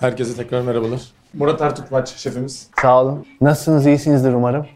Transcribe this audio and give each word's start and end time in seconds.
Herkese 0.00 0.36
tekrar 0.36 0.60
merhabalar. 0.62 1.00
Murat 1.34 1.60
Ertukmaç 1.62 2.16
şefimiz. 2.16 2.70
Sağ 2.82 3.02
olun. 3.02 3.26
Nasılsınız? 3.40 3.86
İyisinizdir 3.86 4.32
umarım. 4.32 4.66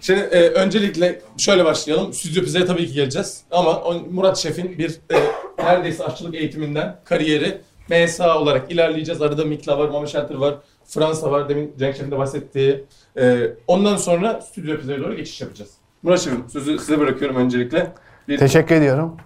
Şimdi 0.00 0.20
e, 0.20 0.48
öncelikle 0.48 1.20
şöyle 1.38 1.64
başlayalım. 1.64 2.12
Stüdyo 2.12 2.42
Pizza'ya 2.42 2.66
tabii 2.66 2.86
ki 2.86 2.92
geleceğiz. 2.92 3.40
Ama 3.50 3.80
o, 3.80 3.94
Murat 4.10 4.36
Şef'in 4.38 4.78
bir 4.78 4.90
e, 4.90 5.16
neredeyse 5.64 6.04
aşçılık 6.04 6.34
eğitiminden 6.34 6.96
kariyeri 7.04 7.60
MSA 7.90 8.38
olarak 8.38 8.72
ilerleyeceğiz. 8.72 9.22
Arada 9.22 9.44
Mikla 9.44 9.78
var, 9.78 9.88
Mama 9.88 10.06
Shelter 10.06 10.34
var, 10.34 10.54
Fransa 10.84 11.30
var. 11.30 11.48
Demin 11.48 11.74
Cenk 11.78 11.96
Şef'in 11.96 12.10
de 12.10 12.18
bahsettiği. 12.18 12.84
E, 13.18 13.40
ondan 13.66 13.96
sonra 13.96 14.40
Stüdyo 14.40 14.76
Pizza'ya 14.76 15.00
doğru 15.00 15.14
geçiş 15.16 15.40
yapacağız. 15.40 15.70
Murat 16.02 16.20
Şef'im 16.20 16.44
sözü 16.50 16.78
size 16.78 16.98
bırakıyorum 17.00 17.36
öncelikle. 17.36 17.92
Bir, 18.28 18.38
Teşekkür 18.38 18.74
ediyorum. 18.74 19.16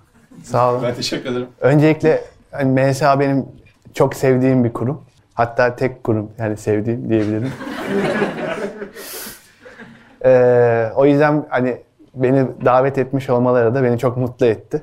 Sağ 0.43 0.73
olun. 0.73 0.83
ben 0.83 0.95
teşekkür 0.95 1.31
ederim. 1.31 1.47
Öncelikle 1.61 2.25
hani 2.51 2.81
MSA 2.91 3.21
benim 3.21 3.47
çok 3.95 4.15
sevdiğim 4.15 4.65
bir 4.65 4.73
kurum. 4.73 5.05
Hatta 5.35 5.77
tek 5.77 6.05
kurum 6.05 6.31
yani 6.39 6.57
sevdiğim 6.57 7.11
diyebilirim. 7.11 7.53
Ee, 10.25 10.93
o 10.97 11.07
yüzden 11.07 11.47
hani 11.49 11.83
beni 12.15 12.47
davet 12.65 12.99
etmiş 12.99 13.31
olmaları 13.31 13.75
da 13.75 13.83
beni 13.83 13.99
çok 13.99 14.17
mutlu 14.17 14.47
etti. 14.47 14.83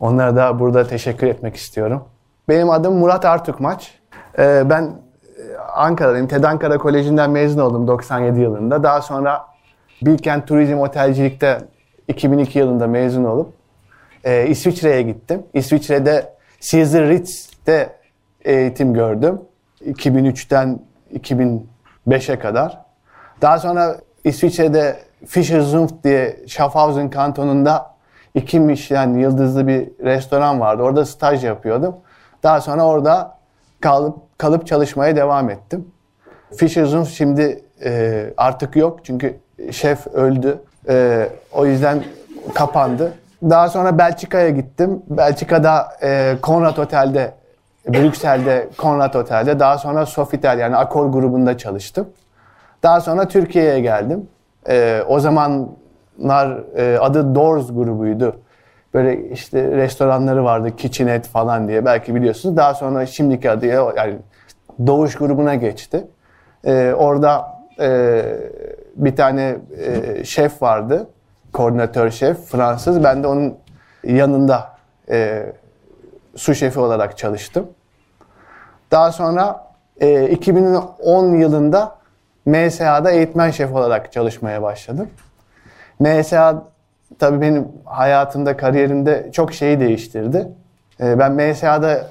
Onlara 0.00 0.36
da 0.36 0.58
burada 0.58 0.86
teşekkür 0.86 1.26
etmek 1.26 1.56
istiyorum. 1.56 2.04
Benim 2.48 2.70
adım 2.70 2.94
Murat 2.94 3.24
Artukmaç. 3.24 3.94
Ee, 4.38 4.62
ben 4.70 4.82
e, 4.82 5.56
Ankara'dayım. 5.74 6.28
TED 6.28 6.44
Ankara 6.44 6.78
Koleji'nden 6.78 7.30
mezun 7.30 7.60
oldum 7.60 7.88
97 7.88 8.40
yılında. 8.40 8.82
Daha 8.82 9.02
sonra 9.02 9.46
Bilkent 10.02 10.48
Turizm 10.48 10.78
Otelcilik'te 10.78 11.58
2002 12.08 12.58
yılında 12.58 12.86
mezun 12.86 13.24
olup 13.24 13.52
e, 14.24 14.46
İsviçre'ye 14.46 15.02
gittim. 15.02 15.42
İsviçre'de 15.54 16.34
Caesar 16.60 17.08
Ritz'te 17.08 17.99
eğitim 18.44 18.94
gördüm. 18.94 19.40
2003'ten 19.86 20.80
2005'e 21.14 22.38
kadar. 22.38 22.80
Daha 23.42 23.58
sonra 23.58 23.96
İsviçre'de 24.24 24.96
Fischer-Zunft 25.26 26.04
diye 26.04 26.36
Schaffhausen 26.46 27.10
kantonunda 27.10 27.94
iki 28.34 28.60
Michelin 28.60 29.18
yıldızlı 29.18 29.66
bir 29.66 29.88
restoran 30.04 30.60
vardı. 30.60 30.82
Orada 30.82 31.04
staj 31.04 31.44
yapıyordum. 31.44 31.96
Daha 32.42 32.60
sonra 32.60 32.86
orada 32.86 33.38
kalıp 33.80 34.38
kalıp 34.38 34.66
çalışmaya 34.66 35.16
devam 35.16 35.50
ettim. 35.50 35.88
Fischer-Zunft 36.52 37.10
şimdi 37.10 37.62
e, 37.84 38.24
artık 38.36 38.76
yok 38.76 39.04
çünkü 39.04 39.36
şef 39.70 40.06
öldü. 40.06 40.58
E, 40.88 41.28
o 41.52 41.66
yüzden 41.66 42.04
kapandı. 42.54 43.12
Daha 43.42 43.68
sonra 43.68 43.98
Belçika'ya 43.98 44.50
gittim. 44.50 45.02
Belçika'da 45.08 45.88
e, 46.02 46.36
Conrad 46.42 46.76
Otel'de, 46.76 47.32
Brüksel'de 47.88 48.68
Conrad 48.78 49.14
Otel'de, 49.14 49.58
daha 49.58 49.78
sonra 49.78 50.06
Sofitel 50.06 50.58
yani 50.58 50.76
Akor 50.76 51.06
grubunda 51.06 51.58
çalıştım. 51.58 52.08
Daha 52.82 53.00
sonra 53.00 53.28
Türkiye'ye 53.28 53.80
geldim. 53.80 54.28
E, 54.68 55.02
o 55.08 55.20
zamanlar 55.20 56.76
e, 56.76 56.98
adı 56.98 57.34
Doors 57.34 57.66
grubuydu. 57.66 58.36
Böyle 58.94 59.30
işte 59.30 59.70
restoranları 59.70 60.44
vardı, 60.44 60.76
Kitchenette 60.76 61.28
falan 61.28 61.68
diye 61.68 61.84
belki 61.84 62.14
biliyorsunuz. 62.14 62.56
Daha 62.56 62.74
sonra 62.74 63.06
şimdiki 63.06 63.50
adı 63.50 63.66
yani 63.66 64.16
Doğuş 64.86 65.14
grubuna 65.14 65.54
geçti. 65.54 66.06
E, 66.64 66.92
orada 66.96 67.46
e, 67.80 68.22
bir 68.96 69.16
tane 69.16 69.56
e, 69.78 70.24
şef 70.24 70.62
vardı 70.62 71.06
koordinatör 71.52 72.10
şef 72.10 72.38
Fransız. 72.38 73.04
Ben 73.04 73.22
de 73.22 73.26
onun 73.26 73.56
yanında 74.04 74.70
e, 75.10 75.46
su 76.36 76.54
şefi 76.54 76.80
olarak 76.80 77.18
çalıştım. 77.18 77.66
Daha 78.90 79.12
sonra 79.12 79.66
e, 80.00 80.28
2010 80.28 81.34
yılında 81.34 81.96
MSA'da 82.46 83.10
eğitmen 83.10 83.50
şef 83.50 83.74
olarak 83.74 84.12
çalışmaya 84.12 84.62
başladım. 84.62 85.08
MSA 86.00 86.64
tabii 87.18 87.40
benim 87.40 87.68
hayatımda, 87.84 88.56
kariyerimde 88.56 89.30
çok 89.32 89.52
şeyi 89.52 89.80
değiştirdi. 89.80 90.48
E, 91.00 91.18
ben 91.18 91.32
MSA'da 91.32 92.06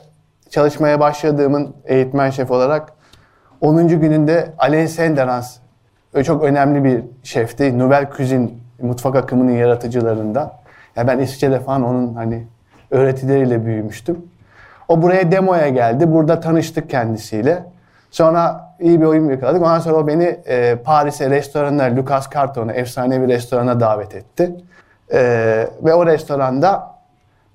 çalışmaya 0.50 1.00
başladığımın 1.00 1.76
eğitmen 1.86 2.30
şef 2.30 2.52
olarak 2.52 2.94
10. 3.62 3.88
gününde 3.88 4.54
Alain 4.58 4.86
Senderans 4.86 5.58
çok 6.24 6.44
önemli 6.44 6.84
bir 6.84 7.04
şefti. 7.24 7.80
Nouvelle 7.80 8.10
Cuisine 8.18 8.50
mutfak 8.82 9.16
akımının 9.16 9.52
yaratıcılarından. 9.52 10.54
Yani 10.96 11.08
ben 11.08 11.20
İsviçre'de 11.20 11.60
falan 11.60 11.84
onun 11.84 12.16
hani 12.16 12.48
öğretileriyle 12.92 13.66
büyümüştüm. 13.66 14.18
O 14.88 15.02
buraya 15.02 15.32
demoya 15.32 15.70
geldi. 15.70 16.14
Burada 16.14 16.40
tanıştık 16.40 16.90
kendisiyle. 16.90 17.64
Sonra 18.12 18.74
iyi 18.80 19.02
bir 19.02 19.06
oyun 19.06 19.30
yakaladık. 19.30 19.62
Ondan 19.62 19.80
sonra 19.80 19.96
o 19.96 20.08
beni 20.08 20.24
e, 20.24 20.76
Paris'e 20.76 21.30
restorana, 21.30 21.96
Lucas 21.96 22.30
Carton'a, 22.34 22.74
efsane 22.74 23.22
bir 23.22 23.28
restorana 23.28 23.80
davet 23.80 24.16
etti. 24.16 24.56
E, 25.14 25.20
ve 25.84 25.94
o 25.94 26.06
restoranda 26.06 26.96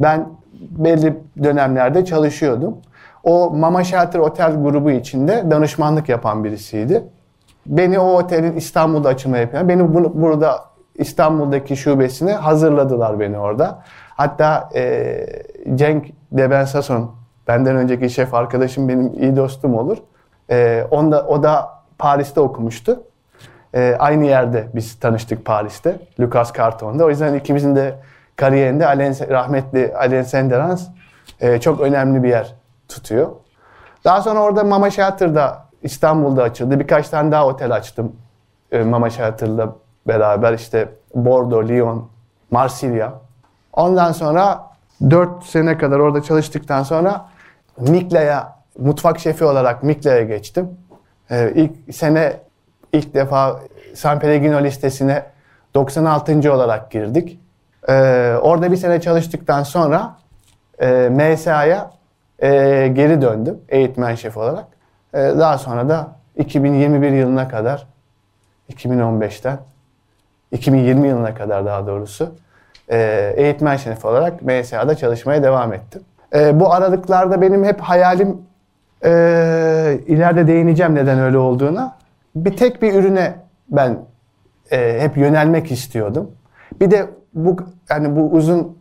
ben 0.01 0.27
belli 0.71 1.17
dönemlerde 1.43 2.05
çalışıyordum. 2.05 2.77
O 3.25 3.51
Mama 3.51 3.85
Shelter 3.85 4.19
Otel 4.19 4.63
grubu 4.63 4.91
içinde 4.91 5.45
danışmanlık 5.51 6.09
yapan 6.09 6.45
birisiydi. 6.45 7.05
Beni 7.67 7.99
o 7.99 8.17
otelin 8.17 8.57
İstanbul'da 8.57 9.09
açılmaya 9.09 9.41
yapan, 9.41 9.69
beni 9.69 9.95
bunu, 9.95 10.23
burada 10.23 10.65
İstanbul'daki 10.95 11.77
şubesine 11.77 12.33
hazırladılar 12.33 13.21
beni 13.21 13.39
orada. 13.39 13.83
Hatta 14.17 14.69
e, 14.75 15.27
Cenk 15.75 16.07
Deben 16.33 16.65
Sason, 16.65 17.15
benden 17.49 17.77
önceki 17.77 18.11
şef 18.11 18.35
arkadaşım 18.35 18.89
benim 18.89 19.13
iyi 19.13 19.37
dostum 19.37 19.79
olur. 19.79 19.99
E, 20.51 20.87
onda, 20.91 21.27
o 21.27 21.43
da 21.43 21.71
Paris'te 21.99 22.41
okumuştu. 22.41 23.03
E, 23.75 23.97
aynı 23.99 24.25
yerde 24.25 24.69
biz 24.75 24.99
tanıştık 25.01 25.45
Paris'te, 25.45 25.99
Lucas 26.21 26.53
Carton'da. 26.57 27.05
O 27.05 27.11
yüzden 27.11 27.35
ikimizin 27.35 27.77
de 27.77 27.95
kariyerinde 28.37 28.87
Alain, 28.87 29.15
rahmetli 29.31 29.95
Alain 29.97 30.23
Senderans 30.23 30.89
e, 31.41 31.61
çok 31.61 31.81
önemli 31.81 32.23
bir 32.23 32.29
yer 32.29 32.55
tutuyor. 32.89 33.31
Daha 34.05 34.23
sonra 34.23 34.41
orada 34.41 34.65
Mama 34.65 34.91
Shelter'da 34.91 35.65
İstanbul'da 35.83 36.43
açıldı. 36.43 36.81
Birkaç 36.81 37.09
tane 37.09 37.33
daha 37.33 37.47
otel 37.47 37.75
açtım 37.75 38.13
e, 38.73 38.83
Mama 38.83 39.11
Shelter'da 39.11 39.77
beraber 40.09 40.53
işte 40.53 40.89
Bordeaux, 41.15 41.69
Lyon, 41.69 42.09
Marsilya. 42.51 43.24
Ondan 43.77 44.13
sonra 44.13 44.71
4 45.11 45.45
sene 45.45 45.79
kadar 45.79 45.99
orada 45.99 46.23
çalıştıktan 46.23 46.83
sonra 46.83 47.27
Mikla'ya 47.79 48.57
mutfak 48.79 49.19
şefi 49.19 49.45
olarak 49.45 49.83
Mikla'ya 49.83 50.23
geçtim. 50.23 50.71
Ee, 51.31 51.53
ilk 51.55 51.95
sene 51.95 52.41
ilk 52.93 53.15
defa 53.15 53.61
San 53.95 54.19
Pellegrino 54.19 54.65
listesine 54.65 55.23
96. 55.75 56.53
olarak 56.53 56.91
girdik. 56.91 57.41
Ee, 57.89 58.35
orada 58.43 58.73
bir 58.73 58.77
sene 58.77 59.01
çalıştıktan 59.01 59.63
sonra 59.63 60.17
e, 60.79 61.09
MSA'ya 61.09 61.91
e, 62.39 62.49
geri 62.89 63.23
döndüm 63.23 63.61
eğitmen 63.69 64.15
şef 64.15 64.37
olarak. 64.37 64.65
E, 65.15 65.19
daha 65.19 65.59
sonra 65.59 65.89
da 65.89 66.09
2021 66.37 67.11
yılına 67.11 67.49
kadar 67.49 67.87
2015'ten 68.73 69.59
2020 70.53 71.09
yılına 71.09 71.35
kadar 71.35 71.67
daha 71.67 71.87
doğrusu 71.87 72.35
e, 72.89 73.33
eğitmen 73.37 73.77
şefi 73.77 74.07
olarak 74.07 74.43
MSA'da 74.43 74.95
çalışmaya 74.95 75.43
devam 75.43 75.73
ettim. 75.73 76.03
E, 76.35 76.61
bu 76.61 76.73
aralıklarda 76.73 77.41
benim 77.41 77.65
hep 77.65 77.81
hayalim 77.81 78.39
e, 79.05 79.11
ileride 80.07 80.47
değineceğim 80.47 80.95
neden 80.95 81.19
öyle 81.19 81.39
olduğuna. 81.39 81.97
Bir 82.37 82.57
tek 82.57 82.83
bir 82.83 82.95
ürüne 82.95 83.35
ben 83.69 83.99
e, 84.71 85.01
hep 85.01 85.17
yönelmek 85.17 85.73
istiyordum. 85.73 86.31
Bir 86.81 86.91
de 86.91 87.07
bu 87.35 87.57
yani 87.91 88.17
bu 88.17 88.31
uzun 88.31 88.79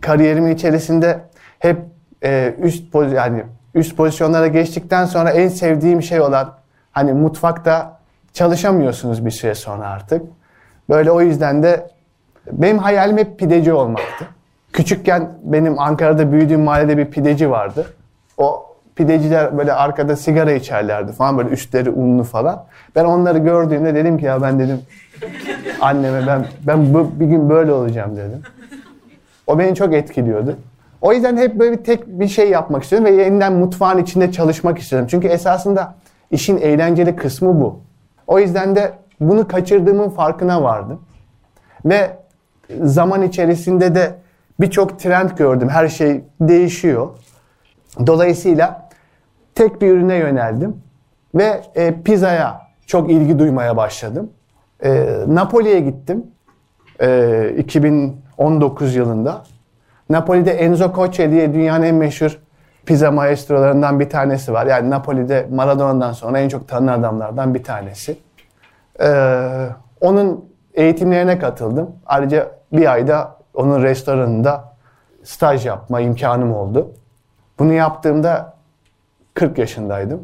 kariyerimin 0.00 0.54
içerisinde 0.54 1.20
hep 1.58 1.78
e, 2.24 2.54
üst 2.58 2.92
poz 2.92 3.12
yani 3.12 3.44
üst 3.74 3.96
pozisyonlara 3.96 4.46
geçtikten 4.46 5.04
sonra 5.04 5.30
en 5.30 5.48
sevdiğim 5.48 6.02
şey 6.02 6.20
olan 6.20 6.54
hani 6.92 7.12
mutfakta 7.12 7.98
çalışamıyorsunuz 8.32 9.26
bir 9.26 9.30
süre 9.30 9.54
sonra 9.54 9.88
artık. 9.88 10.22
Böyle 10.88 11.10
o 11.10 11.20
yüzden 11.20 11.62
de 11.62 11.90
benim 12.52 12.78
hayalim 12.78 13.18
hep 13.18 13.38
pideci 13.38 13.72
olmaktı. 13.72 14.26
Küçükken 14.72 15.28
benim 15.42 15.78
Ankara'da 15.78 16.32
büyüdüğüm 16.32 16.60
mahallede 16.60 16.98
bir 16.98 17.04
pideci 17.04 17.50
vardı. 17.50 17.86
O 18.38 18.66
pideciler 18.96 19.58
böyle 19.58 19.72
arkada 19.72 20.16
sigara 20.16 20.52
içerlerdi 20.52 21.12
falan 21.12 21.38
böyle 21.38 21.48
üstleri 21.48 21.90
unlu 21.90 22.24
falan. 22.24 22.64
Ben 22.94 23.04
onları 23.04 23.38
gördüğümde 23.38 23.94
dedim 23.94 24.18
ki 24.18 24.24
ya 24.24 24.42
ben 24.42 24.58
dedim 24.58 24.80
anneme 25.80 26.26
ben 26.26 26.46
ben 26.66 26.94
bu, 26.94 27.20
bir 27.20 27.26
gün 27.26 27.50
böyle 27.50 27.72
olacağım 27.72 28.16
dedim. 28.16 28.42
O 29.46 29.58
beni 29.58 29.74
çok 29.74 29.94
etkiliyordu. 29.94 30.56
O 31.00 31.12
yüzden 31.12 31.36
hep 31.36 31.54
böyle 31.54 31.78
bir 31.78 31.84
tek 31.84 32.06
bir 32.06 32.28
şey 32.28 32.50
yapmak 32.50 32.82
istiyorum 32.82 33.06
ve 33.06 33.10
yeniden 33.10 33.52
mutfağın 33.52 33.98
içinde 33.98 34.32
çalışmak 34.32 34.78
istiyorum. 34.78 35.08
Çünkü 35.10 35.28
esasında 35.28 35.94
işin 36.30 36.56
eğlenceli 36.56 37.16
kısmı 37.16 37.60
bu. 37.60 37.80
O 38.26 38.38
yüzden 38.38 38.76
de 38.76 38.92
bunu 39.20 39.48
kaçırdığımın 39.48 40.10
farkına 40.10 40.62
vardım. 40.62 41.00
Ve 41.84 42.16
zaman 42.82 43.22
içerisinde 43.22 43.94
de 43.94 44.14
birçok 44.60 44.98
trend 44.98 45.30
gördüm. 45.30 45.68
Her 45.68 45.88
şey 45.88 46.24
değişiyor. 46.40 47.08
Dolayısıyla 48.06 48.88
tek 49.54 49.82
bir 49.82 49.90
ürüne 49.90 50.16
yöneldim 50.16 50.76
ve 51.34 51.60
e, 51.74 52.02
pizzaya 52.02 52.60
çok 52.86 53.10
ilgi 53.10 53.38
duymaya 53.38 53.76
başladım. 53.76 54.30
E, 54.84 55.06
Napoli'ye 55.26 55.80
gittim 55.80 56.26
e, 57.00 57.54
2019 57.58 58.94
yılında. 58.94 59.42
Napoli'de 60.10 60.50
Enzo 60.50 60.92
Coce 60.94 61.30
diye 61.30 61.54
dünyanın 61.54 61.82
en 61.82 61.94
meşhur 61.94 62.38
pizza 62.86 63.10
maestrolarından 63.10 64.00
bir 64.00 64.10
tanesi 64.10 64.52
var. 64.52 64.66
Yani 64.66 64.90
Napoli'de 64.90 65.46
Maradona'dan 65.50 66.12
sonra 66.12 66.38
en 66.38 66.48
çok 66.48 66.68
tanınan 66.68 67.00
adamlardan 67.00 67.54
bir 67.54 67.64
tanesi. 67.64 68.16
Ee, 69.00 69.68
onun 70.00 70.44
eğitimlerine 70.76 71.38
katıldım. 71.38 71.90
Ayrıca 72.06 72.50
bir 72.72 72.92
ayda 72.92 73.36
onun 73.54 73.82
restoranında 73.82 74.76
staj 75.22 75.66
yapma 75.66 76.00
imkanım 76.00 76.54
oldu. 76.54 76.92
Bunu 77.58 77.72
yaptığımda 77.72 78.56
40 79.34 79.58
yaşındaydım. 79.58 80.22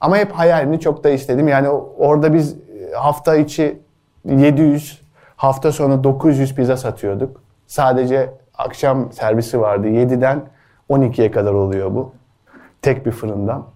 Ama 0.00 0.16
hep 0.16 0.32
hayalini 0.32 0.80
çok 0.80 1.04
da 1.04 1.10
istedim. 1.10 1.48
Yani 1.48 1.68
orada 1.98 2.34
biz 2.34 2.56
hafta 2.94 3.36
içi 3.36 3.78
700, 4.24 5.02
hafta 5.36 5.72
sonu 5.72 6.04
900 6.04 6.54
pizza 6.54 6.76
satıyorduk. 6.76 7.42
Sadece 7.66 8.30
akşam 8.58 9.12
servisi 9.12 9.60
vardı. 9.60 9.88
7'den 9.88 10.42
12'ye 10.90 11.30
kadar 11.30 11.52
oluyor 11.52 11.94
bu. 11.94 12.12
Tek 12.82 13.06
bir 13.06 13.10
fırından. 13.10 13.66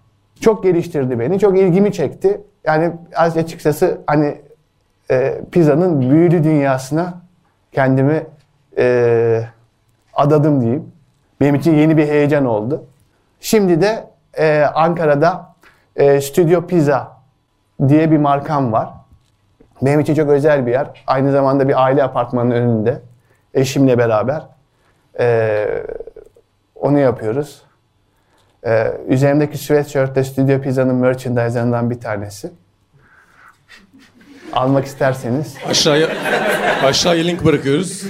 Çok 0.40 0.62
geliştirdi 0.62 1.18
beni. 1.18 1.38
Çok 1.38 1.58
ilgimi 1.58 1.92
çekti. 1.92 2.40
Yani 2.64 2.92
açıkçası 3.16 4.00
hani 4.06 4.42
e, 5.10 5.40
pizzanın 5.52 6.00
büyülü 6.00 6.44
dünyasına 6.44 7.14
kendimi 7.72 8.26
e, 8.78 9.44
adadım 10.14 10.60
diyeyim. 10.60 10.92
Benim 11.40 11.54
için 11.54 11.74
yeni 11.74 11.96
bir 11.96 12.08
heyecan 12.08 12.44
oldu. 12.44 12.84
Şimdi 13.40 13.80
de 13.80 14.04
e, 14.38 14.62
Ankara'da 14.74 15.54
e, 15.96 16.20
Studio 16.20 16.66
Pizza 16.66 17.16
diye 17.88 18.10
bir 18.10 18.18
markam 18.18 18.72
var. 18.72 18.90
Benim 19.82 20.00
için 20.00 20.14
çok 20.14 20.28
özel 20.28 20.66
bir 20.66 20.72
yer. 20.72 21.04
Aynı 21.06 21.32
zamanda 21.32 21.68
bir 21.68 21.84
aile 21.84 22.02
apartmanının 22.02 22.54
önünde. 22.54 23.00
Eşimle 23.54 23.98
beraber. 23.98 24.42
E, 25.18 25.66
onu 26.74 26.98
yapıyoruz. 26.98 27.62
Ee, 28.66 28.92
üzerimdeki 29.08 29.58
sweatshirt 29.58 30.16
de 30.16 30.24
Studio 30.24 30.60
Pizza'nın 30.60 30.94
merchandise'larından 30.94 31.90
bir 31.90 32.00
tanesi. 32.00 32.50
Almak 34.52 34.84
isterseniz. 34.86 35.54
Aşağıya 35.68 36.08
aşağıya 36.84 37.24
link 37.24 37.44
bırakıyoruz. 37.44 38.02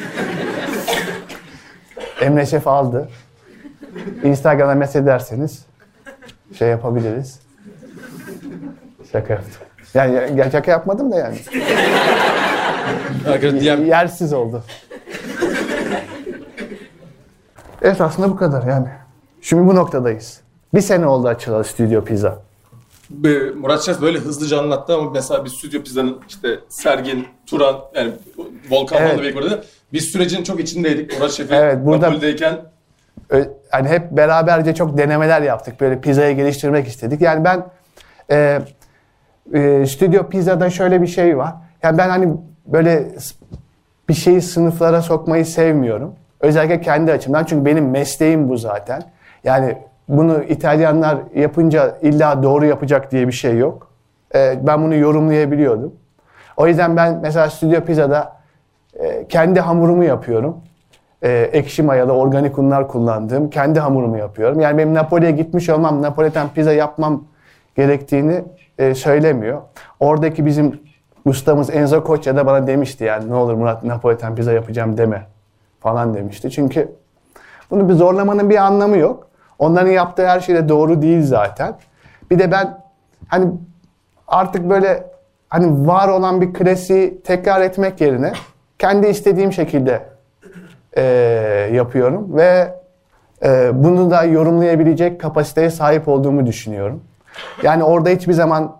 Emre 2.21 2.47
Şef 2.47 2.67
aldı. 2.69 3.09
Instagram'a 4.23 4.75
mesaj 4.75 5.03
ederseniz 5.03 5.65
şey 6.59 6.69
yapabiliriz. 6.69 7.41
Şaka 9.13 9.33
yaptım. 9.33 9.63
Yani 9.95 10.39
ya- 10.41 10.51
şaka 10.51 10.71
yapmadım 10.71 11.13
da 11.13 11.17
yani. 11.17 11.39
Diğer 13.61 13.79
Yersiz 13.79 14.33
oldu. 14.33 14.65
Evet 17.83 18.01
aslında 18.01 18.31
bu 18.31 18.37
kadar 18.37 18.63
yani. 18.63 18.89
Şimdi 19.41 19.69
bu 19.69 19.75
noktadayız. 19.75 20.41
Bir 20.75 20.81
sene 20.81 21.07
oldu 21.07 21.29
açılalı 21.29 21.65
Studio 21.65 22.05
Pizza. 22.05 22.43
Murat 23.57 23.83
Şef 23.83 24.01
böyle 24.01 24.19
hızlıca 24.19 24.59
anlattı 24.59 24.95
ama 24.95 25.11
mesela 25.11 25.45
bir 25.45 25.51
stüdyo 25.51 25.83
pizzanın 25.83 26.21
işte 26.29 26.59
Sergin, 26.69 27.27
Turan 27.47 27.77
yani 27.95 28.13
Volkan 28.71 28.99
Evet. 29.03 29.11
falan 29.17 29.35
da 29.35 29.39
orada. 29.39 29.63
Biz 29.93 30.05
sürecin 30.05 30.43
çok 30.43 30.61
içindeydik. 30.61 31.19
Murat 31.19 31.33
Şef'in 31.33 31.55
Evet, 31.55 31.79
burada- 31.85 32.07
Napoli'deyken 32.07 32.59
hani 33.71 33.89
hep 33.89 34.11
beraberce 34.11 34.75
çok 34.75 34.99
denemeler 34.99 35.43
yaptık. 35.43 35.81
Böyle 35.81 36.01
pizzayı 36.01 36.37
geliştirmek 36.37 36.87
istedik. 36.89 37.21
Yani 37.21 37.45
ben 37.45 37.67
e, 38.31 38.61
e, 39.55 39.87
Stüdyo 39.87 40.29
Pizza'da 40.29 40.71
şöyle 40.71 41.03
bir 41.03 41.07
şey 41.07 41.39
var. 41.39 41.55
Yani 41.83 41.99
ben 41.99 42.09
hani 42.09 42.35
böyle 42.67 43.09
bir 44.09 44.15
şeyi 44.15 44.43
sınıflara 44.43 45.03
sokmayı 45.03 45.47
sevmiyorum. 45.47 46.15
Özellikle 46.41 46.81
kendi 46.81 47.13
açımdan. 47.13 47.45
Çünkü 47.45 47.65
benim 47.65 47.91
mesleğim 47.91 48.49
bu 48.49 48.57
zaten. 48.57 49.03
Yani 49.45 49.79
bunu 50.13 50.43
İtalyanlar 50.43 51.19
yapınca 51.35 51.99
illa 52.03 52.43
doğru 52.43 52.67
yapacak 52.67 53.11
diye 53.11 53.29
bir 53.29 53.33
şey 53.33 53.59
yok. 53.59 53.89
E, 54.35 54.59
ben 54.67 54.83
bunu 54.83 54.95
yorumlayabiliyordum. 54.95 55.93
O 56.57 56.67
yüzden 56.67 56.97
ben 56.97 57.19
mesela 57.23 57.51
Stüdyo 57.51 57.81
Pizza'da 57.81 58.37
e, 58.95 59.27
kendi 59.29 59.61
hamurumu 59.61 60.05
yapıyorum. 60.05 60.57
E, 61.23 61.31
ekşi 61.31 61.83
mayalı 61.83 62.13
organik 62.13 62.59
unlar 62.59 62.89
kullandığım 62.89 63.51
kendi 63.51 63.81
hamurumu 63.81 64.19
yapıyorum. 64.19 64.61
Yani 64.61 64.79
benim 64.79 64.95
Napoli'ye 64.95 65.31
gitmiş 65.31 65.69
olmam, 65.69 66.03
Napoliten 66.03 66.49
pizza 66.49 66.73
yapmam 66.73 67.25
gerektiğini 67.77 68.45
e, 68.79 68.95
söylemiyor. 68.95 69.63
Oradaki 70.01 70.47
bizim 70.47 70.81
ustamız 71.25 71.71
Enzo 71.71 72.05
Koçya 72.05 72.37
da 72.37 72.47
bana 72.47 72.67
demişti 72.67 73.05
yani 73.05 73.31
ne 73.31 73.35
olur 73.35 73.55
Murat 73.55 73.85
Napoliten 73.85 74.35
pizza 74.35 74.53
yapacağım 74.53 74.97
deme 74.97 75.27
falan 75.81 76.15
demişti. 76.15 76.51
Çünkü 76.51 76.93
bunu 77.71 77.89
bir 77.89 77.95
zorlamanın 77.95 78.51
bir 78.51 78.57
anlamı 78.57 78.97
yok. 78.97 79.32
Onların 79.63 79.91
yaptığı 79.91 80.29
her 80.29 80.41
şey 80.41 80.55
de 80.55 80.69
doğru 80.69 81.03
değil 81.03 81.23
zaten. 81.23 81.75
Bir 82.31 82.39
de 82.39 82.51
ben 82.51 82.79
hani 83.29 83.53
artık 84.29 84.71
böyle 84.71 85.05
hani 85.49 85.87
var 85.87 86.09
olan 86.09 86.41
bir 86.41 86.53
klasiği 86.53 87.23
tekrar 87.23 87.61
etmek 87.61 88.01
yerine 88.01 88.33
kendi 88.79 89.07
istediğim 89.07 89.53
şekilde 89.53 90.03
e, 90.97 91.03
yapıyorum 91.73 92.37
ve 92.37 92.75
e, 93.45 93.71
bunu 93.75 94.11
da 94.11 94.25
yorumlayabilecek 94.25 95.21
kapasiteye 95.21 95.71
sahip 95.71 96.09
olduğumu 96.09 96.47
düşünüyorum. 96.47 97.03
Yani 97.63 97.85
orada 97.85 98.09
hiçbir 98.09 98.33
zaman 98.33 98.77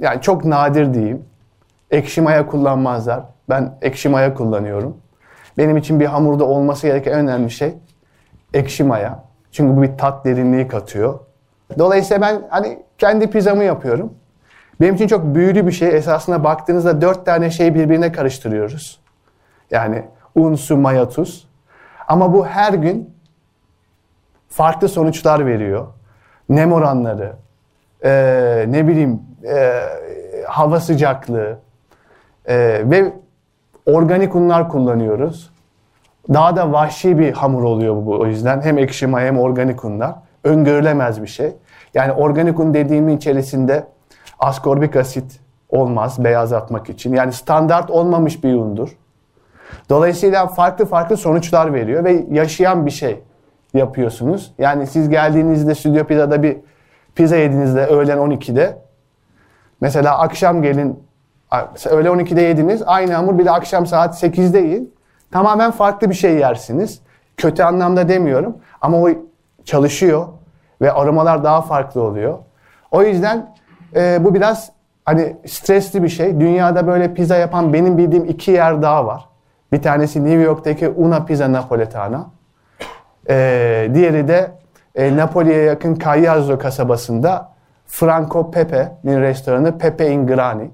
yani 0.00 0.20
çok 0.20 0.44
nadir 0.44 0.94
diyeyim. 0.94 1.24
Ekşi 1.90 2.20
maya 2.20 2.46
kullanmazlar. 2.46 3.20
Ben 3.48 3.74
ekşi 3.82 4.08
maya 4.08 4.34
kullanıyorum. 4.34 4.96
Benim 5.58 5.76
için 5.76 6.00
bir 6.00 6.06
hamurda 6.06 6.44
olması 6.44 6.86
gereken 6.86 7.12
en 7.12 7.18
önemli 7.18 7.50
şey 7.50 7.74
ekşi 8.54 8.84
maya. 8.84 9.29
Çünkü 9.52 9.76
bu 9.76 9.82
bir 9.82 9.98
tat 9.98 10.24
derinliği 10.24 10.68
katıyor. 10.68 11.18
Dolayısıyla 11.78 12.20
ben 12.20 12.42
hani 12.50 12.82
kendi 12.98 13.30
pizzamı 13.30 13.64
yapıyorum. 13.64 14.14
Benim 14.80 14.94
için 14.94 15.06
çok 15.06 15.24
büyülü 15.34 15.66
bir 15.66 15.72
şey. 15.72 15.96
Esasında 15.96 16.44
baktığınızda 16.44 17.00
dört 17.00 17.26
tane 17.26 17.50
şey 17.50 17.74
birbirine 17.74 18.12
karıştırıyoruz. 18.12 19.00
Yani 19.70 20.04
un, 20.34 20.54
su, 20.54 20.76
maya, 20.76 21.08
tuz. 21.08 21.48
Ama 22.08 22.32
bu 22.32 22.46
her 22.46 22.72
gün 22.72 23.14
farklı 24.48 24.88
sonuçlar 24.88 25.46
veriyor. 25.46 25.86
Nem 26.48 26.72
oranları, 26.72 27.32
eee, 28.04 28.64
ne 28.68 28.88
bileyim 28.88 29.22
eee, 29.42 29.82
hava 30.48 30.80
sıcaklığı 30.80 31.58
eee, 32.48 32.90
ve 32.90 33.12
organik 33.86 34.34
unlar 34.34 34.68
kullanıyoruz. 34.68 35.49
Daha 36.34 36.56
da 36.56 36.72
vahşi 36.72 37.18
bir 37.18 37.32
hamur 37.32 37.62
oluyor 37.62 38.06
bu 38.06 38.20
o 38.20 38.26
yüzden. 38.26 38.60
Hem 38.60 38.78
ekşi 38.78 39.06
maya 39.06 39.26
hem 39.26 39.38
organik 39.38 39.84
unlar. 39.84 40.14
Öngörülemez 40.44 41.22
bir 41.22 41.26
şey. 41.26 41.52
Yani 41.94 42.12
organik 42.12 42.60
un 42.60 42.74
dediğimin 42.74 43.16
içerisinde 43.16 43.86
askorbik 44.38 44.96
asit 44.96 45.40
olmaz 45.68 46.24
beyazlatmak 46.24 46.88
için. 46.88 47.14
Yani 47.14 47.32
standart 47.32 47.90
olmamış 47.90 48.44
bir 48.44 48.54
undur. 48.54 48.96
Dolayısıyla 49.88 50.46
farklı 50.46 50.86
farklı 50.86 51.16
sonuçlar 51.16 51.74
veriyor 51.74 52.04
ve 52.04 52.24
yaşayan 52.30 52.86
bir 52.86 52.90
şey 52.90 53.20
yapıyorsunuz. 53.74 54.52
Yani 54.58 54.86
siz 54.86 55.08
geldiğinizde 55.08 55.74
Stüdyo 55.74 56.04
Pizza'da 56.04 56.42
bir 56.42 56.56
pizza 57.14 57.36
yediğinizde 57.36 57.86
öğlen 57.86 58.18
12'de 58.18 58.78
mesela 59.80 60.18
akşam 60.18 60.62
gelin 60.62 61.02
öğle 61.90 62.08
12'de 62.08 62.42
yediniz 62.42 62.82
aynı 62.86 63.12
hamur 63.12 63.38
bir 63.38 63.44
de 63.44 63.50
akşam 63.50 63.86
saat 63.86 64.22
8'de 64.22 64.58
yiyin. 64.58 64.94
Tamamen 65.32 65.70
farklı 65.70 66.10
bir 66.10 66.14
şey 66.14 66.34
yersiniz. 66.34 67.00
Kötü 67.36 67.62
anlamda 67.62 68.08
demiyorum 68.08 68.56
ama 68.80 69.00
o 69.02 69.08
çalışıyor 69.64 70.26
ve 70.80 70.92
aromalar 70.92 71.44
daha 71.44 71.62
farklı 71.62 72.02
oluyor. 72.02 72.38
O 72.90 73.02
yüzden 73.02 73.54
e, 73.96 74.24
bu 74.24 74.34
biraz 74.34 74.72
hani 75.04 75.36
stresli 75.46 76.02
bir 76.02 76.08
şey. 76.08 76.40
Dünyada 76.40 76.86
böyle 76.86 77.14
pizza 77.14 77.36
yapan 77.36 77.72
benim 77.72 77.98
bildiğim 77.98 78.24
iki 78.24 78.50
yer 78.50 78.82
daha 78.82 79.06
var. 79.06 79.28
Bir 79.72 79.82
tanesi 79.82 80.24
New 80.24 80.40
York'taki 80.42 80.88
Una 80.88 81.24
Pizza 81.24 81.52
Napoletana. 81.52 82.30
Ee, 83.28 83.90
diğeri 83.94 84.28
de 84.28 84.50
e, 84.94 85.16
Napoli'ye 85.16 85.62
yakın 85.62 85.98
Cagliazzo 85.98 86.58
kasabasında 86.58 87.52
Franco 87.86 88.50
Pepe'nin 88.50 89.20
restoranı 89.20 89.78
Pepe 89.78 90.10
in 90.10 90.26
Grani. 90.26 90.70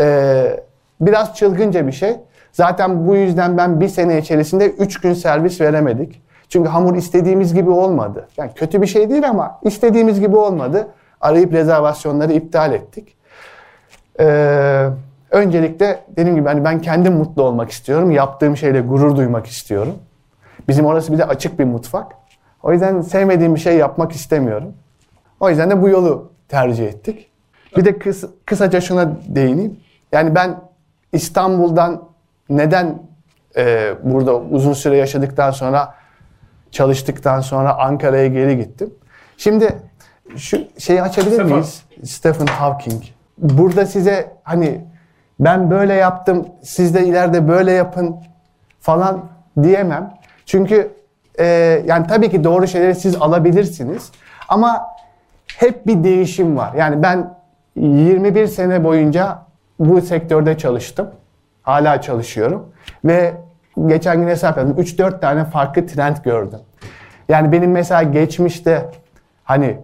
Ee, 0.00 0.60
biraz 1.00 1.34
çılgınca 1.34 1.86
bir 1.86 1.92
şey. 1.92 2.16
Zaten 2.58 3.06
bu 3.06 3.16
yüzden 3.16 3.56
ben 3.56 3.80
bir 3.80 3.88
sene 3.88 4.18
içerisinde 4.18 4.70
3 4.70 5.00
gün 5.00 5.14
servis 5.14 5.60
veremedik. 5.60 6.22
Çünkü 6.48 6.68
hamur 6.68 6.96
istediğimiz 6.96 7.54
gibi 7.54 7.70
olmadı. 7.70 8.28
Yani 8.36 8.50
kötü 8.54 8.82
bir 8.82 8.86
şey 8.86 9.10
değil 9.10 9.28
ama 9.28 9.60
istediğimiz 9.62 10.20
gibi 10.20 10.36
olmadı. 10.36 10.88
Arayıp 11.20 11.52
rezervasyonları 11.52 12.32
iptal 12.32 12.72
ettik. 12.72 13.16
Ee, 14.20 14.88
öncelikle 15.30 16.00
dediğim 16.16 16.36
gibi 16.36 16.48
hani 16.48 16.64
ben 16.64 16.80
kendim 16.80 17.12
mutlu 17.12 17.42
olmak 17.42 17.70
istiyorum. 17.70 18.10
Yaptığım 18.10 18.56
şeyle 18.56 18.80
gurur 18.80 19.16
duymak 19.16 19.46
istiyorum. 19.46 19.94
Bizim 20.68 20.86
orası 20.86 21.12
bir 21.12 21.18
de 21.18 21.24
açık 21.24 21.58
bir 21.58 21.64
mutfak. 21.64 22.12
O 22.62 22.72
yüzden 22.72 23.00
sevmediğim 23.00 23.54
bir 23.54 23.60
şey 23.60 23.76
yapmak 23.76 24.12
istemiyorum. 24.12 24.74
O 25.40 25.50
yüzden 25.50 25.70
de 25.70 25.82
bu 25.82 25.88
yolu 25.88 26.32
tercih 26.48 26.86
ettik. 26.86 27.30
Bir 27.76 27.84
de 27.84 27.98
kıs, 27.98 28.24
kısaca 28.44 28.80
şuna 28.80 29.12
değineyim. 29.28 29.80
Yani 30.12 30.34
ben 30.34 30.60
İstanbul'dan 31.12 32.07
neden 32.50 33.02
e, 33.56 33.94
burada 34.02 34.36
uzun 34.36 34.72
süre 34.72 34.96
yaşadıktan 34.96 35.50
sonra 35.50 35.94
çalıştıktan 36.70 37.40
sonra 37.40 37.78
Ankara'ya 37.78 38.26
geri 38.26 38.56
gittim. 38.56 38.94
Şimdi 39.36 39.78
şu 40.36 40.58
şeyi 40.78 41.02
açabilir 41.02 41.34
Stefan. 41.34 41.52
miyiz? 41.52 41.82
Stephen 42.04 42.46
Hawking. 42.46 43.02
Burada 43.38 43.86
size 43.86 44.32
hani 44.42 44.84
ben 45.40 45.70
böyle 45.70 45.94
yaptım, 45.94 46.46
siz 46.62 46.94
de 46.94 47.06
ileride 47.06 47.48
böyle 47.48 47.72
yapın 47.72 48.16
falan 48.80 49.24
diyemem. 49.62 50.14
Çünkü 50.46 50.92
e, 51.38 51.44
yani 51.86 52.06
tabii 52.06 52.30
ki 52.30 52.44
doğru 52.44 52.66
şeyleri 52.66 52.94
siz 52.94 53.16
alabilirsiniz. 53.16 54.10
Ama 54.48 54.86
hep 55.56 55.86
bir 55.86 56.04
değişim 56.04 56.56
var. 56.56 56.74
Yani 56.74 57.02
ben 57.02 57.34
21 57.76 58.46
sene 58.46 58.84
boyunca 58.84 59.38
bu 59.78 60.00
sektörde 60.00 60.58
çalıştım. 60.58 61.10
Hala 61.68 62.00
çalışıyorum. 62.00 62.66
Ve 63.04 63.34
geçen 63.86 64.20
gün 64.20 64.28
hesap 64.28 64.56
yaptım. 64.56 64.84
3-4 64.84 65.20
tane 65.20 65.44
farklı 65.44 65.86
trend 65.86 66.16
gördüm. 66.24 66.58
Yani 67.28 67.52
benim 67.52 67.70
mesela 67.70 68.02
geçmişte 68.02 68.90
hani 69.44 69.78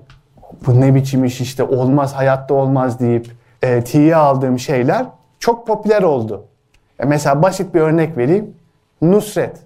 bu 0.66 0.80
ne 0.80 0.94
biçim 0.94 1.24
iş 1.24 1.40
işte 1.40 1.62
olmaz 1.62 2.14
hayatta 2.14 2.54
olmaz 2.54 3.00
deyip 3.00 3.30
e, 3.62 3.84
tiye 3.84 4.16
aldığım 4.16 4.58
şeyler 4.58 5.06
çok 5.38 5.66
popüler 5.66 6.02
oldu. 6.02 6.44
E, 6.98 7.04
mesela 7.04 7.42
basit 7.42 7.74
bir 7.74 7.80
örnek 7.80 8.16
vereyim. 8.16 8.54
Nusret. 9.02 9.56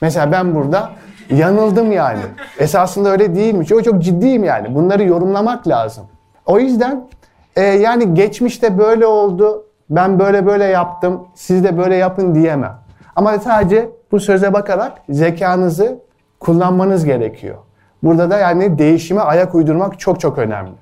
Mesela 0.00 0.32
ben 0.32 0.54
burada 0.54 0.90
yanıldım 1.30 1.92
yani. 1.92 2.20
Esasında 2.58 3.08
öyle 3.08 3.34
değilmiş. 3.34 3.72
O 3.72 3.82
çok 3.82 4.02
ciddiyim 4.02 4.44
yani. 4.44 4.74
Bunları 4.74 5.04
yorumlamak 5.04 5.68
lazım. 5.68 6.06
O 6.46 6.58
yüzden 6.58 7.08
e, 7.56 7.62
yani 7.62 8.14
geçmişte 8.14 8.78
böyle 8.78 9.06
oldu. 9.06 9.67
Ben 9.90 10.18
böyle 10.18 10.46
böyle 10.46 10.64
yaptım. 10.64 11.28
Siz 11.34 11.64
de 11.64 11.78
böyle 11.78 11.94
yapın 11.96 12.34
diyemem. 12.34 12.78
Ama 13.16 13.38
sadece 13.38 13.88
bu 14.12 14.20
söze 14.20 14.52
bakarak 14.52 14.92
zekanızı 15.08 15.98
kullanmanız 16.40 17.04
gerekiyor. 17.04 17.56
Burada 18.02 18.30
da 18.30 18.38
yani 18.38 18.78
değişime 18.78 19.20
ayak 19.20 19.54
uydurmak 19.54 20.00
çok 20.00 20.20
çok 20.20 20.38
önemli. 20.38 20.72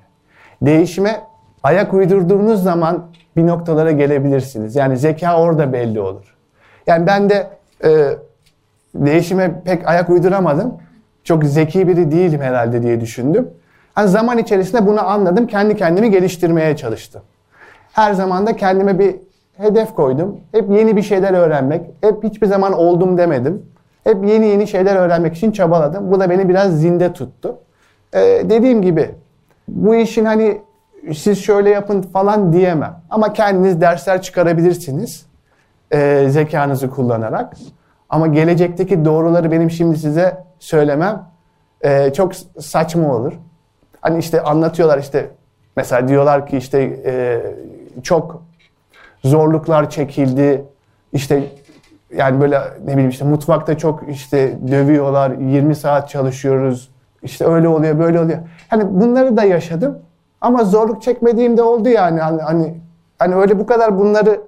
Değişime 0.61 1.21
ayak 1.63 1.93
uydurduğunuz 1.93 2.63
zaman 2.63 3.05
bir 3.35 3.47
noktalara 3.47 3.91
gelebilirsiniz. 3.91 4.75
Yani 4.75 4.97
zeka 4.97 5.41
orada 5.41 5.73
belli 5.73 5.99
olur. 5.99 6.35
Yani 6.87 7.07
ben 7.07 7.29
de 7.29 7.47
e, 7.83 8.17
değişime 8.95 9.61
pek 9.65 9.87
ayak 9.87 10.09
uyduramadım. 10.09 10.73
Çok 11.23 11.43
zeki 11.43 11.87
biri 11.87 12.11
değilim 12.11 12.41
herhalde 12.41 12.83
diye 12.83 13.01
düşündüm. 13.01 13.49
Hani 13.93 14.07
zaman 14.07 14.37
içerisinde 14.37 14.87
bunu 14.87 15.09
anladım. 15.09 15.47
Kendi 15.47 15.75
kendimi 15.75 16.11
geliştirmeye 16.11 16.77
çalıştım. 16.77 17.21
Her 17.97 18.13
zaman 18.13 18.47
da 18.47 18.55
kendime 18.55 18.99
bir 18.99 19.15
hedef 19.57 19.95
koydum. 19.95 20.37
Hep 20.51 20.69
yeni 20.69 20.95
bir 20.95 21.01
şeyler 21.01 21.33
öğrenmek. 21.33 21.81
Hep 22.01 22.23
hiçbir 22.23 22.47
zaman 22.47 22.73
oldum 22.73 23.17
demedim. 23.17 23.65
Hep 24.03 24.27
yeni 24.27 24.45
yeni 24.45 24.67
şeyler 24.67 24.95
öğrenmek 24.95 25.35
için 25.35 25.51
çabaladım. 25.51 26.11
Bu 26.11 26.19
da 26.19 26.29
beni 26.29 26.49
biraz 26.49 26.81
zinde 26.81 27.13
tuttu. 27.13 27.57
Ee, 28.13 28.19
dediğim 28.43 28.81
gibi 28.81 29.11
bu 29.67 29.95
işin 29.95 30.25
hani 30.25 30.61
siz 31.15 31.43
şöyle 31.43 31.69
yapın 31.69 32.01
falan 32.01 32.53
diyemem. 32.53 32.95
Ama 33.09 33.33
kendiniz 33.33 33.81
dersler 33.81 34.21
çıkarabilirsiniz. 34.21 35.25
Ee, 35.93 36.25
zekanızı 36.29 36.89
kullanarak. 36.89 37.53
Ama 38.09 38.27
gelecekteki 38.27 39.05
doğruları 39.05 39.51
benim 39.51 39.71
şimdi 39.71 39.97
size 39.97 40.37
söylemem 40.59 41.23
e, 41.81 42.13
çok 42.13 42.35
saçma 42.59 43.15
olur. 43.15 43.33
Hani 44.01 44.19
işte 44.19 44.41
anlatıyorlar 44.41 44.97
işte 44.97 45.29
mesela 45.75 46.07
diyorlar 46.07 46.47
ki 46.47 46.57
işte 46.57 46.99
e, 47.05 47.41
çok 48.03 48.43
zorluklar 49.23 49.89
çekildi. 49.89 50.65
İşte 51.13 51.43
yani 52.15 52.41
böyle 52.41 52.59
ne 52.85 52.91
bileyim 52.93 53.09
işte 53.09 53.25
mutfakta 53.25 53.77
çok 53.77 54.09
işte 54.09 54.59
dövüyorlar. 54.71 55.31
20 55.31 55.75
saat 55.75 56.09
çalışıyoruz. 56.09 56.89
İşte 57.23 57.45
öyle 57.45 57.67
oluyor, 57.67 57.99
böyle 57.99 58.19
oluyor. 58.19 58.39
Hani 58.67 59.01
bunları 59.01 59.37
da 59.37 59.43
yaşadım. 59.43 59.99
Ama 60.41 60.63
zorluk 60.63 61.01
çekmediğim 61.01 61.57
de 61.57 61.63
oldu 61.63 61.89
yani. 61.89 62.19
Hani 62.19 62.41
hani, 62.41 62.75
hani 63.19 63.35
öyle 63.35 63.59
bu 63.59 63.65
kadar 63.65 63.99
bunları 63.99 64.41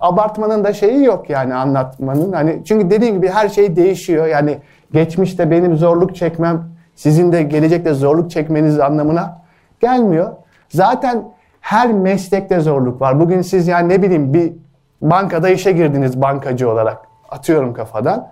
abartmanın 0.00 0.64
da 0.64 0.72
şeyi 0.72 1.04
yok 1.04 1.30
yani 1.30 1.54
anlatmanın. 1.54 2.32
Hani 2.32 2.62
çünkü 2.64 2.90
dediğim 2.90 3.14
gibi 3.14 3.28
her 3.28 3.48
şey 3.48 3.76
değişiyor. 3.76 4.26
Yani 4.26 4.58
geçmişte 4.92 5.50
benim 5.50 5.76
zorluk 5.76 6.16
çekmem 6.16 6.64
sizin 6.94 7.32
de 7.32 7.42
gelecekte 7.42 7.94
zorluk 7.94 8.30
çekmeniz 8.30 8.80
anlamına 8.80 9.42
gelmiyor. 9.80 10.32
Zaten 10.68 11.24
her 11.66 11.92
meslekte 11.92 12.60
zorluk 12.60 13.00
var. 13.00 13.20
Bugün 13.20 13.42
siz 13.42 13.68
yani 13.68 13.88
ne 13.88 14.02
bileyim 14.02 14.34
bir 14.34 14.52
bankada 15.02 15.48
işe 15.48 15.72
girdiniz 15.72 16.22
bankacı 16.22 16.70
olarak. 16.70 16.98
Atıyorum 17.28 17.74
kafadan. 17.74 18.28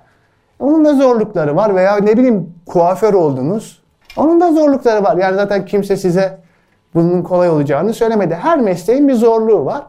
Onun 0.58 0.84
da 0.84 0.94
zorlukları 0.94 1.56
var 1.56 1.74
veya 1.74 1.96
ne 1.96 2.16
bileyim 2.16 2.54
kuaför 2.66 3.14
oldunuz. 3.14 3.82
Onun 4.16 4.40
da 4.40 4.52
zorlukları 4.52 5.02
var. 5.02 5.16
Yani 5.16 5.34
zaten 5.34 5.66
kimse 5.66 5.96
size 5.96 6.38
bunun 6.94 7.22
kolay 7.22 7.50
olacağını 7.50 7.94
söylemedi. 7.94 8.34
Her 8.34 8.60
mesleğin 8.60 9.08
bir 9.08 9.14
zorluğu 9.14 9.64
var. 9.64 9.82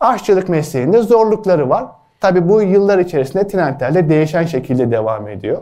Aşçılık 0.00 0.48
mesleğinde 0.48 1.02
zorlukları 1.02 1.68
var. 1.68 1.86
Tabi 2.20 2.48
bu 2.48 2.62
yıllar 2.62 2.98
içerisinde 2.98 3.46
trendlerle 3.46 4.08
değişen 4.08 4.46
şekilde 4.46 4.90
devam 4.90 5.28
ediyor. 5.28 5.58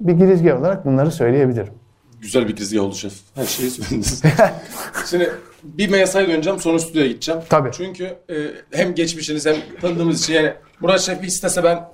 Bir 0.00 0.12
girizgah 0.12 0.60
olarak 0.60 0.86
bunları 0.86 1.10
söyleyebilirim. 1.10 1.72
Güzel 2.20 2.48
bir 2.48 2.56
girizgah 2.56 2.82
oldu 2.82 2.94
şef. 2.94 3.12
Her 3.34 3.44
şeyi 3.44 3.70
söylediniz. 3.70 4.22
Şimdi 5.06 5.30
bir 5.78 5.88
MSI'ye 6.02 6.28
döneceğim 6.28 6.58
sonra 6.60 6.78
stüdyoya 6.78 7.06
gideceğim. 7.08 7.40
Tabii. 7.48 7.70
Çünkü 7.72 8.04
e, 8.04 8.34
hem 8.70 8.94
geçmişiniz 8.94 9.46
hem 9.46 9.56
tanıdığımız 9.80 10.22
için 10.22 10.34
yani 10.34 10.52
Murat 10.80 11.00
Şef 11.00 11.24
istese 11.24 11.64
ben 11.64 11.88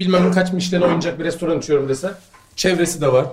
bilmem 0.00 0.32
kaç 0.32 0.52
Michelin 0.52 0.82
oynayacak 0.82 1.18
bir 1.18 1.24
restoran 1.24 1.58
açıyorum 1.58 1.88
dese 1.88 2.10
çevresi 2.56 3.00
de 3.00 3.12
var. 3.12 3.26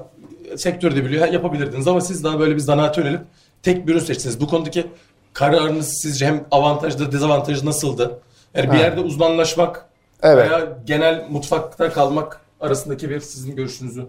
Sektörü 0.57 0.95
de 0.95 1.05
biliyor. 1.05 1.27
Yapabilirdiniz 1.27 1.87
ama 1.87 2.01
siz 2.01 2.23
daha 2.23 2.39
böyle 2.39 2.55
bir 2.55 2.59
zanaate 2.59 3.01
yönelip 3.01 3.21
tek 3.63 3.87
bir 3.87 3.91
ürün 3.91 3.99
seçtiniz. 4.03 4.41
Bu 4.41 4.47
konudaki 4.47 4.85
kararınız 5.33 5.99
sizce 6.01 6.25
hem 6.25 6.43
avantajlı 6.51 7.11
dezavantajlı 7.11 7.65
nasıldı? 7.65 8.19
Yani 8.55 8.65
bir 8.71 8.75
Ha. 8.77 8.81
yerde 8.83 8.99
uzmanlaşmak 9.01 9.85
Evet. 10.23 10.49
veya 10.49 10.67
genel 10.85 11.25
mutfakta 11.29 11.89
kalmak 11.93 12.41
arasındaki 12.61 13.09
bir 13.09 13.19
sizin 13.19 13.55
görüşünüzü 13.55 14.05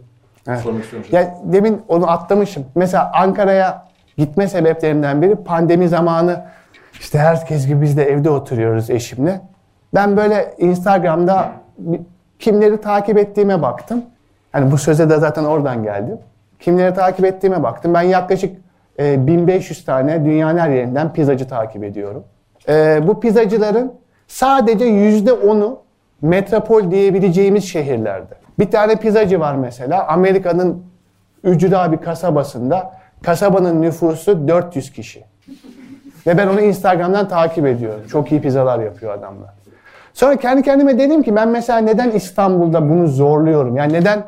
Evet. 0.48 0.60
sormak 0.60 0.84
istiyorum. 0.84 1.08
Ya 1.12 1.38
demin 1.44 1.82
onu 1.88 2.10
atlamışım. 2.10 2.66
Mesela 2.74 3.10
Ankara'ya 3.14 3.88
gitme 4.18 4.48
sebeplerimden 4.48 5.22
biri 5.22 5.36
pandemi 5.36 5.88
zamanı 5.88 6.44
işte 7.00 7.18
herkes 7.18 7.66
gibi 7.66 7.82
biz 7.82 7.96
de 7.96 8.04
evde 8.04 8.30
oturuyoruz 8.30 8.90
eşimle. 8.90 9.40
Ben 9.94 10.16
böyle 10.16 10.54
Instagram'da 10.58 11.52
kimleri 12.38 12.80
takip 12.80 13.18
ettiğime 13.18 13.62
baktım. 13.62 14.04
Hani 14.52 14.70
bu 14.70 14.78
söze 14.78 15.10
de 15.10 15.18
zaten 15.18 15.44
oradan 15.44 15.82
geldim. 15.82 16.18
Kimleri 16.60 16.94
takip 16.94 17.24
ettiğime 17.24 17.62
baktım. 17.62 17.94
Ben 17.94 18.02
yaklaşık 18.02 18.56
e, 18.98 19.26
1500 19.26 19.84
tane 19.84 20.24
dünyanın 20.24 20.58
her 20.58 20.70
yerinden 20.70 21.12
pizzacı 21.12 21.48
takip 21.48 21.84
ediyorum. 21.84 22.24
E, 22.68 23.00
bu 23.06 23.20
pizzacıların 23.20 23.92
sadece 24.26 24.84
%10'u 24.84 25.78
metropol 26.22 26.90
diyebileceğimiz 26.90 27.64
şehirlerde. 27.64 28.34
Bir 28.58 28.70
tane 28.70 28.96
pizzacı 28.96 29.40
var 29.40 29.54
mesela 29.54 30.06
Amerika'nın 30.08 30.82
ücra 31.44 31.92
bir 31.92 31.96
kasabasında. 31.96 32.92
Kasabanın 33.24 33.82
nüfusu 33.82 34.48
400 34.48 34.92
kişi. 34.92 35.24
Ve 36.26 36.38
ben 36.38 36.46
onu 36.46 36.60
Instagram'dan 36.60 37.28
takip 37.28 37.66
ediyorum. 37.66 38.00
Çok 38.10 38.32
iyi 38.32 38.40
pizzalar 38.40 38.80
yapıyor 38.80 39.14
adamlar. 39.14 39.50
Sonra 40.14 40.36
kendi 40.36 40.62
kendime 40.62 40.98
dedim 40.98 41.22
ki 41.22 41.36
ben 41.36 41.48
mesela 41.48 41.78
neden 41.78 42.10
İstanbul'da 42.10 42.90
bunu 42.90 43.08
zorluyorum? 43.08 43.76
Yani 43.76 43.92
neden 43.92 44.24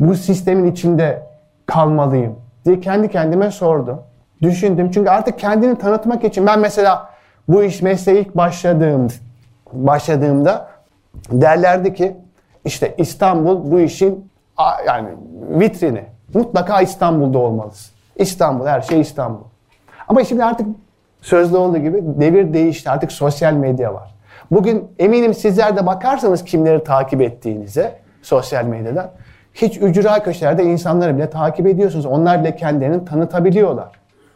bu 0.00 0.14
sistemin 0.14 0.72
içinde 0.72 1.22
kalmalıyım 1.66 2.36
diye 2.64 2.80
kendi 2.80 3.10
kendime 3.10 3.50
sordum. 3.50 4.02
Düşündüm. 4.42 4.90
Çünkü 4.90 5.10
artık 5.10 5.38
kendini 5.38 5.78
tanıtmak 5.78 6.24
için 6.24 6.46
ben 6.46 6.58
mesela 6.58 7.10
bu 7.48 7.64
iş 7.64 7.82
mesleğe 7.82 8.20
ilk 8.20 8.36
başladığım 8.36 9.08
başladığımda 9.72 10.68
derlerdi 11.30 11.94
ki 11.94 12.16
işte 12.64 12.94
İstanbul 12.98 13.70
bu 13.70 13.80
işin 13.80 14.30
yani 14.86 15.08
vitrini. 15.50 16.04
Mutlaka 16.34 16.80
İstanbul'da 16.80 17.38
olmalısın. 17.38 17.95
İstanbul 18.16 18.66
her 18.66 18.80
şey 18.80 19.00
İstanbul. 19.00 19.44
Ama 20.08 20.24
şimdi 20.24 20.44
artık 20.44 20.66
sözlü 21.20 21.56
olduğu 21.56 21.78
gibi 21.78 22.00
devir 22.04 22.52
değişti. 22.52 22.90
Artık 22.90 23.12
sosyal 23.12 23.52
medya 23.52 23.94
var. 23.94 24.14
Bugün 24.50 24.88
eminim 24.98 25.34
sizler 25.34 25.76
de 25.76 25.86
bakarsanız 25.86 26.44
kimleri 26.44 26.84
takip 26.84 27.20
ettiğinize 27.22 27.98
sosyal 28.22 28.64
medyadan 28.64 29.10
hiç 29.54 29.76
ücra 29.82 30.22
köşelerde 30.22 30.64
insanları 30.64 31.16
bile 31.16 31.30
takip 31.30 31.66
ediyorsunuz. 31.66 32.06
Onlar 32.06 32.40
bile 32.40 32.56
kendilerini 32.56 33.04
tanıtabiliyorlar. 33.04 33.88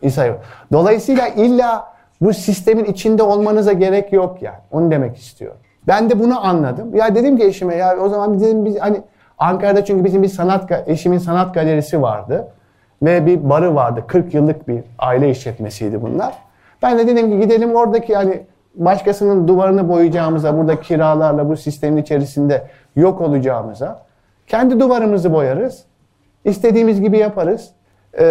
İnsan- 0.02 0.36
Dolayısıyla 0.72 1.28
illa 1.28 1.86
bu 2.20 2.34
sistemin 2.34 2.84
içinde 2.84 3.22
olmanıza 3.22 3.72
gerek 3.72 4.12
yok 4.12 4.42
yani. 4.42 4.58
Onu 4.72 4.90
demek 4.90 5.16
istiyorum. 5.16 5.58
Ben 5.86 6.10
de 6.10 6.18
bunu 6.20 6.46
anladım. 6.46 6.94
Ya 6.96 7.14
dedim 7.14 7.36
ki 7.36 7.44
eşime 7.44 7.74
ya 7.76 7.96
o 7.98 8.08
zaman 8.08 8.40
dedim 8.40 8.64
biz 8.64 8.80
hani 8.80 9.00
Ankara'da 9.38 9.84
çünkü 9.84 10.04
bizim 10.04 10.22
bir 10.22 10.28
sanat 10.28 10.88
eşimin 10.88 11.18
sanat 11.18 11.54
galerisi 11.54 12.02
vardı. 12.02 12.48
Ve 13.02 13.26
bir 13.26 13.50
barı 13.50 13.74
vardı. 13.74 14.04
40 14.06 14.34
yıllık 14.34 14.68
bir 14.68 14.80
aile 14.98 15.30
işletmesiydi 15.30 16.02
bunlar. 16.02 16.34
Ben 16.82 16.98
de 16.98 17.06
dedim 17.06 17.30
ki 17.30 17.40
gidelim 17.40 17.74
oradaki 17.74 18.12
yani 18.12 18.42
başkasının 18.74 19.48
duvarını 19.48 19.88
boyayacağımıza, 19.88 20.58
burada 20.58 20.80
kiralarla 20.80 21.48
bu 21.48 21.56
sistemin 21.56 22.02
içerisinde 22.02 22.66
yok 22.96 23.20
olacağımıza 23.20 24.10
kendi 24.50 24.80
duvarımızı 24.80 25.32
boyarız. 25.32 25.84
İstediğimiz 26.44 27.00
gibi 27.00 27.18
yaparız. 27.18 27.70
Ee, 28.12 28.24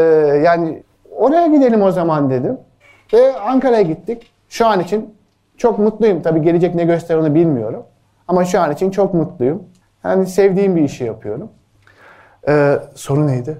yani 0.45 0.83
oraya 1.11 1.47
gidelim 1.47 1.81
o 1.81 1.91
zaman 1.91 2.29
dedim. 2.29 2.57
Ve 3.13 3.37
Ankara'ya 3.37 3.81
gittik. 3.81 4.31
Şu 4.49 4.67
an 4.67 4.79
için 4.79 5.13
çok 5.57 5.79
mutluyum. 5.79 6.21
Tabii 6.21 6.41
gelecek 6.41 6.75
ne 6.75 6.83
gösterir 6.83 7.19
onu 7.19 7.35
bilmiyorum. 7.35 7.83
Ama 8.27 8.45
şu 8.45 8.61
an 8.61 8.71
için 8.71 8.91
çok 8.91 9.13
mutluyum. 9.13 9.63
Yani 10.03 10.25
sevdiğim 10.25 10.75
bir 10.75 10.81
işi 10.81 11.03
yapıyorum. 11.03 11.49
Ee, 12.47 12.79
soru 12.95 13.27
neydi? 13.27 13.57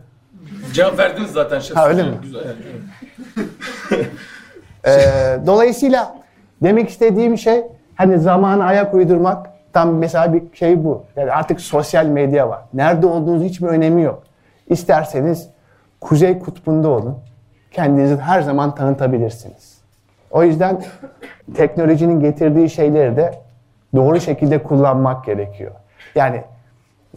Cevap 0.74 1.00
verdiniz 1.00 1.32
zaten 1.32 1.60
şef. 1.60 1.78
Ha, 1.78 1.88
öyle 1.88 2.04
mi? 2.04 2.18
Güzel. 2.22 2.42
Ee, 4.88 5.38
dolayısıyla 5.46 6.16
demek 6.64 6.90
istediğim 6.90 7.38
şey 7.38 7.64
hani 7.96 8.20
zamana 8.20 8.66
ayak 8.66 8.94
uydurmak 8.94 9.48
tam 9.74 9.94
mesela 9.96 10.34
bir 10.34 10.44
şey 10.54 10.84
bu. 10.84 11.04
Yani 11.16 11.32
artık 11.32 11.62
sosyal 11.62 12.06
medya 12.06 12.50
var. 12.50 12.62
Nerede 12.74 13.08
olduğunuz 13.08 13.44
hiçbir 13.44 13.68
önemi 13.68 14.02
yok. 14.02 14.24
İsterseniz 14.68 15.50
Kuzey 16.02 16.40
Kutbu'nda 16.40 16.90
olun. 16.90 17.18
Kendinizi 17.72 18.16
her 18.18 18.42
zaman 18.42 18.76
tanıtabilirsiniz. 18.76 19.78
O 20.32 20.44
yüzden 20.44 20.82
teknolojinin 21.56 22.20
getirdiği 22.20 22.70
şeyleri 22.70 23.16
de 23.18 23.34
doğru 23.96 24.20
şekilde 24.20 24.64
kullanmak 24.64 25.26
gerekiyor. 25.26 25.72
Yani 26.16 26.44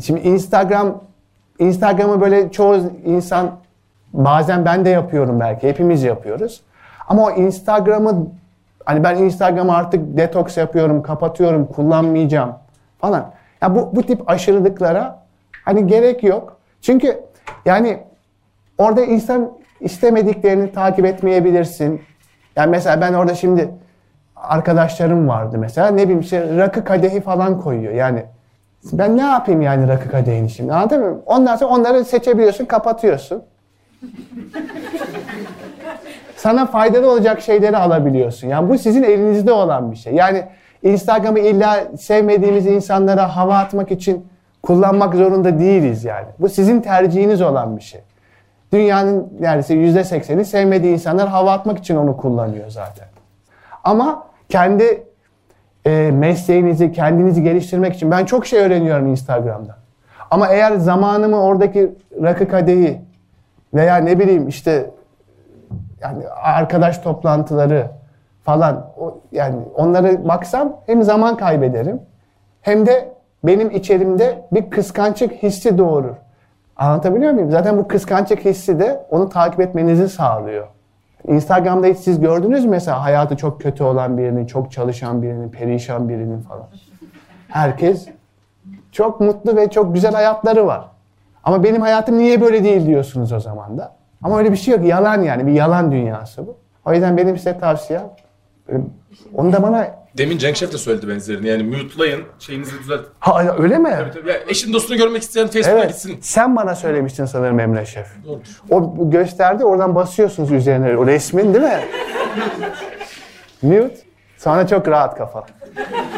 şimdi 0.01 0.21
Instagram 0.21 1.01
Instagram'ı 1.62 2.21
böyle 2.21 2.50
çoğu 2.52 2.76
insan 3.04 3.50
bazen 4.12 4.64
ben 4.64 4.85
de 4.85 4.90
yapıyorum 4.90 5.40
belki 5.40 5.69
hepimiz 5.69 6.02
yapıyoruz. 6.02 6.61
Ama 7.09 7.23
o 7.23 7.31
Instagram'ı 7.31 8.26
hani 8.85 9.04
ben 9.04 9.16
Instagram'ı 9.16 9.76
artık 9.76 10.16
detoks 10.16 10.57
yapıyorum, 10.57 11.02
kapatıyorum, 11.02 11.66
kullanmayacağım 11.66 12.54
falan. 12.99 13.33
Ya 13.62 13.75
bu 13.75 13.97
bu 13.97 14.02
tip 14.02 14.31
aşırılıklara 14.31 15.23
hani 15.64 15.87
gerek 15.87 16.23
yok. 16.23 16.57
Çünkü 16.81 17.21
yani 17.64 17.99
orada 18.78 19.04
insan 19.04 19.52
istemediklerini 19.81 20.73
takip 20.73 21.07
etmeyebilirsin. 21.07 22.02
Yani 22.57 22.71
mesela 22.71 23.00
ben 23.00 23.12
orada 23.14 23.35
şimdi 23.35 23.71
arkadaşlarım 24.37 25.28
vardı 25.28 25.59
mesela 25.59 25.88
ne 25.90 26.02
bileyim 26.02 26.21
işte 26.21 26.57
rakı 26.57 26.85
kadehi 26.85 27.21
falan 27.21 27.61
koyuyor. 27.61 27.92
Yani 27.92 28.25
ben 28.93 29.17
ne 29.17 29.23
yapayım 29.23 29.62
yani 29.62 29.89
rakı 29.89 30.11
kadehini 30.11 30.51
şimdi 30.51 30.73
anladın 30.73 31.01
mı? 31.01 31.21
Ondan 31.27 31.57
sonra 31.57 31.71
onları 31.71 32.05
seçebiliyorsun, 32.05 32.65
kapatıyorsun. 32.65 33.43
Sana 36.37 36.67
faydalı 36.67 37.11
olacak 37.11 37.41
şeyleri 37.41 37.77
alabiliyorsun. 37.77 38.49
Yani 38.49 38.69
bu 38.69 38.79
sizin 38.79 39.03
elinizde 39.03 39.53
olan 39.53 39.93
bir 39.93 39.97
şey. 39.97 40.15
Yani 40.15 40.45
Instagram'ı 40.83 41.39
illa 41.39 41.85
sevmediğimiz 41.99 42.67
insanlara 42.67 43.37
hava 43.37 43.59
atmak 43.59 43.91
için 43.91 44.27
kullanmak 44.62 45.15
zorunda 45.15 45.59
değiliz 45.59 46.05
yani. 46.05 46.27
Bu 46.39 46.49
sizin 46.49 46.81
tercihiniz 46.81 47.43
olan 47.43 47.77
bir 47.77 47.83
şey. 47.83 48.01
Dünyanın 48.73 49.33
neredeyse 49.41 49.75
yüzde 49.75 50.05
sekseni 50.05 50.45
sevmediği 50.45 50.93
insanlar 50.93 51.29
hava 51.29 51.53
atmak 51.53 51.79
için 51.79 51.97
onu 51.97 52.17
kullanıyor 52.17 52.69
zaten. 52.69 53.07
Ama 53.85 54.27
kendi 54.49 55.03
e, 55.87 56.11
mesleğinizi, 56.11 56.93
kendinizi 56.93 57.43
geliştirmek 57.43 57.95
için 57.95 58.11
ben 58.11 58.25
çok 58.25 58.47
şey 58.47 58.61
öğreniyorum 58.61 59.07
Instagram'da. 59.07 59.77
Ama 60.31 60.49
eğer 60.49 60.77
zamanımı 60.77 61.43
oradaki 61.43 61.93
rakı 62.23 62.49
kadehi 62.49 63.01
veya 63.75 63.97
ne 63.97 64.19
bileyim 64.19 64.49
işte 64.49 64.91
yani 66.01 66.29
arkadaş 66.29 66.99
toplantıları 66.99 67.87
falan 68.45 68.87
o, 68.99 69.19
yani 69.33 69.57
onlara 69.75 70.29
baksam 70.29 70.77
hem 70.87 71.03
zaman 71.03 71.37
kaybederim 71.37 72.01
hem 72.61 72.87
de 72.87 73.12
benim 73.45 73.71
içerimde 73.71 74.47
bir 74.53 74.71
kıskançlık 74.71 75.33
hissi 75.33 75.79
doğurur. 75.79 76.14
Anlatabiliyor 76.77 77.33
muyum? 77.33 77.51
Zaten 77.51 77.79
bu 77.79 77.88
kıskançlık 77.88 78.45
hissi 78.45 78.79
de 78.79 79.01
onu 79.11 79.29
takip 79.29 79.61
etmenizi 79.61 80.09
sağlıyor. 80.09 80.66
Instagram'da 81.29 81.87
hiç 81.87 81.99
siz 81.99 82.21
gördünüz 82.21 82.65
mü 82.65 82.71
mesela 82.71 83.05
hayatı 83.05 83.37
çok 83.37 83.61
kötü 83.61 83.85
olan 83.85 84.19
birinin, 84.19 84.47
çok 84.47 84.73
çalışan 84.73 85.23
birinin, 85.23 85.49
perişan 85.49 86.09
birinin 86.09 86.41
falan. 86.41 86.67
Herkes 87.49 88.09
çok 88.93 89.21
mutlu 89.21 89.57
ve 89.57 89.71
çok 89.71 89.95
güzel 89.95 90.13
hayatları 90.13 90.67
var. 90.67 90.89
Ama 91.45 91.65
benim 91.65 91.81
hayatım 91.81 92.19
niye 92.19 92.41
böyle 92.41 92.65
değil 92.65 92.87
diyorsunuz 92.87 93.33
o 93.33 93.41
zaman 93.41 93.79
da. 93.79 93.97
Ama 94.23 94.39
öyle 94.39 94.53
bir 94.53 94.57
şey 94.57 94.75
yok. 94.75 94.85
Yalan 94.85 95.23
yani. 95.23 95.47
Bir 95.47 95.53
yalan 95.53 95.93
dünyası 95.93 96.47
bu. 96.47 96.57
O 96.85 96.93
yüzden 96.93 97.17
benim 97.17 97.37
size 97.37 97.59
tavsiyem 97.59 98.03
e, 98.69 98.75
onu 99.35 99.53
da 99.53 99.62
bana 99.62 100.03
Demin 100.18 100.38
Cenk 100.38 100.57
Şef 100.57 100.72
de 100.72 100.79
söyledi 100.79 101.09
benzerini. 101.09 101.48
Yani 101.48 101.62
mute'layın, 101.62 102.22
şeyinizi 102.38 102.79
düzelt. 102.79 103.01
Ha 103.18 103.57
öyle 103.59 103.79
mi? 103.79 103.98
Tabii, 104.14 104.31
ya 104.31 104.37
eşin 104.48 104.72
dostunu 104.72 104.96
görmek 104.96 105.22
isteyen 105.22 105.48
Facebook'a 105.48 105.79
Evet. 105.79 105.88
gitsin. 105.88 106.18
Sen 106.20 106.57
bana 106.57 106.75
söylemiştin 106.75 107.25
sanırım 107.25 107.61
Emre 107.61 107.87
Şef. 107.87 108.07
Doğrudur. 108.27 108.62
O 108.70 109.11
gösterdi 109.11 109.64
oradan 109.64 109.94
basıyorsunuz 109.94 110.53
üzerine 110.53 110.96
o 110.96 111.07
resmin 111.07 111.55
değil 111.55 111.64
mi? 111.64 111.81
Mute. 113.62 113.96
Sonra 114.38 114.66
çok 114.66 114.88
rahat 114.88 115.18
kafa. 115.18 115.46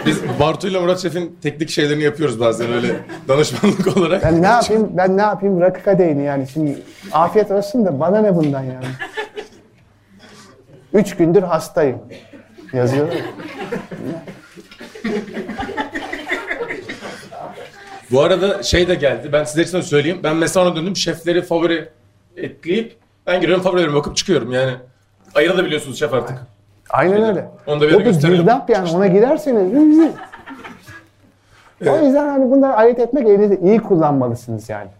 Biz 0.07 0.21
Bartu 0.41 0.69
ile 0.69 0.81
Murat 0.81 0.99
Şef'in 0.99 1.39
teknik 1.43 1.71
şeylerini 1.71 2.03
yapıyoruz 2.03 2.41
bazen 2.41 2.73
öyle 2.73 2.89
danışmanlık 3.29 3.97
olarak. 3.97 4.23
Ben 4.25 4.43
ne 4.43 4.47
yapayım? 4.47 4.89
Ben 4.93 5.17
ne 5.17 5.23
yapayım? 5.23 5.61
Rakı 5.61 5.83
kadehini 5.83 6.25
yani. 6.25 6.49
Şimdi 6.49 6.79
afiyet 7.13 7.51
olsun 7.51 7.87
da 7.87 8.01
bana 8.01 8.21
ne 8.21 8.37
bundan 8.37 8.63
yani? 8.63 8.85
Üç 10.93 11.17
gündür 11.17 11.43
hastayım. 11.43 11.99
Yazıyor. 12.75 13.09
Bu 18.11 18.23
arada 18.23 18.63
şey 18.63 18.89
de 18.89 18.95
geldi. 18.95 19.29
Ben 19.33 19.45
sizler 19.45 19.63
için 19.65 19.79
de 19.79 19.83
söyleyeyim. 19.83 20.21
Ben 20.23 20.37
mesela 20.37 20.67
ona 20.67 20.77
döndüm. 20.77 20.97
Şefleri 20.97 21.43
favori 21.43 21.89
ekleyip 22.37 22.97
ben 23.27 23.41
giriyorum 23.41 23.65
favorilerime 23.65 23.95
bakıp 23.95 24.17
çıkıyorum 24.17 24.53
yani. 24.53 24.73
Ayırabiliyorsunuz 25.35 25.99
şef 25.99 26.15
artık. 26.15 26.39
Aynen 26.91 27.23
öyle. 27.23 27.49
Onu 27.67 27.81
da 27.81 27.89
bir 27.89 27.95
o 27.95 28.03
gösterelim. 28.03 28.41
girdap 28.41 28.71
yani 28.71 28.91
ona 28.91 29.07
girerseniz. 29.07 29.99
O 31.87 31.97
yüzden 32.05 32.29
hani 32.29 32.51
bunları 32.51 32.73
ayırt 32.73 32.99
etmek 32.99 33.29
elinizi 33.29 33.61
iyi 33.63 33.79
kullanmalısınız 33.81 34.69
yani. 34.69 34.91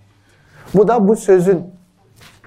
Bu 0.75 0.89
da 0.89 1.09
bu 1.09 1.17
sözün 1.17 1.63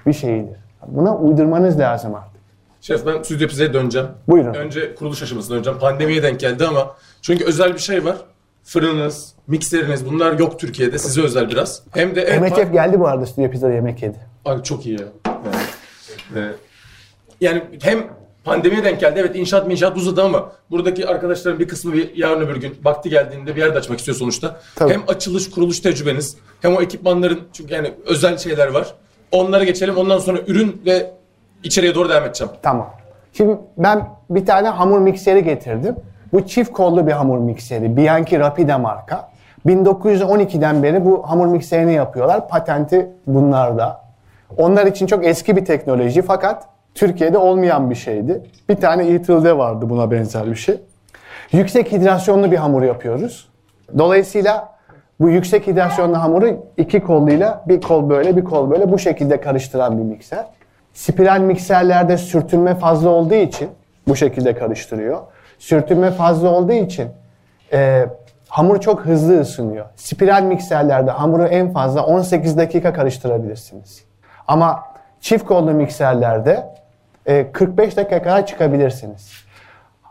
bir 0.06 0.12
şeyidir. 0.12 0.56
Buna 0.86 1.16
uydurmanız 1.16 1.78
lazım 1.78 2.14
artık. 2.14 2.37
Şef 2.80 3.06
ben 3.06 3.22
stüdyo 3.22 3.48
pizzaya 3.48 3.74
döneceğim. 3.74 4.08
Buyurun. 4.28 4.54
Önce 4.54 4.94
kuruluş 4.94 5.22
aşamasına 5.22 5.54
döneceğim. 5.54 5.78
Pandemiye 5.78 6.22
denk 6.22 6.40
geldi 6.40 6.66
ama 6.66 6.96
çünkü 7.22 7.44
özel 7.44 7.74
bir 7.74 7.78
şey 7.78 8.04
var. 8.04 8.16
Fırınınız, 8.64 9.32
mikseriniz 9.46 10.06
bunlar 10.06 10.38
yok 10.38 10.60
Türkiye'de. 10.60 10.98
Size 10.98 11.22
özel 11.22 11.48
biraz. 11.50 11.82
Hem 11.94 12.14
de 12.14 12.22
en 12.22 12.72
geldi 12.72 13.00
bu 13.00 13.08
arada 13.08 13.26
stüdyo 13.26 13.50
pizzada 13.50 13.72
yemek 13.72 14.02
yedi. 14.02 14.18
Ay 14.44 14.62
çok 14.62 14.86
iyi 14.86 15.00
ya. 15.00 15.06
Yani, 16.34 16.46
e, 16.46 16.52
yani 17.40 17.62
hem 17.82 18.06
pandemiye 18.44 18.84
denk 18.84 19.00
geldi. 19.00 19.20
Evet 19.20 19.36
inşaat 19.36 19.72
inşaat 19.72 19.96
uzadı 19.96 20.22
ama 20.22 20.52
buradaki 20.70 21.06
arkadaşların 21.06 21.60
bir 21.60 21.68
kısmı 21.68 21.92
bir 21.92 22.16
yarın 22.16 22.40
öbür 22.40 22.56
gün 22.56 22.78
vakti 22.84 23.10
geldiğinde 23.10 23.56
bir 23.56 23.60
yerde 23.60 23.78
açmak 23.78 23.98
istiyor 23.98 24.16
sonuçta. 24.16 24.60
Tabii. 24.74 24.92
Hem 24.92 25.02
açılış 25.08 25.50
kuruluş 25.50 25.80
tecrübeniz 25.80 26.36
hem 26.60 26.76
o 26.76 26.82
ekipmanların 26.82 27.40
çünkü 27.52 27.74
yani 27.74 27.94
özel 28.06 28.38
şeyler 28.38 28.68
var. 28.68 28.94
Onlara 29.32 29.64
geçelim. 29.64 29.96
Ondan 29.96 30.18
sonra 30.18 30.38
ürün 30.46 30.82
ve 30.86 31.17
içeriye 31.62 31.94
doğru 31.94 32.08
devam 32.08 32.24
edeceğim. 32.24 32.52
Tamam. 32.62 32.90
Şimdi 33.32 33.58
ben 33.78 34.08
bir 34.30 34.46
tane 34.46 34.68
hamur 34.68 34.98
mikseri 34.98 35.44
getirdim. 35.44 35.96
Bu 36.32 36.46
çift 36.46 36.72
kollu 36.72 37.06
bir 37.06 37.12
hamur 37.12 37.38
mikseri. 37.38 37.96
Bianchi 37.96 38.38
Rapida 38.38 38.78
marka. 38.78 39.28
1912'den 39.66 40.82
beri 40.82 41.04
bu 41.04 41.22
hamur 41.30 41.46
mikserini 41.46 41.92
yapıyorlar. 41.92 42.48
Patenti 42.48 43.08
bunlarda. 43.26 44.00
Onlar 44.56 44.86
için 44.86 45.06
çok 45.06 45.26
eski 45.26 45.56
bir 45.56 45.64
teknoloji 45.64 46.22
fakat 46.22 46.66
Türkiye'de 46.94 47.38
olmayan 47.38 47.90
bir 47.90 47.94
şeydi. 47.94 48.42
Bir 48.68 48.76
tane 48.76 49.08
İTİL'de 49.08 49.58
vardı 49.58 49.90
buna 49.90 50.10
benzer 50.10 50.46
bir 50.46 50.56
şey. 50.56 50.80
Yüksek 51.52 51.92
hidrasyonlu 51.92 52.50
bir 52.50 52.56
hamur 52.56 52.82
yapıyoruz. 52.82 53.48
Dolayısıyla 53.98 54.68
bu 55.20 55.28
yüksek 55.28 55.66
hidrasyonlu 55.66 56.22
hamuru 56.22 56.66
iki 56.76 57.00
kolluyla 57.00 57.64
bir 57.68 57.80
kol 57.80 58.10
böyle 58.10 58.36
bir 58.36 58.44
kol 58.44 58.70
böyle 58.70 58.92
bu 58.92 58.98
şekilde 58.98 59.40
karıştıran 59.40 59.98
bir 59.98 60.02
mikser. 60.02 60.44
Spiral 60.98 61.40
mikserlerde 61.40 62.16
sürtünme 62.16 62.74
fazla 62.74 63.08
olduğu 63.08 63.34
için 63.34 63.70
bu 64.08 64.16
şekilde 64.16 64.54
karıştırıyor. 64.54 65.20
Sürtünme 65.58 66.10
fazla 66.10 66.48
olduğu 66.48 66.72
için 66.72 67.08
e, 67.72 68.06
hamur 68.48 68.80
çok 68.80 69.00
hızlı 69.00 69.40
ısınıyor. 69.40 69.86
Spiral 69.96 70.42
mikserlerde 70.42 71.10
hamuru 71.10 71.44
en 71.44 71.72
fazla 71.72 72.06
18 72.06 72.56
dakika 72.58 72.92
karıştırabilirsiniz. 72.92 74.04
Ama 74.48 74.82
çift 75.20 75.44
kollu 75.44 75.70
mikserlerde 75.70 76.66
e, 77.26 77.52
45 77.52 77.96
dakika 77.96 78.22
kadar 78.22 78.46
çıkabilirsiniz. 78.46 79.32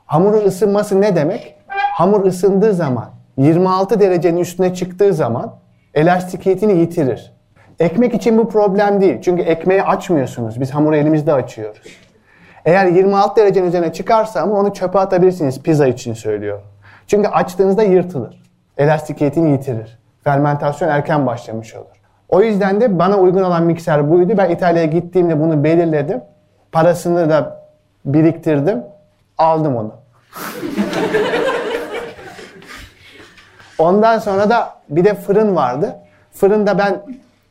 Hamurun 0.06 0.46
ısınması 0.46 1.02
ne 1.02 1.16
demek? 1.16 1.56
Hamur 1.94 2.26
ısındığı 2.26 2.74
zaman 2.74 3.10
26 3.38 4.00
derecenin 4.00 4.40
üstüne 4.40 4.74
çıktığı 4.74 5.14
zaman 5.14 5.56
elastikiyetini 5.94 6.74
yitirir. 6.78 7.37
Ekmek 7.80 8.14
için 8.14 8.38
bu 8.38 8.50
problem 8.50 9.02
değil. 9.02 9.22
Çünkü 9.22 9.44
ekmeği 9.44 9.84
açmıyorsunuz. 9.84 10.62
Biz 10.62 10.72
hamuru 10.72 10.96
elimizde 10.96 11.34
açıyoruz. 11.34 11.98
Eğer 12.66 12.86
26 12.86 13.42
derecenin 13.42 13.68
üzerine 13.68 13.94
çıkarsa 13.94 14.42
ama 14.42 14.56
onu 14.56 14.74
çöpe 14.74 15.00
atabilirsiniz 15.00 15.62
pizza 15.62 15.88
için 15.88 16.14
söylüyorum. 16.14 16.64
Çünkü 17.08 17.30
açtığınızda 17.30 17.84
yırtılır. 17.84 18.44
Elastikiyetini 18.78 19.52
yitirir. 19.52 20.00
Fermentasyon 20.24 20.90
erken 20.90 21.26
başlamış 21.26 21.76
olur. 21.76 21.98
O 22.30 22.42
yüzden 22.42 22.82
de 22.82 23.00
bana 23.00 23.18
uygun 23.18 23.44
olan 23.44 23.64
mikser 23.64 24.12
buydu. 24.12 24.34
Ben 24.38 24.50
İtalya'ya 24.50 24.88
gittiğimde 24.88 25.40
bunu 25.40 25.64
belirledim. 25.64 26.22
Parasını 26.72 27.30
da 27.30 27.68
biriktirdim. 28.06 28.84
Aldım 29.38 29.76
onu. 29.76 29.94
Ondan 33.78 34.20
sonra 34.20 34.50
da 34.50 34.70
bir 34.90 35.06
de 35.06 35.14
fırın 35.14 35.56
vardı. 35.56 35.96
Fırında 36.32 36.78
ben 36.78 37.02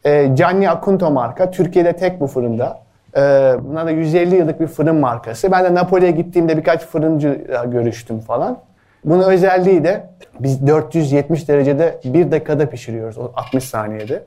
e, 0.07 0.27
Gianni 0.27 0.71
Acunto 0.71 1.11
marka. 1.11 1.51
Türkiye'de 1.51 1.93
tek 1.93 2.21
bu 2.21 2.27
fırında. 2.27 2.81
E, 3.17 3.21
buna 3.63 3.87
da 3.87 3.91
150 3.91 4.35
yıllık 4.35 4.61
bir 4.61 4.67
fırın 4.67 4.97
markası. 4.97 5.53
Ben 5.53 5.65
de 5.65 5.75
Napoli'ye 5.75 6.11
gittiğimde 6.11 6.57
birkaç 6.57 6.87
fırıncıyla 6.87 7.65
görüştüm 7.65 8.21
falan. 8.21 8.59
Bunun 9.05 9.23
özelliği 9.23 9.85
de 9.85 10.07
biz 10.41 10.67
470 10.67 11.49
derecede 11.49 12.01
bir 12.05 12.31
dakikada 12.31 12.71
pişiriyoruz. 12.71 13.19
o 13.19 13.33
60 13.37 13.65
saniyede 13.65 14.23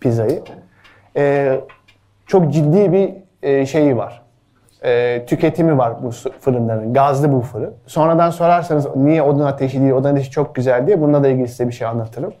pizzayı. 0.00 0.42
E, 1.16 1.54
çok 2.26 2.52
ciddi 2.52 2.92
bir 2.92 3.10
e, 3.42 3.66
şeyi 3.66 3.96
var. 3.96 4.22
E, 4.84 5.24
tüketimi 5.26 5.78
var 5.78 6.02
bu 6.02 6.10
fırınların. 6.40 6.94
Gazlı 6.94 7.32
bu 7.32 7.40
fırın. 7.40 7.74
Sonradan 7.86 8.30
sorarsanız 8.30 8.96
niye 8.96 9.22
odun 9.22 9.44
ateşi 9.44 9.80
değil, 9.80 9.92
odun 9.92 10.10
ateşi 10.10 10.30
çok 10.30 10.54
güzel 10.54 10.86
diye 10.86 11.00
bununla 11.00 11.24
da 11.24 11.28
ilgili 11.28 11.48
size 11.48 11.68
bir 11.68 11.72
şey 11.72 11.86
anlatırım. 11.86 12.32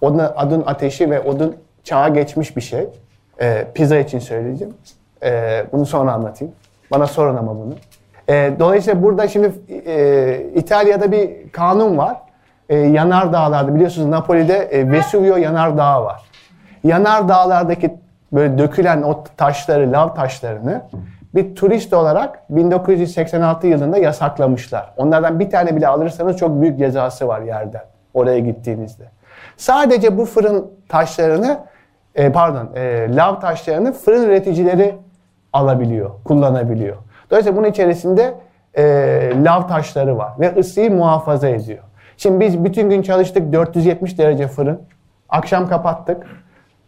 Odun, 0.00 0.22
odun 0.46 0.62
ateşi 0.66 1.10
ve 1.10 1.20
odun 1.20 1.56
çağa 1.84 2.08
geçmiş 2.08 2.56
bir 2.56 2.60
şey. 2.60 2.88
E, 3.40 3.66
pizza 3.74 3.98
için 3.98 4.18
söyleyeceğim. 4.18 4.74
E, 5.22 5.64
bunu 5.72 5.86
sonra 5.86 6.12
anlatayım. 6.12 6.54
Bana 6.90 7.06
sorun 7.06 7.36
ama 7.36 7.56
bunu. 7.56 7.74
E, 8.28 8.52
dolayısıyla 8.58 9.02
burada 9.02 9.28
şimdi 9.28 9.52
e, 9.86 10.46
İtalya'da 10.54 11.12
bir 11.12 11.50
kanun 11.52 11.98
var. 11.98 12.16
E, 12.68 12.76
yanar 12.76 13.32
dağlarda 13.32 13.74
biliyorsunuz 13.74 14.08
Napoli'de 14.08 14.56
e, 14.56 14.92
Vesuvio 14.92 15.36
yanar 15.36 15.78
dağı 15.78 16.04
var. 16.04 16.22
Yanar 16.84 17.28
dağlardaki 17.28 17.94
böyle 18.32 18.58
dökülen 18.58 19.02
o 19.02 19.24
taşları, 19.36 19.92
lav 19.92 20.14
taşlarını 20.14 20.82
bir 21.34 21.54
turist 21.54 21.92
olarak 21.92 22.50
1986 22.50 23.66
yılında 23.66 23.98
yasaklamışlar. 23.98 24.94
Onlardan 24.96 25.40
bir 25.40 25.50
tane 25.50 25.76
bile 25.76 25.88
alırsanız 25.88 26.36
çok 26.36 26.60
büyük 26.60 26.78
cezası 26.78 27.28
var 27.28 27.40
yerden 27.40 27.82
oraya 28.14 28.38
gittiğinizde. 28.38 29.04
Sadece 29.56 30.18
bu 30.18 30.24
fırın 30.24 30.70
taşlarını, 30.88 31.58
e, 32.14 32.32
pardon, 32.32 32.68
e, 32.76 33.16
lav 33.16 33.40
taşlarını 33.40 33.92
fırın 33.92 34.22
üreticileri 34.22 34.94
alabiliyor, 35.52 36.10
kullanabiliyor. 36.24 36.96
Dolayısıyla 37.30 37.58
bunun 37.58 37.68
içerisinde 37.68 38.34
e, 38.74 38.82
lav 39.44 39.68
taşları 39.68 40.18
var 40.18 40.32
ve 40.40 40.54
ısıyı 40.58 40.90
muhafaza 40.90 41.48
ediyor. 41.48 41.84
Şimdi 42.16 42.40
biz 42.40 42.64
bütün 42.64 42.90
gün 42.90 43.02
çalıştık 43.02 43.52
470 43.52 44.18
derece 44.18 44.48
fırın. 44.48 44.80
Akşam 45.28 45.68
kapattık. 45.68 46.26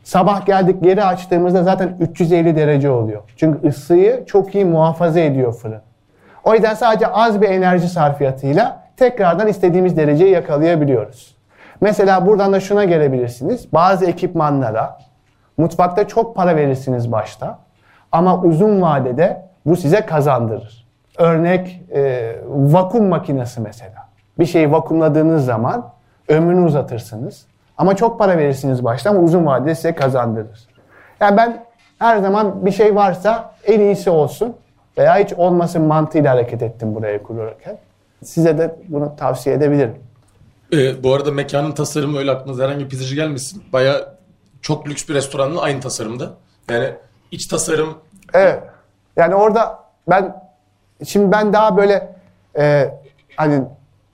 Sabah 0.03 0.47
geldik 0.47 0.77
geri 0.83 1.05
açtığımızda 1.05 1.63
zaten 1.63 1.97
350 2.01 2.57
derece 2.57 2.91
oluyor. 2.91 3.23
Çünkü 3.37 3.69
ısıyı 3.69 4.25
çok 4.27 4.55
iyi 4.55 4.65
muhafaza 4.65 5.21
ediyor 5.21 5.53
fırın. 5.53 5.81
O 6.45 6.55
yüzden 6.55 6.75
sadece 6.75 7.07
az 7.07 7.41
bir 7.41 7.49
enerji 7.49 7.89
sarfiyatıyla 7.89 8.83
tekrardan 8.97 9.49
istediğimiz 9.49 9.97
dereceyi 9.97 10.31
yakalayabiliyoruz. 10.31 11.37
Mesela 11.81 12.27
buradan 12.27 12.53
da 12.53 12.61
şuna 12.61 12.85
gelebilirsiniz. 12.85 13.73
Bazı 13.73 14.07
ekipmanlara 14.07 14.99
mutfakta 15.57 16.09
çok 16.09 16.37
para 16.37 16.57
verirsiniz 16.57 17.13
başta 17.13 17.59
ama 18.13 18.43
uzun 18.43 18.83
vadede 18.83 19.43
bu 19.67 19.77
size 19.77 20.07
kazandırır. 20.07 20.87
Örnek 21.19 21.83
e, 21.95 22.33
vakum 22.49 23.09
makinesi 23.09 23.61
mesela. 23.61 24.09
Bir 24.39 24.47
şeyi 24.47 24.73
vakumladığınız 24.73 25.45
zaman 25.45 25.91
ömrünü 26.29 26.65
uzatırsınız. 26.65 27.47
Ama 27.79 27.97
çok 27.97 28.19
para 28.19 28.39
verirsiniz 28.39 28.85
başta 28.85 29.11
ama 29.11 29.21
uzun 29.21 29.47
vadede 29.47 29.75
size 29.75 29.95
kazandırır. 29.95 30.69
Yani 31.21 31.37
ben 31.37 31.65
her 31.99 32.19
zaman 32.19 32.67
bir 32.67 32.71
şey 32.71 32.95
varsa 32.95 33.55
en 33.67 33.81
iyisi 33.81 34.11
olsun 34.11 34.57
veya 34.99 35.19
hiç 35.19 35.33
olmasın 35.33 35.83
mantığıyla 35.83 36.33
hareket 36.35 36.63
ettim 36.63 36.95
buraya 36.95 37.23
kurarken. 37.23 37.79
Size 38.25 38.59
de 38.59 38.77
bunu 38.89 39.17
tavsiye 39.17 39.55
edebilirim. 39.57 39.95
Ee, 40.73 41.03
bu 41.03 41.15
arada 41.15 41.31
mekanın 41.31 41.73
tasarımı 41.73 42.19
öyle 42.19 42.31
aklınıza 42.31 42.65
herhangi 42.65 42.85
bir 42.85 42.89
pizzacı 42.89 43.15
gelmesin. 43.15 43.63
Baya 43.73 44.15
çok 44.63 44.89
lüks 44.89 45.09
bir 45.09 45.15
restoranla 45.15 45.61
aynı 45.61 45.81
tasarımda. 45.81 46.31
Yani 46.71 46.95
iç 47.31 47.47
tasarım 47.47 47.99
Evet. 48.35 48.63
Yani 49.17 49.35
orada 49.35 49.79
ben 50.11 50.43
şimdi 51.05 51.33
ben 51.33 51.53
daha 51.53 51.77
böyle 51.77 52.17
e, 52.59 52.95
hani 53.37 53.63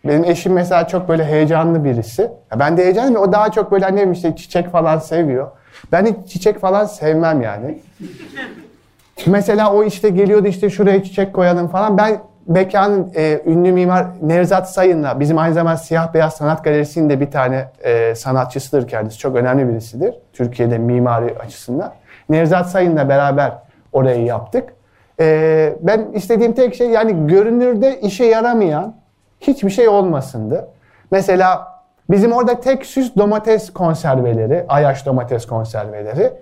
benim 0.05 0.25
eşim 0.25 0.53
mesela 0.53 0.89
çok 0.89 1.09
böyle 1.09 1.25
heyecanlı 1.25 1.85
birisi. 1.85 2.23
Ya 2.23 2.59
ben 2.59 2.77
de 2.77 2.85
heyecanlıyım. 2.85 3.21
O 3.21 3.33
daha 3.33 3.53
çok 3.53 3.73
böyle 3.73 3.87
annem 3.87 4.13
işte 4.13 4.37
çiçek 4.37 4.73
falan 4.73 4.99
seviyor. 4.99 5.51
Ben 5.93 6.07
hiç 6.07 6.33
çiçek 6.33 6.59
falan 6.59 6.85
sevmem 6.85 7.43
yani. 7.43 7.79
Mesela 9.27 9.73
o 9.73 9.85
işte 9.85 10.09
geliyordu 10.09 10.47
işte 10.49 10.71
şuraya 10.71 11.05
çiçek 11.05 11.35
koyalım 11.35 11.69
falan. 11.69 11.99
Ben 11.99 12.21
mekanın 12.49 13.13
e, 13.17 13.43
ünlü 13.47 13.73
mimar 13.73 14.07
Nevzat 14.23 14.71
Sayın'la 14.71 15.21
bizim 15.21 15.39
aynı 15.39 15.55
zamanda 15.55 15.77
Siyah 15.77 16.15
Beyaz 16.15 16.35
Sanat 16.35 16.65
Galerisi'nin 16.65 17.11
de 17.11 17.21
bir 17.21 17.31
tane 17.31 17.69
e, 17.85 18.15
sanatçısıdır 18.15 18.89
kendisi. 18.89 19.19
Çok 19.19 19.37
önemli 19.37 19.69
birisidir. 19.69 20.15
Türkiye'de 20.33 20.79
mimari 20.79 21.39
açısından. 21.39 21.93
Nevzat 22.29 22.71
Sayın'la 22.71 23.09
beraber 23.09 23.53
orayı 23.93 24.25
yaptık. 24.25 24.73
E, 25.21 25.75
ben 25.81 26.09
istediğim 26.15 26.53
tek 26.53 26.75
şey 26.75 26.91
yani 26.91 27.27
görünürde 27.27 28.01
işe 28.01 28.25
yaramayan 28.25 28.95
hiçbir 29.41 29.71
şey 29.71 29.89
olmasındı. 29.89 30.69
Mesela 31.11 31.69
bizim 32.11 32.33
orada 32.33 32.61
tek 32.61 32.87
süs 32.87 33.17
domates 33.17 33.73
konserveleri, 33.73 34.65
ayaş 34.69 35.07
domates 35.07 35.47
konserveleri. 35.47 36.33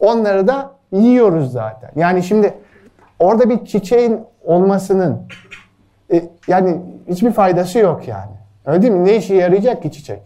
Onları 0.00 0.48
da 0.48 0.70
yiyoruz 0.92 1.52
zaten. 1.52 1.90
Yani 1.96 2.22
şimdi 2.22 2.54
orada 3.18 3.50
bir 3.50 3.64
çiçeğin 3.64 4.20
olmasının 4.44 5.22
e, 6.12 6.22
yani 6.48 6.80
hiçbir 7.08 7.30
faydası 7.32 7.78
yok 7.78 8.08
yani. 8.08 8.32
Öyle 8.66 8.82
değil 8.82 8.92
mi? 8.92 9.04
Ne 9.04 9.16
işe 9.16 9.34
yarayacak 9.34 9.82
ki 9.82 9.92
çiçek? 9.92 10.22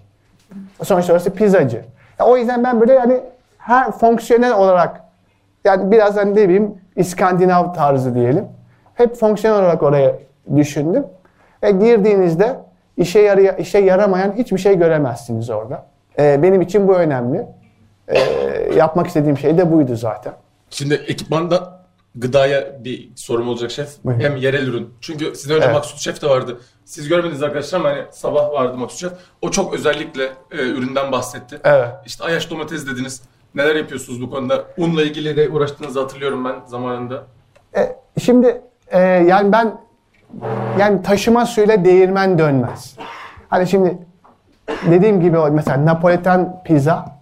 Sonuçta 0.83 1.12
orası 1.12 1.31
pizzacı. 1.31 1.85
Ya 2.19 2.27
o 2.27 2.37
yüzden 2.37 2.64
ben 2.64 2.81
böyle 2.81 2.93
yani 2.93 3.21
her 3.59 3.91
fonksiyonel 3.91 4.55
olarak 4.55 5.01
yani 5.64 5.91
biraz 5.91 6.17
hani 6.17 6.31
ne 6.35 6.45
bileyim 6.45 6.75
İskandinav 6.97 7.75
tarzı 7.75 8.14
diyelim. 8.14 8.45
Hep 8.95 9.14
fonksiyonel 9.14 9.61
olarak 9.61 9.83
oraya 9.83 10.14
düşündüm. 10.57 11.07
Ve 11.62 11.71
girdiğinizde 11.71 12.57
işe 12.97 13.21
yaraya, 13.21 13.53
işe 13.53 13.79
yaramayan 13.79 14.33
hiçbir 14.33 14.59
şey 14.59 14.79
göremezsiniz 14.79 15.51
orada. 15.51 15.87
Ee, 16.19 16.43
benim 16.43 16.61
için 16.61 16.88
bu 16.88 16.95
önemli. 16.95 17.47
Ee, 18.09 18.19
yapmak 18.77 19.07
istediğim 19.07 19.38
şey 19.38 19.59
de 19.59 19.73
buydu 19.73 19.97
zaten. 19.97 20.33
Şimdi 20.71 20.95
ekipmanda 20.95 21.78
gıdaya 22.14 22.85
bir 22.85 23.11
sorum 23.16 23.49
olacak 23.49 23.71
şef. 23.71 23.88
Buyurun. 24.05 24.21
Hem 24.23 24.37
yerel 24.37 24.66
ürün. 24.66 24.94
Çünkü 25.01 25.35
sizden 25.35 25.57
önce 25.57 25.64
Evet. 25.64 25.75
Maksut 25.75 25.99
Şef 25.99 26.23
de 26.23 26.29
vardı. 26.29 26.61
Siz 26.85 27.09
görmediniz 27.09 27.42
arkadaşlar 27.42 27.81
ama 27.81 27.88
hani 27.88 28.03
sabah 28.11 28.53
vardı 28.53 28.77
Maksut 28.77 29.01
Şef. 29.01 29.12
O 29.42 29.51
çok 29.51 29.75
özellikle 29.75 30.25
e, 30.51 30.57
üründen 30.57 31.12
bahsetti. 31.12 31.61
Evet. 31.64 31.88
İşte 32.07 32.25
ayaş 32.25 32.51
domates 32.51 32.87
dediniz. 32.87 33.23
Neler 33.55 33.75
yapıyorsunuz 33.77 34.23
bu 34.23 34.31
konuda? 34.31 34.64
Unla 34.79 35.03
ilgili 35.03 35.37
de 35.37 35.49
uğraştığınızı 35.49 36.01
hatırlıyorum 36.01 36.44
ben 36.44 36.55
zamanında. 36.66 37.23
E, 37.77 37.97
şimdi 38.21 38.61
e, 38.88 38.99
yani 39.01 39.53
ben 39.53 39.81
yani 40.79 41.03
taşıma 41.03 41.47
suyla 41.47 41.85
değirmen 41.85 42.38
dönmez. 42.38 42.97
Hani 43.49 43.66
şimdi 43.68 43.99
dediğim 44.90 45.21
gibi 45.21 45.38
mesela 45.51 45.87
Napolitan 45.87 46.62
pizza 46.64 47.18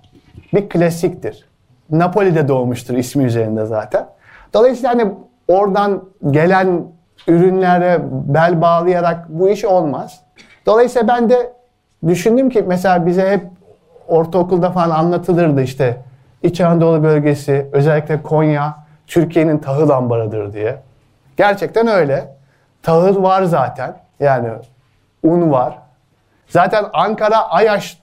bir 0.54 0.68
klasiktir. 0.68 1.48
Napoli'de 1.90 2.48
doğmuştur 2.48 2.94
ismi 2.94 3.24
üzerinde 3.24 3.66
zaten. 3.66 4.08
Dolayısıyla 4.54 4.90
hani 4.90 5.14
oradan 5.48 6.04
gelen 6.30 6.82
ürünlere 7.28 8.00
bel 8.10 8.60
bağlayarak 8.60 9.28
bu 9.28 9.48
iş 9.48 9.64
olmaz. 9.64 10.20
Dolayısıyla 10.66 11.08
ben 11.08 11.30
de 11.30 11.52
düşündüm 12.06 12.50
ki 12.50 12.64
mesela 12.66 13.06
bize 13.06 13.30
hep 13.30 13.46
ortaokulda 14.08 14.70
falan 14.70 14.90
anlatılırdı 14.90 15.62
işte 15.62 15.96
İç 16.42 16.60
Anadolu 16.60 17.02
bölgesi 17.02 17.66
özellikle 17.72 18.22
Konya 18.22 18.76
Türkiye'nin 19.06 19.58
tahıl 19.58 19.90
ambarıdır 19.90 20.52
diye. 20.52 20.76
Gerçekten 21.36 21.86
öyle. 21.86 22.36
Tahıl 22.82 23.22
var 23.22 23.42
zaten. 23.42 23.96
Yani 24.20 24.48
un 25.22 25.52
var. 25.52 25.78
Zaten 26.48 26.84
Ankara 26.92 27.48
Ayaş 27.48 28.02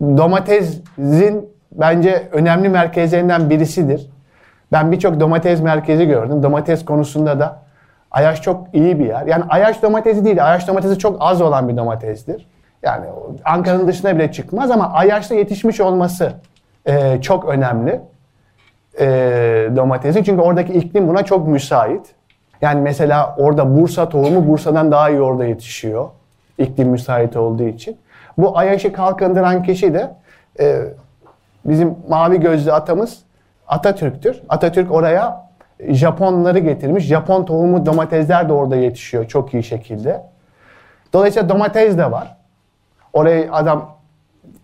domatesin 0.00 1.50
bence 1.72 2.28
önemli 2.32 2.68
merkezlerinden 2.68 3.50
birisidir. 3.50 4.10
Ben 4.72 4.92
birçok 4.92 5.20
domates 5.20 5.62
merkezi 5.62 6.06
gördüm. 6.06 6.42
Domates 6.42 6.84
konusunda 6.84 7.40
da 7.40 7.58
Ayaş 8.10 8.42
çok 8.42 8.74
iyi 8.74 8.98
bir 8.98 9.06
yer. 9.06 9.26
Yani 9.26 9.44
Ayaş 9.48 9.82
domatesi 9.82 10.24
değil, 10.24 10.46
Ayaş 10.46 10.68
domatesi 10.68 10.98
çok 10.98 11.16
az 11.20 11.40
olan 11.42 11.68
bir 11.68 11.76
domatesdir. 11.76 12.46
Yani 12.82 13.06
Ankara'nın 13.44 13.86
dışına 13.88 14.14
bile 14.16 14.32
çıkmaz 14.32 14.70
ama 14.70 14.92
Ayaş'ta 14.92 15.34
yetişmiş 15.34 15.80
olması 15.80 16.32
e, 16.86 17.20
çok 17.20 17.48
önemli. 17.48 18.00
e, 19.00 19.06
domatesi. 19.76 20.24
Çünkü 20.24 20.42
oradaki 20.42 20.72
iklim 20.72 21.08
buna 21.08 21.22
çok 21.22 21.48
müsait. 21.48 22.14
Yani 22.62 22.80
mesela 22.80 23.34
orada 23.38 23.76
Bursa 23.80 24.08
tohumu 24.08 24.48
Bursa'dan 24.48 24.92
daha 24.92 25.10
iyi 25.10 25.20
orada 25.20 25.44
yetişiyor. 25.44 26.08
İklim 26.58 26.88
müsait 26.88 27.36
olduğu 27.36 27.62
için. 27.62 27.96
Bu 28.38 28.58
Ayaş'ı 28.58 28.92
kalkındıran 28.92 29.62
kişi 29.62 29.94
de 29.94 30.10
e, 30.60 30.82
bizim 31.64 31.96
mavi 32.08 32.40
gözlü 32.40 32.72
atamız 32.72 33.18
Atatürk'tür. 33.70 34.42
Atatürk 34.48 34.92
oraya 34.92 35.50
Japonları 35.88 36.58
getirmiş. 36.58 37.04
Japon 37.04 37.44
tohumu 37.44 37.86
domatesler 37.86 38.48
de 38.48 38.52
orada 38.52 38.76
yetişiyor 38.76 39.28
çok 39.28 39.54
iyi 39.54 39.62
şekilde. 39.62 40.22
Dolayısıyla 41.12 41.48
domates 41.48 41.98
de 41.98 42.10
var. 42.10 42.36
Oraya 43.12 43.52
adam 43.52 43.96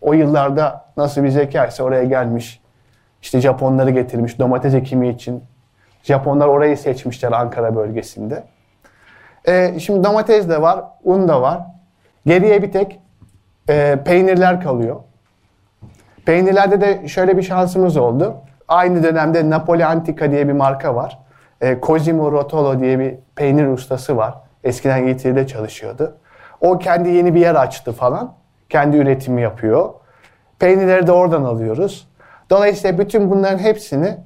o 0.00 0.12
yıllarda 0.12 0.84
nasıl 0.96 1.22
bir 1.22 1.28
zekaysa 1.28 1.84
oraya 1.84 2.04
gelmiş. 2.04 2.60
İşte 3.22 3.40
Japonları 3.40 3.90
getirmiş 3.90 4.38
domates 4.38 4.74
ekimi 4.74 5.08
için. 5.08 5.44
Japonlar 6.02 6.46
orayı 6.48 6.76
seçmişler 6.76 7.32
Ankara 7.32 7.76
bölgesinde. 7.76 8.44
Ee, 9.48 9.74
şimdi 9.80 10.04
domates 10.04 10.48
de 10.48 10.62
var, 10.62 10.84
un 11.04 11.28
da 11.28 11.42
var. 11.42 11.60
Geriye 12.26 12.62
bir 12.62 12.72
tek 12.72 13.00
e, 13.68 13.98
peynirler 14.04 14.60
kalıyor. 14.60 14.96
Peynirlerde 16.26 16.80
de 16.80 17.08
şöyle 17.08 17.36
bir 17.36 17.42
şansımız 17.42 17.96
oldu. 17.96 18.36
Aynı 18.68 19.02
dönemde 19.02 19.50
Napoli 19.50 19.86
Antica 19.86 20.30
diye 20.30 20.48
bir 20.48 20.52
marka 20.52 20.94
var. 20.94 21.18
E, 21.60 21.78
Cosimo 21.82 22.32
Rotolo 22.32 22.80
diye 22.80 22.98
bir 22.98 23.14
peynir 23.36 23.66
ustası 23.66 24.16
var. 24.16 24.34
Eskiden 24.64 25.06
İT'de 25.06 25.46
çalışıyordu. 25.46 26.16
O 26.60 26.78
kendi 26.78 27.08
yeni 27.08 27.34
bir 27.34 27.40
yer 27.40 27.54
açtı 27.54 27.92
falan. 27.92 28.34
Kendi 28.68 28.96
üretimi 28.96 29.42
yapıyor. 29.42 29.90
Peynirleri 30.58 31.06
de 31.06 31.12
oradan 31.12 31.44
alıyoruz. 31.44 32.08
Dolayısıyla 32.50 32.98
bütün 32.98 33.30
bunların 33.30 33.58
hepsini 33.58 34.16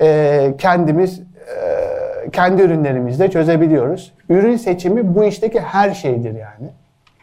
e, 0.00 0.54
kendimiz 0.58 1.20
e, 1.20 2.30
kendi 2.30 2.62
ürünlerimizle 2.62 3.30
çözebiliyoruz. 3.30 4.12
Ürün 4.28 4.56
seçimi 4.56 5.14
bu 5.14 5.24
işteki 5.24 5.60
her 5.60 5.94
şeydir 5.94 6.34
yani. 6.34 6.70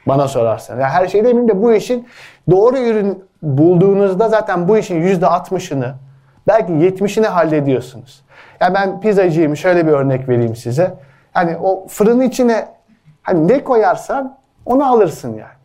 Bana 0.07 0.27
sorarsan. 0.27 0.73
Yani 0.73 0.91
her 0.91 1.07
şey 1.07 1.21
demeyeyim 1.23 1.47
de 1.47 1.61
bu 1.61 1.73
işin 1.73 2.07
doğru 2.51 2.77
ürün 2.77 3.23
bulduğunuzda 3.41 4.29
zaten 4.29 4.67
bu 4.67 4.77
işin 4.77 5.01
yüzde 5.01 5.25
60'ını 5.25 5.93
belki 6.47 6.73
70'ini 6.73 7.25
hallediyorsunuz. 7.25 8.23
Yani 8.62 8.73
ben 8.73 9.01
pizzacıyım 9.01 9.57
şöyle 9.57 9.88
bir 9.88 9.91
örnek 9.91 10.29
vereyim 10.29 10.55
size. 10.55 10.93
Hani 11.33 11.57
o 11.57 11.88
fırının 11.88 12.21
içine 12.21 12.67
hani 13.21 13.47
ne 13.47 13.63
koyarsan 13.63 14.38
onu 14.65 14.86
alırsın 14.86 15.29
yani. 15.29 15.57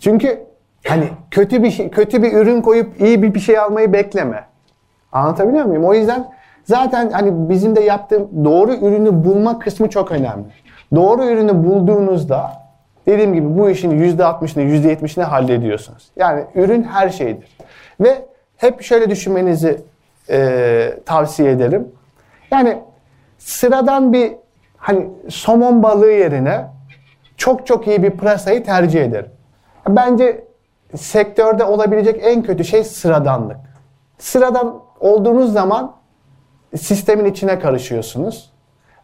Çünkü 0.00 0.40
hani 0.86 1.08
kötü 1.30 1.62
bir 1.62 1.70
şey, 1.70 1.90
kötü 1.90 2.22
bir 2.22 2.32
ürün 2.32 2.60
koyup 2.60 3.00
iyi 3.00 3.22
bir 3.22 3.34
bir 3.34 3.40
şey 3.40 3.58
almayı 3.58 3.92
bekleme. 3.92 4.44
Anlatabiliyor 5.12 5.64
muyum? 5.64 5.84
O 5.84 5.94
yüzden 5.94 6.28
zaten 6.64 7.10
hani 7.10 7.48
bizim 7.48 7.76
de 7.76 7.80
yaptığım 7.80 8.44
doğru 8.44 8.74
ürünü 8.74 9.24
bulma 9.24 9.58
kısmı 9.58 9.90
çok 9.90 10.12
önemli. 10.12 10.46
Doğru 10.94 11.24
ürünü 11.24 11.64
bulduğunuzda 11.64 12.52
dediğim 13.06 13.34
gibi 13.34 13.58
bu 13.58 13.70
işin 13.70 13.90
%60'ını 13.90 14.62
%70'ini 14.62 15.22
hallediyorsunuz. 15.22 16.10
Yani 16.16 16.44
ürün 16.54 16.82
her 16.82 17.08
şeydir. 17.08 17.58
Ve 18.00 18.24
hep 18.56 18.82
şöyle 18.82 19.10
düşünmenizi 19.10 19.80
e, 20.30 21.00
tavsiye 21.06 21.50
ederim. 21.50 21.88
Yani 22.50 22.82
sıradan 23.38 24.12
bir 24.12 24.32
hani 24.76 25.10
somon 25.28 25.82
balığı 25.82 26.12
yerine 26.12 26.66
çok 27.36 27.66
çok 27.66 27.86
iyi 27.86 28.02
bir 28.02 28.10
pırasayı 28.10 28.64
tercih 28.64 29.04
ederim. 29.04 29.30
Bence 29.88 30.44
sektörde 30.96 31.64
olabilecek 31.64 32.20
en 32.24 32.42
kötü 32.42 32.64
şey 32.64 32.84
sıradanlık. 32.84 33.56
Sıradan 34.18 34.80
olduğunuz 35.00 35.52
zaman 35.52 35.92
sistemin 36.76 37.24
içine 37.24 37.58
karışıyorsunuz 37.58 38.52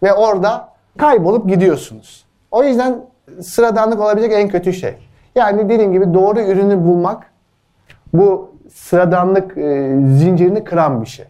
ve 0.02 0.12
orada 0.12 0.68
kaybolup 0.98 1.48
gidiyorsunuz. 1.48 2.24
O 2.50 2.64
yüzden 2.64 3.06
sıradanlık 3.42 4.00
olabilecek 4.00 4.32
en 4.32 4.48
kötü 4.48 4.72
şey. 4.72 4.94
Yani 5.34 5.68
dediğim 5.68 5.92
gibi 5.92 6.14
doğru 6.14 6.40
ürünü 6.40 6.84
bulmak 6.84 7.26
bu 8.12 8.53
sıradanlık 8.72 9.58
e, 9.58 9.96
zincirini 10.06 10.64
kıran 10.64 11.02
bir 11.02 11.06
şey. 11.06 11.26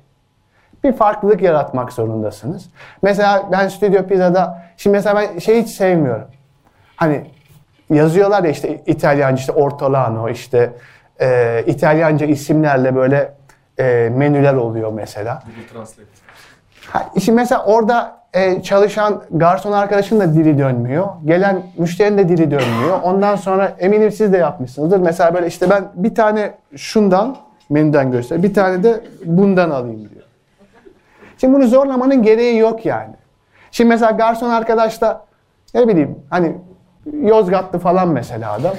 Bir 0.84 0.92
farklılık 0.92 1.42
yaratmak 1.42 1.92
zorundasınız. 1.92 2.70
Mesela 3.02 3.48
ben 3.52 3.68
Stüdyo 3.68 4.06
Pizza'da, 4.06 4.62
şimdi 4.76 4.96
mesela 4.96 5.16
ben 5.16 5.38
şey 5.38 5.62
hiç 5.62 5.70
sevmiyorum. 5.70 6.26
Hani 6.96 7.30
yazıyorlar 7.90 8.44
ya 8.44 8.50
işte 8.50 8.82
İtalyanca 8.86 9.40
işte 9.40 9.52
Ortolano 9.52 10.28
işte 10.28 10.72
e, 11.20 11.62
İtalyanca 11.66 12.26
isimlerle 12.26 12.96
böyle 12.96 13.34
e, 13.78 14.12
menüler 14.16 14.54
oluyor 14.54 14.92
mesela. 14.92 15.42
Google 15.46 15.72
Translate. 15.72 16.08
Ha, 16.90 17.10
şimdi 17.20 17.36
mesela 17.36 17.64
orada 17.64 18.23
e, 18.34 18.62
çalışan 18.62 19.22
garson 19.30 19.72
arkadaşın 19.72 20.20
da 20.20 20.34
dili 20.34 20.58
dönmüyor. 20.58 21.06
Gelen 21.24 21.62
müşterinin 21.78 22.18
de 22.18 22.28
dili 22.28 22.50
dönmüyor. 22.50 23.02
Ondan 23.02 23.36
sonra 23.36 23.76
eminim 23.78 24.10
siz 24.10 24.32
de 24.32 24.36
yapmışsınızdır. 24.38 24.98
Mesela 24.98 25.34
böyle 25.34 25.46
işte 25.46 25.70
ben 25.70 25.84
bir 25.94 26.14
tane 26.14 26.54
şundan 26.76 27.36
menüden 27.70 28.12
göster, 28.12 28.42
bir 28.42 28.54
tane 28.54 28.82
de 28.82 29.00
bundan 29.24 29.70
alayım 29.70 30.00
diyor. 30.00 30.24
Şimdi 31.38 31.54
bunu 31.54 31.66
zorlamanın 31.66 32.22
gereği 32.22 32.58
yok 32.58 32.86
yani. 32.86 33.14
Şimdi 33.70 33.88
mesela 33.88 34.10
garson 34.12 34.50
arkadaş 34.50 35.00
da 35.00 35.24
ne 35.74 35.88
bileyim 35.88 36.18
hani 36.30 36.56
Yozgatlı 37.12 37.78
falan 37.78 38.08
mesela 38.08 38.52
adam. 38.52 38.74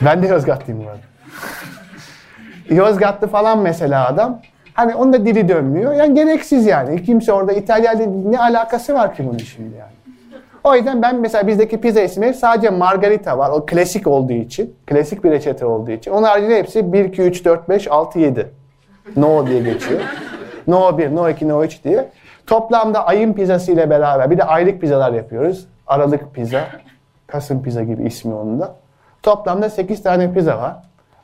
ben 0.00 0.22
de 0.22 0.26
Yozgatlıyım 0.26 0.84
bu 0.84 0.88
arada. 0.88 1.00
Yozgatlı 2.70 3.28
falan 3.28 3.58
mesela 3.58 4.06
adam. 4.08 4.40
Hani 4.74 4.94
onun 4.94 5.12
da 5.12 5.26
dili 5.26 5.48
dönmüyor. 5.48 5.92
Yani 5.92 6.14
gereksiz 6.14 6.66
yani. 6.66 7.02
Kimse 7.02 7.32
orada 7.32 7.52
İtalyanla 7.52 8.06
ne 8.30 8.38
alakası 8.38 8.94
var 8.94 9.14
ki 9.14 9.26
bunun 9.28 9.38
şimdi 9.38 9.76
yani. 9.76 9.92
O 10.64 10.74
yüzden 10.74 11.02
ben 11.02 11.16
mesela 11.16 11.46
bizdeki 11.46 11.80
pizza 11.80 12.00
ismi 12.00 12.34
sadece 12.34 12.70
margarita 12.70 13.38
var. 13.38 13.50
O 13.50 13.66
klasik 13.66 14.06
olduğu 14.06 14.32
için. 14.32 14.74
Klasik 14.86 15.24
bir 15.24 15.30
reçete 15.30 15.66
olduğu 15.66 15.90
için. 15.90 16.10
Onun 16.10 16.22
haricinde 16.22 16.58
hepsi 16.58 16.92
1, 16.92 17.04
2, 17.04 17.22
3, 17.22 17.44
4, 17.44 17.68
5, 17.68 17.90
6, 17.90 18.18
7. 18.18 18.50
No 19.16 19.46
diye 19.46 19.60
geçiyor. 19.62 20.00
No 20.66 20.98
1, 20.98 21.14
no 21.14 21.28
2, 21.28 21.48
no 21.48 21.64
3 21.64 21.84
diye. 21.84 22.08
Toplamda 22.46 23.06
ayın 23.06 23.32
pizzası 23.32 23.72
ile 23.72 23.90
beraber 23.90 24.30
bir 24.30 24.38
de 24.38 24.44
aylık 24.44 24.80
pizzalar 24.80 25.12
yapıyoruz. 25.12 25.66
Aralık 25.86 26.34
pizza, 26.34 26.64
Kasım 27.26 27.62
pizza 27.62 27.82
gibi 27.82 28.02
ismi 28.02 28.34
onun 28.34 28.60
da. 28.60 28.74
Toplamda 29.22 29.70
8 29.70 30.02
tane 30.02 30.32
pizza 30.32 30.58
var. 30.58 30.76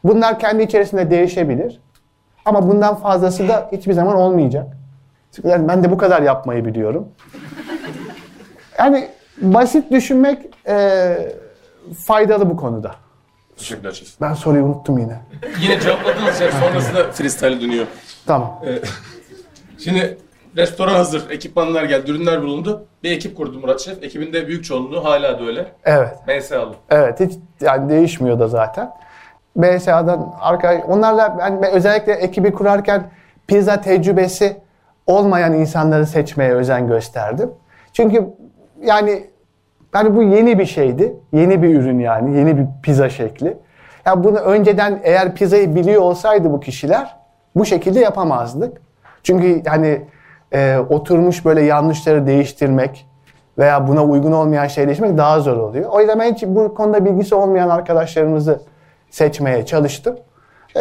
Bunlar 0.04 0.38
kendi 0.38 0.62
içerisinde 0.62 1.10
değişebilir. 1.10 1.80
Ama 2.48 2.68
bundan 2.68 2.94
fazlası 2.94 3.48
da 3.48 3.68
hiçbir 3.72 3.92
zaman 3.92 4.16
olmayacak. 4.16 4.66
Yani 5.44 5.68
ben 5.68 5.84
de 5.84 5.90
bu 5.90 5.98
kadar 5.98 6.22
yapmayı 6.22 6.64
biliyorum. 6.64 7.08
Yani 8.78 9.08
basit 9.40 9.90
düşünmek 9.90 10.38
e, 10.68 11.16
faydalı 12.06 12.50
bu 12.50 12.56
konuda. 12.56 12.94
Teşekkürler 13.56 13.92
şef. 13.92 14.20
Ben 14.20 14.34
soruyu 14.34 14.64
unuttum 14.64 14.98
yine. 14.98 15.20
Yine 15.60 15.80
cevapladınız 15.80 16.38
şef. 16.38 16.54
Sonrasında 16.54 17.04
freestyle 17.12 17.60
dönüyor. 17.60 17.86
Tamam. 18.26 18.60
Şimdi 19.78 20.18
restoran 20.56 20.94
hazır. 20.94 21.30
Ekipmanlar 21.30 21.84
geldi. 21.84 22.10
Ürünler 22.10 22.42
bulundu. 22.42 22.86
Bir 23.02 23.12
ekip 23.12 23.36
kurdu 23.36 23.58
Murat 23.60 23.80
Şef. 23.80 24.02
Ekibin 24.02 24.32
de 24.32 24.48
büyük 24.48 24.64
çoğunluğu 24.64 25.04
hala 25.04 25.38
da 25.38 25.44
öyle. 25.44 25.72
Evet. 25.84 26.16
MSA'lı. 26.28 26.74
Evet 26.90 27.20
hiç 27.20 27.32
yani 27.60 27.88
değişmiyor 27.90 28.38
da 28.40 28.48
zaten. 28.48 28.90
BSA'dan 29.56 30.34
arkadaş 30.40 30.80
onlarla 30.88 31.38
ben 31.38 31.72
özellikle 31.72 32.12
ekibi 32.12 32.52
kurarken 32.52 33.02
pizza 33.46 33.80
tecrübesi 33.80 34.56
olmayan 35.06 35.54
insanları 35.54 36.06
seçmeye 36.06 36.52
özen 36.52 36.88
gösterdim. 36.88 37.50
Çünkü 37.92 38.24
yani 38.82 39.24
yani 39.94 40.16
bu 40.16 40.22
yeni 40.22 40.58
bir 40.58 40.66
şeydi. 40.66 41.16
Yeni 41.32 41.62
bir 41.62 41.74
ürün 41.80 41.98
yani. 41.98 42.36
Yeni 42.36 42.58
bir 42.58 42.66
pizza 42.82 43.10
şekli. 43.10 43.56
Ya 44.06 44.24
bunu 44.24 44.38
önceden 44.38 45.00
eğer 45.02 45.34
pizzayı 45.34 45.74
biliyor 45.74 46.02
olsaydı 46.02 46.52
bu 46.52 46.60
kişiler 46.60 47.16
bu 47.56 47.64
şekilde 47.64 48.00
yapamazdık. 48.00 48.80
Çünkü 49.22 49.62
hani 49.68 50.02
e, 50.52 50.78
oturmuş 50.90 51.44
böyle 51.44 51.62
yanlışları 51.62 52.26
değiştirmek 52.26 53.06
veya 53.58 53.88
buna 53.88 54.04
uygun 54.04 54.32
olmayan 54.32 54.66
şey 54.66 54.88
daha 54.88 55.40
zor 55.40 55.56
oluyor. 55.56 55.90
O 55.90 56.00
yüzden 56.00 56.18
ben 56.18 56.34
hiç 56.34 56.44
bu 56.46 56.74
konuda 56.74 57.04
bilgisi 57.04 57.34
olmayan 57.34 57.68
arkadaşlarımızı 57.68 58.60
seçmeye 59.10 59.66
çalıştım. 59.66 60.18
E, 60.76 60.80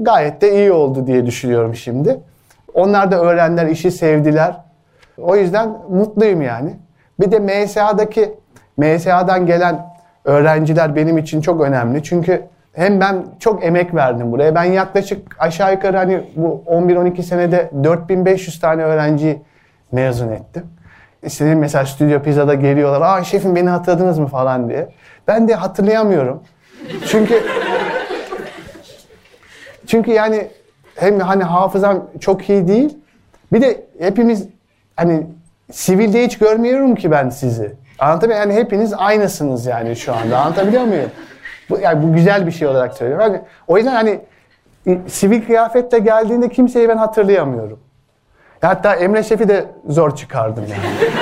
gayet 0.00 0.40
de 0.40 0.52
iyi 0.52 0.72
oldu 0.72 1.06
diye 1.06 1.26
düşünüyorum 1.26 1.74
şimdi. 1.74 2.20
Onlar 2.74 3.10
da 3.10 3.20
öğrendiler, 3.20 3.66
işi 3.66 3.90
sevdiler. 3.90 4.56
O 5.18 5.36
yüzden 5.36 5.68
mutluyum 5.90 6.42
yani. 6.42 6.76
Bir 7.20 7.32
de 7.32 7.38
MSA'daki 7.38 8.34
MSA'dan 8.76 9.46
gelen 9.46 9.86
öğrenciler 10.24 10.96
benim 10.96 11.18
için 11.18 11.40
çok 11.40 11.60
önemli. 11.60 12.02
Çünkü 12.02 12.42
hem 12.72 13.00
ben 13.00 13.24
çok 13.38 13.64
emek 13.64 13.94
verdim 13.94 14.32
buraya. 14.32 14.54
Ben 14.54 14.64
yaklaşık 14.64 15.36
aşağı 15.38 15.72
yukarı 15.72 15.96
hani 15.96 16.20
bu 16.36 16.62
11-12 16.66 17.22
senede 17.22 17.70
4500 17.84 18.60
tane 18.60 18.82
öğrenci 18.82 19.42
mezun 19.92 20.28
ettim. 20.28 20.62
İşte 21.22 21.54
mesela 21.54 21.86
Stüdyo 21.86 22.22
Pizza'da 22.22 22.54
geliyorlar. 22.54 23.00
Aa 23.00 23.24
şefim 23.24 23.56
beni 23.56 23.68
hatırladınız 23.68 24.18
mı 24.18 24.26
falan 24.26 24.68
diye. 24.68 24.88
Ben 25.28 25.48
de 25.48 25.54
hatırlayamıyorum. 25.54 26.42
Çünkü 27.12 27.42
çünkü 29.86 30.10
yani 30.10 30.48
hem 30.94 31.20
hani 31.20 31.44
hafızam 31.44 32.10
çok 32.20 32.48
iyi 32.48 32.68
değil. 32.68 32.98
Bir 33.52 33.60
de 33.60 33.86
hepimiz 33.98 34.48
hani 34.96 35.26
sivilde 35.72 36.24
hiç 36.24 36.38
görmüyorum 36.38 36.94
ki 36.94 37.10
ben 37.10 37.28
sizi. 37.28 37.72
Anlatabiliyor? 37.98 38.40
Yani 38.40 38.54
hepiniz 38.54 38.92
aynısınız 38.96 39.66
yani 39.66 39.96
şu 39.96 40.14
anda. 40.14 40.38
Anlatabiliyor 40.38 40.82
muyum? 40.84 41.10
Bu, 41.70 41.78
yani 41.78 42.02
bu 42.02 42.14
güzel 42.14 42.46
bir 42.46 42.52
şey 42.52 42.68
olarak 42.68 42.94
söylüyorum. 42.94 43.24
Hani, 43.24 43.40
o 43.68 43.76
yüzden 43.76 43.94
hani 43.94 44.20
sivil 45.08 45.46
kıyafetle 45.46 45.98
geldiğinde 45.98 46.48
kimseyi 46.48 46.88
ben 46.88 46.96
hatırlayamıyorum. 46.96 47.80
Hatta 48.60 48.94
Emre 48.94 49.22
Şef'i 49.22 49.48
de 49.48 49.64
zor 49.88 50.16
çıkardım 50.16 50.64
yani. 50.70 51.12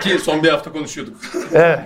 Ki 0.00 0.18
son 0.18 0.42
bir 0.42 0.48
hafta 0.48 0.72
konuşuyorduk. 0.72 1.16
Evet. 1.54 1.80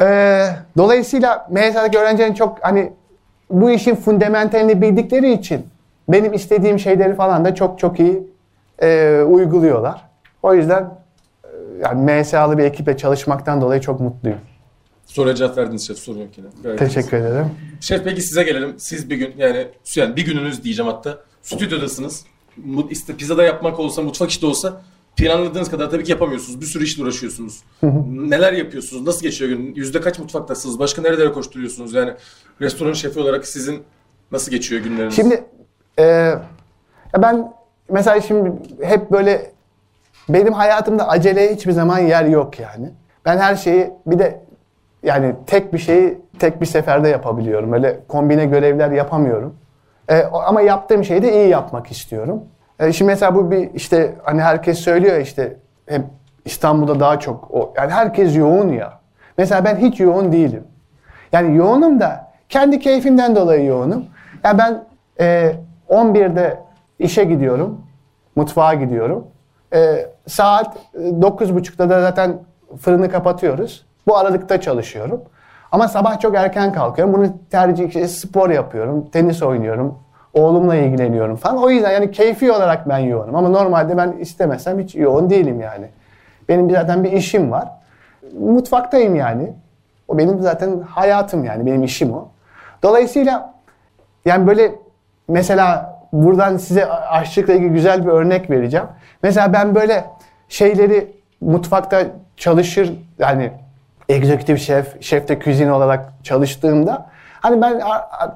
Ee, 0.00 0.46
dolayısıyla 0.76 1.48
MHS'deki 1.50 1.98
öğrencilerin 1.98 2.34
çok 2.34 2.58
hani 2.62 2.92
bu 3.50 3.70
işin 3.70 3.94
fundamentalini 3.94 4.82
bildikleri 4.82 5.32
için 5.32 5.66
benim 6.08 6.32
istediğim 6.32 6.78
şeyleri 6.78 7.14
falan 7.14 7.44
da 7.44 7.54
çok 7.54 7.78
çok 7.78 8.00
iyi 8.00 8.22
e, 8.82 9.20
uyguluyorlar. 9.28 10.02
O 10.42 10.54
yüzden 10.54 10.82
e, 11.44 11.48
yani 11.82 12.20
MSA'lı 12.20 12.58
bir 12.58 12.64
ekiple 12.64 12.96
çalışmaktan 12.96 13.60
dolayı 13.60 13.80
çok 13.80 14.00
mutluyum. 14.00 14.38
Soruya 15.06 15.34
cevap 15.34 15.58
verdiniz 15.58 15.86
şef 15.86 15.98
sorun 15.98 16.18
yok 16.18 16.28
yine. 16.38 16.46
Gayet 16.62 16.78
Teşekkür 16.78 17.16
ederim. 17.16 17.50
Şef 17.80 18.04
peki 18.04 18.22
size 18.22 18.42
gelelim. 18.42 18.74
Siz 18.78 19.10
bir 19.10 19.16
gün 19.16 19.34
yani, 19.36 19.68
yani 19.96 20.16
bir 20.16 20.24
gününüz 20.24 20.64
diyeceğim 20.64 20.92
hatta 20.92 21.18
stüdyodasınız. 21.42 22.24
Mu- 22.64 22.88
İşte 22.90 23.16
pizza 23.16 23.36
da 23.36 23.44
yapmak 23.44 23.80
olsa, 23.80 24.02
mutfak 24.02 24.30
işte 24.30 24.46
olsa 24.46 24.80
planladığınız 25.16 25.70
kadar 25.70 25.90
tabii 25.90 26.04
ki 26.04 26.10
yapamıyorsunuz. 26.10 26.60
Bir 26.60 26.66
sürü 26.66 26.84
işle 26.84 27.02
uğraşıyorsunuz. 27.02 27.62
Neler 28.08 28.52
yapıyorsunuz? 28.52 29.06
Nasıl 29.06 29.22
geçiyor 29.22 29.50
gün? 29.50 29.74
Yüzde 29.74 30.00
kaç 30.00 30.18
mutfaktasınız? 30.18 30.78
Başka 30.78 31.02
nerelere 31.02 31.32
koşturuyorsunuz? 31.32 31.94
Yani 31.94 32.12
restoran 32.60 32.92
şefi 32.92 33.20
olarak 33.20 33.46
sizin 33.46 33.82
nasıl 34.32 34.50
geçiyor 34.50 34.82
günleriniz? 34.82 35.16
Şimdi 35.16 35.44
e, 35.98 36.02
ya 36.04 36.42
ben 37.18 37.52
mesela 37.90 38.20
şimdi 38.20 38.52
hep 38.82 39.10
böyle 39.10 39.52
benim 40.28 40.52
hayatımda 40.52 41.08
aceleye 41.08 41.54
hiçbir 41.54 41.72
zaman 41.72 41.98
yer 41.98 42.24
yok 42.24 42.60
yani. 42.60 42.90
Ben 43.24 43.38
her 43.38 43.56
şeyi 43.56 43.90
bir 44.06 44.18
de 44.18 44.40
yani 45.02 45.34
tek 45.46 45.72
bir 45.72 45.78
şeyi 45.78 46.18
tek 46.38 46.60
bir 46.60 46.66
seferde 46.66 47.08
yapabiliyorum. 47.08 47.72
Öyle 47.72 48.00
kombine 48.08 48.46
görevler 48.46 48.90
yapamıyorum. 48.90 49.54
E, 50.08 50.22
ama 50.22 50.60
yaptığım 50.60 51.04
şeyi 51.04 51.22
de 51.22 51.32
iyi 51.32 51.48
yapmak 51.48 51.90
istiyorum. 51.90 52.44
E, 52.80 52.92
şimdi 52.92 53.10
mesela 53.10 53.34
bu 53.34 53.50
bir 53.50 53.74
işte 53.74 54.14
hani 54.24 54.42
herkes 54.42 54.78
söylüyor 54.78 55.20
işte 55.20 55.56
hep 55.86 56.02
İstanbul'da 56.44 57.00
daha 57.00 57.20
çok 57.20 57.50
o 57.50 57.74
yani 57.76 57.92
herkes 57.92 58.36
yoğun 58.36 58.68
ya. 58.68 59.00
Mesela 59.38 59.64
ben 59.64 59.76
hiç 59.76 60.00
yoğun 60.00 60.32
değilim. 60.32 60.64
Yani 61.32 61.56
yoğunum 61.56 62.00
da 62.00 62.32
kendi 62.48 62.78
keyfimden 62.78 63.36
dolayı 63.36 63.64
yoğunum. 63.64 64.04
Yani 64.44 64.58
ben 64.58 64.84
e, 65.20 65.56
11'de 65.88 66.58
işe 66.98 67.24
gidiyorum. 67.24 67.80
Mutfağa 68.36 68.74
gidiyorum. 68.74 69.26
E, 69.74 70.06
saat 70.26 70.76
e, 70.94 70.98
9.30'da 70.98 71.90
da 71.90 72.00
zaten 72.00 72.38
fırını 72.80 73.10
kapatıyoruz. 73.10 73.86
Bu 74.06 74.16
aralıkta 74.16 74.60
çalışıyorum. 74.60 75.20
Ama 75.72 75.88
sabah 75.88 76.20
çok 76.20 76.36
erken 76.36 76.72
kalkıyorum. 76.72 77.14
Bunu 77.14 77.26
tercih 77.50 77.88
işte 77.88 78.08
spor 78.08 78.50
yapıyorum, 78.50 79.10
tenis 79.10 79.42
oynuyorum, 79.42 79.98
oğlumla 80.36 80.76
ilgileniyorum 80.76 81.36
falan. 81.36 81.62
O 81.62 81.70
yüzden 81.70 81.90
yani 81.90 82.10
keyfi 82.10 82.52
olarak 82.52 82.88
ben 82.88 82.98
yoğunum. 82.98 83.36
Ama 83.36 83.48
normalde 83.48 83.96
ben 83.96 84.12
istemesem 84.12 84.78
hiç 84.78 84.94
yoğun 84.94 85.30
değilim 85.30 85.60
yani. 85.60 85.86
Benim 86.48 86.70
zaten 86.70 87.04
bir 87.04 87.12
işim 87.12 87.50
var. 87.50 87.68
Mutfaktayım 88.38 89.16
yani. 89.16 89.52
O 90.08 90.18
benim 90.18 90.42
zaten 90.42 90.80
hayatım 90.80 91.44
yani. 91.44 91.66
Benim 91.66 91.82
işim 91.82 92.14
o. 92.14 92.28
Dolayısıyla 92.82 93.54
yani 94.24 94.46
böyle 94.46 94.72
mesela 95.28 95.96
buradan 96.12 96.56
size 96.56 96.86
aşçılıkla 96.86 97.52
ilgili 97.52 97.72
güzel 97.72 98.06
bir 98.06 98.10
örnek 98.10 98.50
vereceğim. 98.50 98.86
Mesela 99.22 99.52
ben 99.52 99.74
böyle 99.74 100.04
şeyleri 100.48 101.12
mutfakta 101.40 102.06
çalışır 102.36 102.92
yani 103.18 103.50
egzekutif 104.08 104.62
şef, 104.62 105.02
şef 105.02 105.28
de 105.28 105.38
küzin 105.38 105.68
olarak 105.68 106.12
çalıştığımda 106.22 107.06
hani 107.46 107.62
ben 107.62 107.82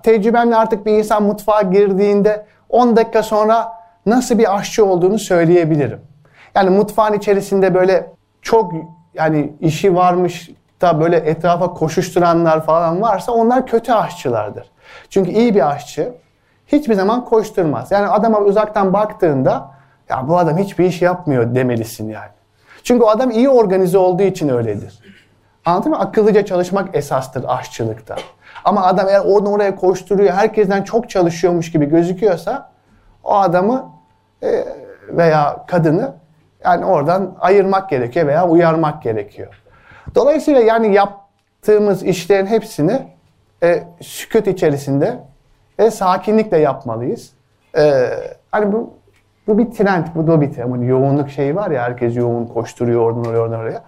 tecrübemle 0.03 0.57
artık 0.57 0.87
bir 0.87 0.92
insan 0.92 1.23
mutfağa 1.23 1.62
girdiğinde 1.62 2.46
10 2.68 2.96
dakika 2.96 3.23
sonra 3.23 3.73
nasıl 4.07 4.38
bir 4.38 4.57
aşçı 4.57 4.85
olduğunu 4.85 5.18
söyleyebilirim. 5.18 6.01
Yani 6.55 6.70
mutfağın 6.70 7.12
içerisinde 7.12 7.75
böyle 7.75 8.12
çok 8.42 8.73
yani 9.14 9.53
işi 9.61 9.94
varmış 9.96 10.51
da 10.81 11.01
böyle 11.01 11.16
etrafa 11.16 11.75
koşuşturanlar 11.75 12.64
falan 12.64 13.03
varsa 13.03 13.33
onlar 13.33 13.66
kötü 13.66 13.92
aşçılardır. 13.92 14.70
Çünkü 15.11 15.31
iyi 15.31 15.55
bir 15.55 15.70
aşçı 15.70 16.12
hiçbir 16.66 16.94
zaman 16.94 17.25
koşturmaz. 17.25 17.90
Yani 17.90 18.09
adama 18.09 18.40
uzaktan 18.40 18.92
baktığında 18.92 19.70
ya 20.09 20.29
bu 20.29 20.38
adam 20.38 20.59
hiçbir 20.59 20.85
iş 20.85 21.03
yapmıyor 21.03 21.55
demelisin 21.55 22.09
yani. 22.09 22.31
Çünkü 22.85 23.05
o 23.05 23.09
adam 23.09 23.31
iyi 23.31 23.49
organize 23.49 23.99
olduğu 23.99 24.23
için 24.23 24.49
öyledir. 24.49 24.99
Anladın 25.64 25.90
mı? 25.90 25.99
Akıllıca 25.99 26.44
çalışmak 26.44 26.96
esastır 26.96 27.44
aşçılıkta. 27.49 28.16
Ama 28.64 28.87
adam 28.87 29.09
eğer 29.09 29.20
oradan 29.20 29.53
oraya 29.53 29.77
koşturuyor, 29.77 30.33
herkesten 30.33 30.83
çok 30.83 31.11
çalışıyormuş 31.11 31.73
gibi 31.73 31.87
gözüküyorsa 31.87 32.70
o 33.25 33.35
adamı 33.35 33.90
e, 34.42 34.64
veya 35.09 35.64
kadını 35.66 36.14
yani 36.64 36.85
oradan 36.85 37.37
ayırmak 37.40 37.90
gerekiyor 37.90 38.27
veya 38.27 38.49
uyarmak 38.49 39.03
gerekiyor. 39.03 39.62
Dolayısıyla 40.14 40.61
yani 40.61 40.94
yaptığımız 40.94 42.03
işlerin 42.03 42.46
hepsini 42.46 43.03
e, 43.62 43.85
sükut 44.01 44.46
içerisinde 44.46 45.18
ve 45.79 45.90
sakinlikle 45.90 46.59
yapmalıyız. 46.59 47.31
E, 47.77 48.11
hani 48.51 48.73
bu 48.73 48.94
bu 49.46 49.59
bir 49.59 49.70
trend, 49.70 50.07
bu 50.14 50.27
da 50.27 50.40
bir 50.40 50.53
trend. 50.53 50.70
Hani 50.70 50.87
yoğunluk 50.87 51.31
şeyi 51.31 51.57
var 51.57 51.70
ya 51.70 51.83
herkes 51.83 52.16
yoğun 52.16 52.46
koşturuyor 52.46 53.01
oradan 53.01 53.25
oraya 53.25 53.38
oradan 53.38 53.61
oraya. 53.61 53.83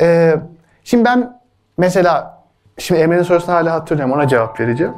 E, 0.00 0.36
şimdi 0.84 1.04
ben 1.04 1.40
mesela 1.78 2.37
şimdi 2.78 3.00
Emre'nin 3.00 3.22
sorusunu 3.22 3.54
hala 3.54 3.72
hatırlıyorum 3.72 4.14
ona 4.14 4.28
cevap 4.28 4.60
vereceğim. 4.60 4.94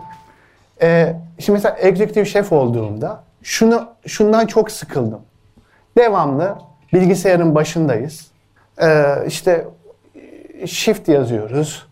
E, 0.82 1.16
şimdi 1.38 1.56
mesela 1.56 1.76
executive 1.76 2.24
şef 2.24 2.52
olduğumda 2.52 3.22
şunu 3.42 3.86
şundan 4.06 4.46
çok 4.46 4.70
sıkıldım. 4.70 5.20
Devamlı 5.98 6.58
bilgisayarın 6.92 7.54
başındayız. 7.54 8.30
Ee, 8.82 9.04
işte 9.26 9.66
shift 10.66 11.08
yazıyoruz. 11.08 11.86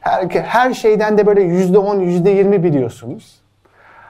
Her, 0.00 0.28
her 0.28 0.74
şeyden 0.74 1.18
de 1.18 1.26
böyle 1.26 1.42
yüzde 1.42 1.78
on, 1.78 2.00
yüzde 2.00 2.30
yirmi 2.30 2.62
biliyorsunuz. 2.62 3.40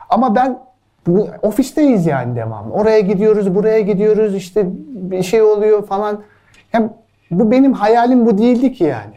Ama 0.09 0.35
ben 0.35 0.59
bu, 1.07 1.29
ofisteyiz 1.43 2.07
yani 2.07 2.37
devamlı. 2.37 2.75
Oraya 2.75 3.01
gidiyoruz, 3.01 3.55
buraya 3.55 3.81
gidiyoruz, 3.81 4.35
işte 4.35 4.67
bir 4.89 5.23
şey 5.23 5.43
oluyor 5.43 5.87
falan. 5.87 6.23
Yani 6.73 6.91
bu 7.31 7.51
benim 7.51 7.73
hayalim 7.73 8.27
bu 8.27 8.39
değildi 8.39 8.73
ki 8.73 8.85
yani. 8.85 9.15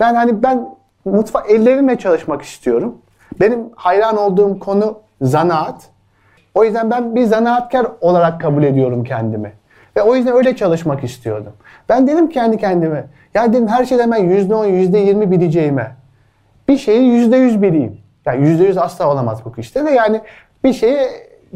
Ben 0.00 0.14
hani 0.14 0.42
ben 0.42 0.68
mutfak 1.04 1.50
ellerimle 1.50 1.98
çalışmak 1.98 2.42
istiyorum. 2.42 2.98
Benim 3.40 3.70
hayran 3.76 4.16
olduğum 4.16 4.58
konu 4.58 4.98
zanaat. 5.22 5.82
O 6.54 6.64
yüzden 6.64 6.90
ben 6.90 7.16
bir 7.16 7.24
zanaatkar 7.24 7.86
olarak 8.00 8.40
kabul 8.40 8.62
ediyorum 8.62 9.04
kendimi. 9.04 9.52
Ve 9.96 10.02
o 10.02 10.16
yüzden 10.16 10.34
öyle 10.34 10.56
çalışmak 10.56 11.04
istiyordum. 11.04 11.52
Ben 11.88 12.06
dedim 12.06 12.28
kendi 12.28 12.58
kendime, 12.58 13.04
ya 13.34 13.52
dedim 13.52 13.68
her 13.68 13.84
şeyden 13.84 14.10
ben 14.10 14.24
yüzde 14.24 14.54
on, 14.54 14.64
yüzde 14.64 14.98
yirmi 14.98 15.30
bileceğime 15.30 15.96
bir 16.68 16.78
şeyi 16.78 17.04
yüzde 17.04 17.36
yüz 17.36 17.62
bileyim. 17.62 17.98
Yani 18.26 18.48
yüzde 18.48 18.64
yüz 18.64 18.78
asla 18.78 19.12
olamaz 19.12 19.38
bu 19.44 19.52
işte 19.58 19.86
de 19.86 19.90
yani 19.90 20.20
bir 20.64 20.72
şeyi 20.72 20.98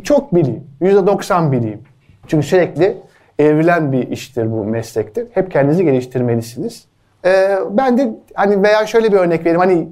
çok 0.02 0.34
bileyim. 0.34 0.64
Yüzde 0.80 1.06
doksan 1.06 1.52
bileyim. 1.52 1.82
Çünkü 2.26 2.46
sürekli 2.46 2.96
evrilen 3.38 3.92
bir 3.92 4.08
iştir 4.08 4.52
bu 4.52 4.64
meslektir. 4.64 5.26
Hep 5.32 5.50
kendinizi 5.50 5.84
geliştirmelisiniz. 5.84 6.84
Ee, 7.26 7.58
ben 7.70 7.98
de 7.98 8.10
hani 8.34 8.62
veya 8.62 8.86
şöyle 8.86 9.12
bir 9.12 9.16
örnek 9.16 9.40
vereyim. 9.40 9.60
Hani 9.60 9.88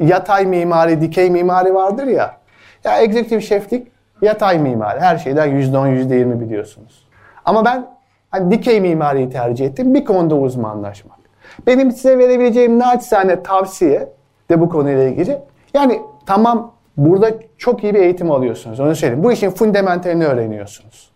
yatay 0.00 0.46
mimari, 0.46 1.00
dikey 1.00 1.30
mimari 1.30 1.74
vardır 1.74 2.06
ya. 2.06 2.36
Ya 2.84 2.98
executive 2.98 3.40
şeflik 3.40 3.88
yatay 4.22 4.58
mimari. 4.58 5.00
Her 5.00 5.18
şeyden 5.18 5.46
yüzde 5.46 5.78
on, 5.78 5.86
yüzde 5.86 6.14
yirmi 6.14 6.40
biliyorsunuz. 6.40 7.08
Ama 7.44 7.64
ben 7.64 7.86
hani 8.30 8.50
dikey 8.50 8.80
mimariyi 8.80 9.30
tercih 9.30 9.66
ettim. 9.66 9.94
Bir 9.94 10.04
konuda 10.04 10.34
uzmanlaşmak. 10.34 11.18
Benim 11.66 11.92
size 11.92 12.18
verebileceğim 12.18 12.78
naçizane 12.78 13.42
tavsiye 13.42 14.08
de 14.50 14.60
bu 14.60 14.68
konuyla 14.68 15.04
ilgili. 15.04 15.38
Yani 15.74 16.00
tamam 16.26 16.72
burada 16.96 17.30
çok 17.58 17.84
iyi 17.84 17.94
bir 17.94 18.00
eğitim 18.00 18.30
alıyorsunuz. 18.30 18.80
Onu 18.80 18.96
söyleyeyim. 18.96 19.24
Bu 19.24 19.32
işin 19.32 19.50
fundamentalini 19.50 20.26
öğreniyorsunuz. 20.26 21.10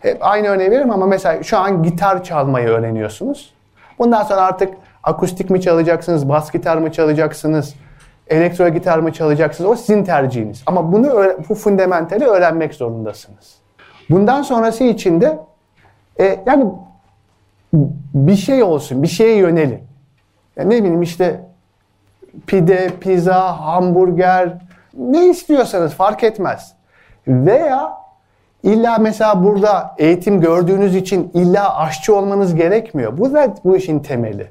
Hep 0.00 0.16
aynı 0.20 0.48
örneği 0.48 0.70
veririm 0.70 0.90
ama 0.90 1.06
mesela 1.06 1.42
şu 1.42 1.58
an 1.58 1.82
gitar 1.82 2.24
çalmayı 2.24 2.68
öğreniyorsunuz. 2.68 3.53
Bundan 3.98 4.22
sonra 4.22 4.40
artık 4.40 4.74
akustik 5.02 5.50
mi 5.50 5.60
çalacaksınız, 5.60 6.28
bas 6.28 6.52
gitar 6.52 6.76
mı 6.76 6.92
çalacaksınız, 6.92 7.74
elektro 8.28 8.68
gitar 8.68 8.98
mı 8.98 9.12
çalacaksınız? 9.12 9.70
O 9.70 9.76
sizin 9.76 10.04
tercihiniz. 10.04 10.62
Ama 10.66 10.92
bunu 10.92 11.34
bu 11.48 11.54
fundamentali 11.54 12.24
öğrenmek 12.24 12.74
zorundasınız. 12.74 13.54
Bundan 14.10 14.42
sonrası 14.42 14.84
için 14.84 15.20
de 15.20 15.38
e, 16.20 16.40
yani 16.46 16.66
bir 18.14 18.36
şey 18.36 18.62
olsun, 18.62 19.02
bir 19.02 19.08
şeye 19.08 19.36
yönelin. 19.36 19.80
Ya 20.56 20.64
ne 20.64 20.76
bileyim 20.76 21.02
işte 21.02 21.40
pide, 22.46 22.90
pizza, 23.00 23.60
hamburger 23.60 24.58
ne 24.94 25.26
istiyorsanız 25.26 25.94
fark 25.94 26.24
etmez. 26.24 26.72
Veya 27.28 28.03
illa 28.64 28.98
mesela 28.98 29.44
burada 29.44 29.94
eğitim 29.98 30.40
gördüğünüz 30.40 30.96
için 30.96 31.30
illa 31.34 31.78
aşçı 31.78 32.16
olmanız 32.16 32.54
gerekmiyor. 32.54 33.18
Bu 33.18 33.32
da 33.32 33.54
bu 33.64 33.76
işin 33.76 33.98
temeli. 33.98 34.46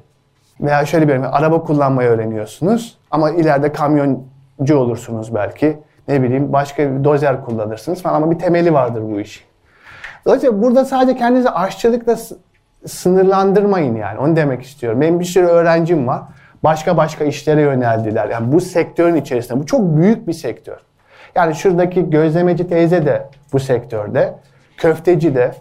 Veya 0.60 0.86
şöyle 0.86 1.08
bir 1.08 1.38
araba 1.38 1.62
kullanmayı 1.62 2.08
öğreniyorsunuz 2.08 2.98
ama 3.10 3.30
ileride 3.30 3.72
kamyoncu 3.72 4.76
olursunuz 4.76 5.34
belki. 5.34 5.78
Ne 6.08 6.22
bileyim 6.22 6.52
başka 6.52 6.92
bir 6.92 7.04
dozer 7.04 7.44
kullanırsınız 7.44 8.02
falan 8.02 8.14
ama 8.14 8.30
bir 8.30 8.38
temeli 8.38 8.74
vardır 8.74 9.02
bu 9.02 9.20
işin. 9.20 9.44
Dolayısıyla 10.26 10.62
burada 10.62 10.84
sadece 10.84 11.18
kendinizi 11.18 11.50
aşçılıkla 11.50 12.16
sınırlandırmayın 12.86 13.96
yani. 13.96 14.18
Onu 14.18 14.36
demek 14.36 14.62
istiyorum. 14.62 15.00
Benim 15.00 15.20
bir 15.20 15.24
sürü 15.24 15.46
öğrencim 15.46 16.06
var. 16.06 16.22
Başka 16.64 16.96
başka 16.96 17.24
işlere 17.24 17.60
yöneldiler. 17.60 18.28
Yani 18.28 18.52
bu 18.52 18.60
sektörün 18.60 19.14
içerisinde. 19.14 19.60
Bu 19.60 19.66
çok 19.66 19.96
büyük 19.96 20.28
bir 20.28 20.32
sektör. 20.32 20.78
Yani 21.34 21.54
şuradaki 21.54 22.10
gözlemeci 22.10 22.68
teyze 22.68 23.06
de 23.06 23.28
bu 23.54 23.60
sektörde. 23.60 24.34
Köfteci 24.76 25.34
de, 25.34 25.54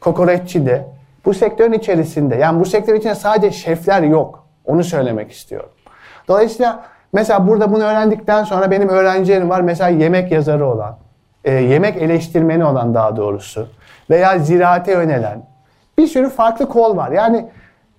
kokoreççi 0.00 0.66
de 0.66 0.86
bu 1.24 1.34
sektörün 1.34 1.72
içerisinde. 1.72 2.36
Yani 2.36 2.60
bu 2.60 2.64
sektör 2.64 2.94
içinde 2.94 3.14
sadece 3.14 3.56
şefler 3.56 4.02
yok. 4.02 4.46
Onu 4.64 4.84
söylemek 4.84 5.32
istiyorum. 5.32 5.68
Dolayısıyla 6.28 6.84
mesela 7.12 7.48
burada 7.48 7.72
bunu 7.72 7.82
öğrendikten 7.82 8.44
sonra 8.44 8.70
benim 8.70 8.88
öğrencilerim 8.88 9.50
var. 9.50 9.60
Mesela 9.60 9.88
yemek 9.88 10.32
yazarı 10.32 10.66
olan, 10.66 10.98
e, 11.44 11.52
yemek 11.52 11.96
eleştirmeni 11.96 12.64
olan 12.64 12.94
daha 12.94 13.16
doğrusu 13.16 13.68
veya 14.10 14.38
ziraate 14.38 14.92
yönelen 14.92 15.42
bir 15.98 16.06
sürü 16.06 16.30
farklı 16.30 16.68
kol 16.68 16.96
var. 16.96 17.10
Yani 17.10 17.48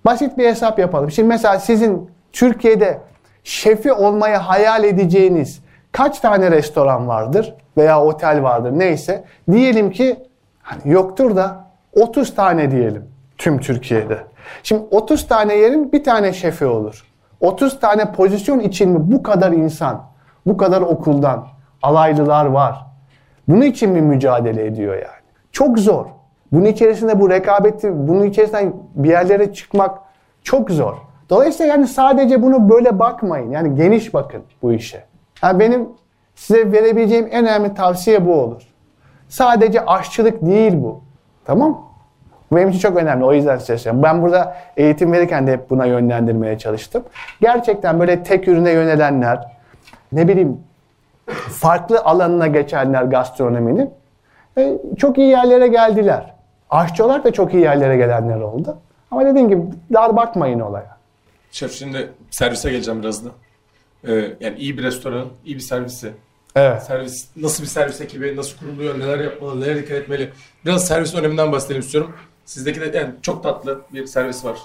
basit 0.04 0.38
bir 0.38 0.46
hesap 0.46 0.78
yapalım. 0.78 1.10
Şimdi 1.10 1.28
mesela 1.28 1.58
sizin 1.58 2.10
Türkiye'de 2.32 2.98
şefi 3.44 3.92
olmayı 3.92 4.36
hayal 4.36 4.84
edeceğiniz 4.84 5.62
kaç 5.92 6.20
tane 6.20 6.50
restoran 6.50 7.08
vardır 7.08 7.54
veya 7.76 8.04
otel 8.04 8.42
vardır 8.42 8.72
neyse. 8.72 9.24
Diyelim 9.50 9.90
ki 9.90 10.16
hani 10.62 10.92
yoktur 10.92 11.36
da 11.36 11.64
30 11.92 12.34
tane 12.34 12.70
diyelim 12.70 13.04
tüm 13.38 13.58
Türkiye'de. 13.58 14.18
Şimdi 14.62 14.82
30 14.90 15.28
tane 15.28 15.54
yerin 15.54 15.92
bir 15.92 16.04
tane 16.04 16.32
şefi 16.32 16.66
olur. 16.66 17.04
30 17.40 17.80
tane 17.80 18.12
pozisyon 18.12 18.60
için 18.60 18.90
mi 18.90 18.98
bu 19.02 19.22
kadar 19.22 19.52
insan, 19.52 20.04
bu 20.46 20.56
kadar 20.56 20.82
okuldan 20.82 21.46
alaylılar 21.82 22.46
var? 22.46 22.86
Bunun 23.48 23.62
için 23.62 23.90
mi 23.90 24.00
mücadele 24.00 24.66
ediyor 24.66 24.94
yani? 24.94 25.28
Çok 25.52 25.78
zor. 25.78 26.06
Bunun 26.52 26.64
içerisinde 26.64 27.20
bu 27.20 27.30
rekabeti, 27.30 28.08
bunun 28.08 28.24
içerisinden 28.24 28.72
bir 28.94 29.08
yerlere 29.08 29.52
çıkmak 29.52 29.98
çok 30.42 30.70
zor. 30.70 30.94
Dolayısıyla 31.30 31.72
yani 31.72 31.86
sadece 31.86 32.42
bunu 32.42 32.70
böyle 32.70 32.98
bakmayın. 32.98 33.50
Yani 33.50 33.74
geniş 33.74 34.14
bakın 34.14 34.42
bu 34.62 34.72
işe. 34.72 35.04
Yani 35.42 35.58
benim 35.58 35.88
size 36.34 36.72
verebileceğim 36.72 37.28
en 37.30 37.44
önemli 37.44 37.74
tavsiye 37.74 38.26
bu 38.26 38.34
olur. 38.34 38.62
Sadece 39.28 39.84
aşçılık 39.86 40.46
değil 40.46 40.72
bu. 40.76 41.00
Tamam? 41.44 41.88
Benim 42.52 42.68
için 42.68 42.78
çok 42.78 42.96
önemli. 42.96 43.24
O 43.24 43.32
yüzden 43.32 43.58
size 43.58 43.78
söylüyorum. 43.78 44.02
Ben 44.02 44.22
burada 44.22 44.56
eğitim 44.76 45.12
verirken 45.12 45.46
de 45.46 45.52
hep 45.52 45.70
buna 45.70 45.86
yönlendirmeye 45.86 46.58
çalıştım. 46.58 47.02
Gerçekten 47.40 48.00
böyle 48.00 48.22
tek 48.22 48.48
ürüne 48.48 48.70
yönelenler, 48.70 49.56
ne 50.12 50.28
bileyim 50.28 50.60
farklı 51.50 52.00
alanına 52.00 52.46
geçenler 52.46 53.02
gastronominin 53.02 53.90
e, 54.58 54.78
çok 54.98 55.18
iyi 55.18 55.28
yerlere 55.28 55.68
geldiler. 55.68 56.34
Aşçı 56.70 57.04
olarak 57.04 57.24
da 57.24 57.32
çok 57.32 57.54
iyi 57.54 57.62
yerlere 57.62 57.96
gelenler 57.96 58.40
oldu. 58.40 58.78
Ama 59.10 59.26
dediğim 59.26 59.48
gibi 59.48 59.62
daha 59.92 60.16
bakmayın 60.16 60.60
olaya. 60.60 60.96
Şef 61.50 61.72
şimdi 61.72 62.10
servise 62.30 62.70
geleceğim 62.70 63.02
biraz 63.02 63.24
Ee, 64.06 64.12
yani 64.40 64.58
iyi 64.58 64.78
bir 64.78 64.82
restoranın, 64.82 65.28
iyi 65.44 65.56
bir 65.56 65.60
servisi. 65.60 66.12
Evet. 66.56 66.82
Servis, 66.82 67.28
nasıl 67.36 67.62
bir 67.62 67.68
servis 67.68 68.00
ekibi, 68.00 68.36
nasıl 68.36 68.58
kuruluyor, 68.58 68.98
neler 68.98 69.18
yapmalı, 69.18 69.60
neler 69.60 69.76
dikkat 69.76 69.96
etmeli. 69.96 70.30
Biraz 70.64 70.86
servisin 70.86 71.18
öneminden 71.18 71.52
bahsedelim 71.52 71.80
istiyorum. 71.80 72.12
Sizdeki 72.44 72.80
de 72.80 72.98
yani 72.98 73.10
çok 73.22 73.42
tatlı 73.42 73.80
bir 73.94 74.06
servis 74.06 74.44
var. 74.44 74.58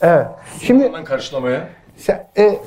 Evet. 0.00 0.26
Şimdi 0.60 0.86
Ondan 0.86 1.04
karşılamaya. 1.04 1.68
E, 2.38 2.58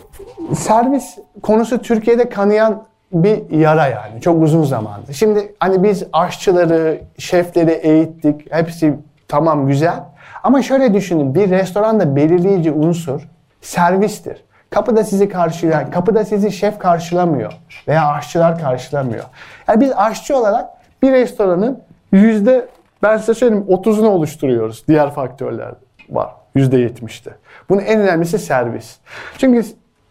servis 0.55 1.17
konusu 1.43 1.81
Türkiye'de 1.81 2.29
kanayan 2.29 2.87
bir 3.11 3.49
yara 3.49 3.87
yani 3.87 4.21
çok 4.21 4.43
uzun 4.43 4.63
zamandır. 4.63 5.13
Şimdi 5.13 5.55
hani 5.59 5.83
biz 5.83 6.03
aşçıları, 6.13 7.01
şefleri 7.17 7.71
eğittik. 7.71 8.53
Hepsi 8.53 8.93
tamam 9.27 9.67
güzel. 9.67 10.03
Ama 10.43 10.61
şöyle 10.61 10.93
düşünün 10.93 11.35
bir 11.35 11.49
restoranda 11.49 12.15
belirleyici 12.15 12.71
unsur 12.71 13.21
servistir. 13.61 14.43
Kapıda 14.69 15.03
sizi 15.03 15.29
karşılayan, 15.29 15.91
kapıda 15.91 16.25
sizi 16.25 16.51
şef 16.51 16.79
karşılamıyor 16.79 17.53
veya 17.87 18.07
aşçılar 18.07 18.59
karşılamıyor. 18.59 19.23
Yani 19.67 19.81
biz 19.81 19.91
aşçı 19.95 20.37
olarak 20.37 20.69
bir 21.01 21.11
restoranın 21.11 21.83
yüzde 22.11 22.67
ben 23.03 23.17
size 23.17 23.33
söyleyeyim 23.33 23.65
30'unu 23.69 24.07
oluşturuyoruz. 24.07 24.87
Diğer 24.87 25.11
faktörler 25.11 25.73
var. 26.09 26.31
Yüzde 26.55 26.77
yetmişte. 26.77 27.31
Bunun 27.69 27.81
en 27.81 27.99
önemlisi 27.99 28.39
servis. 28.39 28.97
Çünkü 29.37 29.63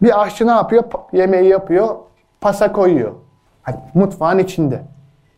bir 0.02 0.22
aşçı 0.22 0.46
ne 0.46 0.50
yapıyor? 0.50 0.84
Yemeği 1.12 1.48
yapıyor, 1.48 1.96
pasa 2.40 2.72
koyuyor. 2.72 3.12
Hani 3.62 3.76
mutfağın 3.94 4.38
içinde. 4.38 4.82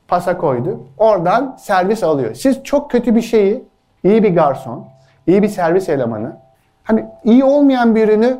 Pasa 0.09 0.39
koydu. 0.39 0.81
Oradan 0.99 1.57
servis 1.61 2.03
alıyor. 2.03 2.35
Siz 2.35 2.65
çok 2.65 2.91
kötü 2.91 3.15
bir 3.15 3.23
şeyi, 3.23 3.65
iyi 4.05 4.23
bir 4.23 4.35
garson, 4.35 4.87
iyi 5.27 5.43
bir 5.43 5.49
servis 5.49 5.89
elemanı, 5.89 6.37
hani 6.85 7.07
iyi 7.25 7.45
olmayan 7.45 7.95
bir 7.95 8.09
ürünü 8.09 8.39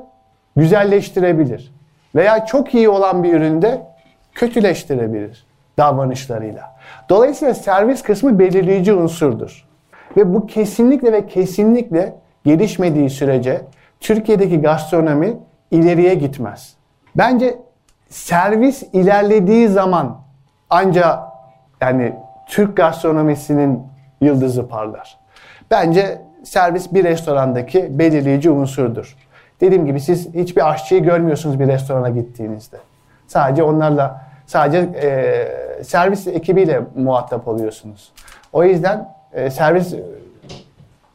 güzelleştirebilir. 0.59 1.73
Veya 2.15 2.47
çok 2.47 2.75
iyi 2.75 2.89
olan 2.89 3.25
bir 3.25 3.35
ürünü 3.35 3.63
de 3.63 3.83
kötüleştirebilir 4.33 5.47
davranışlarıyla. 5.79 6.77
Dolayısıyla 7.09 7.55
servis 7.55 8.03
kısmı 8.03 8.39
belirleyici 8.39 8.95
unsurdur. 8.95 9.69
Ve 10.17 10.35
bu 10.35 10.47
kesinlikle 10.47 11.13
ve 11.13 11.27
kesinlikle 11.27 12.15
gelişmediği 12.45 13.11
sürece 13.11 13.61
Türkiye'deki 14.01 14.61
gastronomi 14.61 15.37
ileriye 15.71 16.15
gitmez. 16.15 16.75
Bence 17.17 17.59
servis 18.09 18.83
ilerlediği 18.93 19.69
zaman 19.69 20.21
ancak 20.71 21.19
yani 21.81 22.15
Türk 22.49 22.77
gastronomisinin 22.77 23.83
yıldızı 24.21 24.69
parlar. 24.69 25.19
Bence 25.71 26.21
servis 26.45 26.93
bir 26.93 27.05
restorandaki 27.05 27.99
belirleyici 27.99 28.51
unsurdur. 28.51 29.17
Dediğim 29.61 29.87
gibi 29.87 30.01
siz 30.01 30.35
hiçbir 30.35 30.71
aşçıyı 30.71 31.03
görmüyorsunuz 31.03 31.61
bir 31.61 31.67
restorana 31.67 32.09
gittiğinizde. 32.11 32.77
Sadece 33.27 33.63
onlarla, 33.63 34.25
sadece 34.47 34.79
e, 34.79 35.85
servis 35.85 36.27
ekibiyle 36.27 36.83
muhatap 36.97 37.49
oluyorsunuz. 37.49 38.13
O 38.53 38.65
yüzden 38.65 39.15
e, 39.33 39.51
servis 39.51 39.95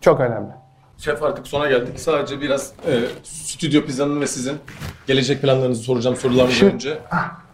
çok 0.01 0.19
önemli. 0.19 0.49
Şef 0.97 1.23
artık 1.23 1.47
sona 1.47 1.67
geldik. 1.69 1.99
Sadece 1.99 2.41
biraz 2.41 2.71
e, 2.87 2.91
stüdyo 3.23 3.85
pizzanın 3.85 4.21
ve 4.21 4.27
sizin 4.27 4.57
gelecek 5.07 5.41
planlarınızı 5.41 5.83
soracağım 5.83 6.15
sorularımdan 6.15 6.53
Şimdi- 6.53 6.73
önce. 6.73 6.97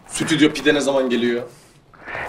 Stüdyo 0.08 0.50
pide 0.54 0.74
ne 0.74 0.80
zaman 0.82 1.10
geliyor? 1.10 1.42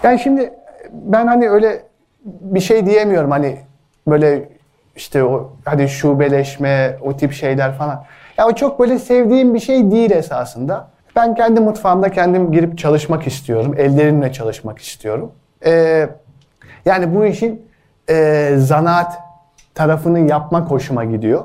Yani 0.02 0.18
şimdi 0.18 0.52
ben 0.92 1.26
hani 1.26 1.48
öyle 1.50 1.82
bir 2.24 2.60
şey 2.60 2.86
diyemiyorum 2.86 3.30
hani 3.30 3.58
böyle 4.06 4.48
işte 4.96 5.24
o 5.24 5.52
hadi 5.64 5.88
şubeleşme 5.88 6.96
o 7.02 7.16
tip 7.16 7.32
şeyler 7.32 7.72
falan. 7.72 8.04
Ya 8.38 8.46
o 8.46 8.52
çok 8.52 8.80
böyle 8.80 8.98
sevdiğim 8.98 9.54
bir 9.54 9.60
şey 9.60 9.90
değil 9.90 10.10
esasında. 10.10 10.88
Ben 11.16 11.34
kendi 11.34 11.60
mutfağımda 11.60 12.10
kendim 12.10 12.52
girip 12.52 12.78
çalışmak 12.78 13.26
istiyorum. 13.26 13.74
Ellerimle 13.78 14.32
çalışmak 14.32 14.78
istiyorum. 14.78 15.32
Ee, 15.64 16.08
yani 16.84 17.14
bu 17.14 17.26
işin 17.26 17.66
e, 18.08 18.54
zanaat 18.56 19.18
tarafını 19.74 20.18
yapmak 20.18 20.70
hoşuma 20.70 21.04
gidiyor. 21.04 21.44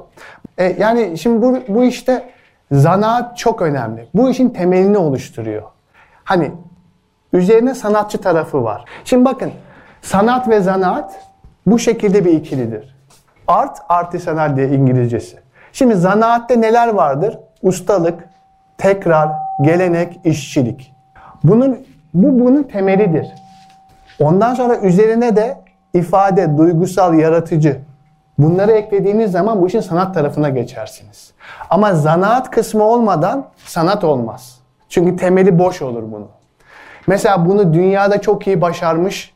E, 0.58 0.76
yani 0.80 1.18
şimdi 1.18 1.42
bu, 1.42 1.60
bu 1.68 1.84
işte 1.84 2.30
zanaat 2.72 3.38
çok 3.38 3.62
önemli. 3.62 4.08
Bu 4.14 4.30
işin 4.30 4.50
temelini 4.50 4.98
oluşturuyor. 4.98 5.64
Hani 6.24 6.52
Üzerine 7.36 7.76
sanatçı 7.76 8.18
tarafı 8.18 8.64
var. 8.64 8.86
Şimdi 9.06 9.26
bakın 9.26 9.52
sanat 10.02 10.50
ve 10.50 10.60
zanaat 10.60 11.16
bu 11.66 11.80
şekilde 11.80 12.26
bir 12.26 12.32
ikilidir. 12.32 12.95
Art, 13.48 13.78
artisanal 13.90 14.56
diye 14.56 14.68
İngilizcesi. 14.70 15.40
Şimdi 15.74 15.96
zanaatte 15.96 16.62
neler 16.62 16.88
vardır? 16.88 17.40
Ustalık, 17.64 18.30
tekrar, 18.78 19.30
gelenek, 19.62 20.20
işçilik. 20.24 20.94
Bunun 21.44 21.78
bu 22.14 22.46
bunun 22.46 22.64
temelidir. 22.64 23.28
Ondan 24.20 24.54
sonra 24.54 24.78
üzerine 24.78 25.36
de 25.36 25.58
ifade, 25.94 26.58
duygusal, 26.58 27.14
yaratıcı. 27.14 27.82
Bunları 28.38 28.72
eklediğiniz 28.72 29.32
zaman 29.32 29.62
bu 29.62 29.68
işin 29.68 29.80
sanat 29.80 30.14
tarafına 30.14 30.50
geçersiniz. 30.50 31.34
Ama 31.70 31.94
zanaat 31.94 32.52
kısmı 32.52 32.84
olmadan 32.84 33.46
sanat 33.66 34.04
olmaz. 34.04 34.60
Çünkü 34.90 35.16
temeli 35.16 35.60
boş 35.60 35.82
olur 35.82 36.04
bunun. 36.12 36.28
Mesela 37.08 37.46
bunu 37.46 37.74
dünyada 37.74 38.22
çok 38.22 38.48
iyi 38.48 38.62
başarmış 38.62 39.34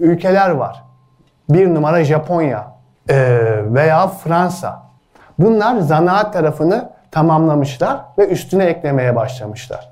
ülkeler 0.00 0.50
var. 0.50 0.84
Bir 1.48 1.74
numara 1.74 2.04
Japonya 2.04 2.77
veya 3.74 4.06
Fransa. 4.08 4.82
Bunlar 5.38 5.78
zanaat 5.78 6.32
tarafını 6.32 6.88
tamamlamışlar 7.10 8.00
ve 8.18 8.28
üstüne 8.28 8.64
eklemeye 8.64 9.16
başlamışlar. 9.16 9.88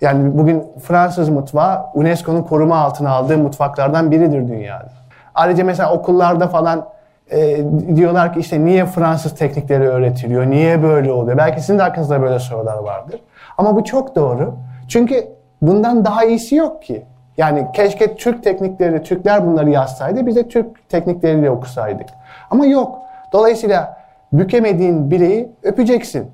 Yani 0.00 0.38
bugün 0.38 0.64
Fransız 0.82 1.28
mutfağı 1.28 1.84
UNESCO'nun 1.94 2.42
koruma 2.42 2.76
altına 2.76 3.10
aldığı 3.10 3.38
mutfaklardan 3.38 4.10
biridir 4.10 4.48
dünyada. 4.48 4.92
Ayrıca 5.34 5.64
mesela 5.64 5.92
okullarda 5.92 6.48
falan 6.48 6.88
e, 7.30 7.56
diyorlar 7.96 8.32
ki 8.32 8.40
işte 8.40 8.64
niye 8.64 8.86
Fransız 8.86 9.34
teknikleri 9.34 9.88
öğretiliyor, 9.88 10.50
niye 10.50 10.82
böyle 10.82 11.12
oluyor? 11.12 11.38
Belki 11.38 11.60
sizin 11.60 11.78
de 11.78 11.82
aklınızda 11.82 12.22
böyle 12.22 12.38
sorular 12.38 12.78
vardır. 12.78 13.20
Ama 13.58 13.76
bu 13.76 13.84
çok 13.84 14.16
doğru. 14.16 14.54
Çünkü 14.88 15.26
bundan 15.62 16.04
daha 16.04 16.24
iyisi 16.24 16.54
yok 16.54 16.82
ki. 16.82 17.04
Yani 17.36 17.66
keşke 17.74 18.16
Türk 18.16 18.44
teknikleri, 18.44 19.02
Türkler 19.02 19.46
bunları 19.46 19.70
yazsaydı, 19.70 20.26
biz 20.26 20.36
de 20.36 20.48
Türk 20.48 20.88
teknikleriyle 20.88 21.50
okusaydık. 21.50 22.08
Ama 22.50 22.66
yok. 22.66 22.98
Dolayısıyla 23.32 23.98
bükemediğin 24.32 25.10
bireyi 25.10 25.52
öpeceksin. 25.62 26.30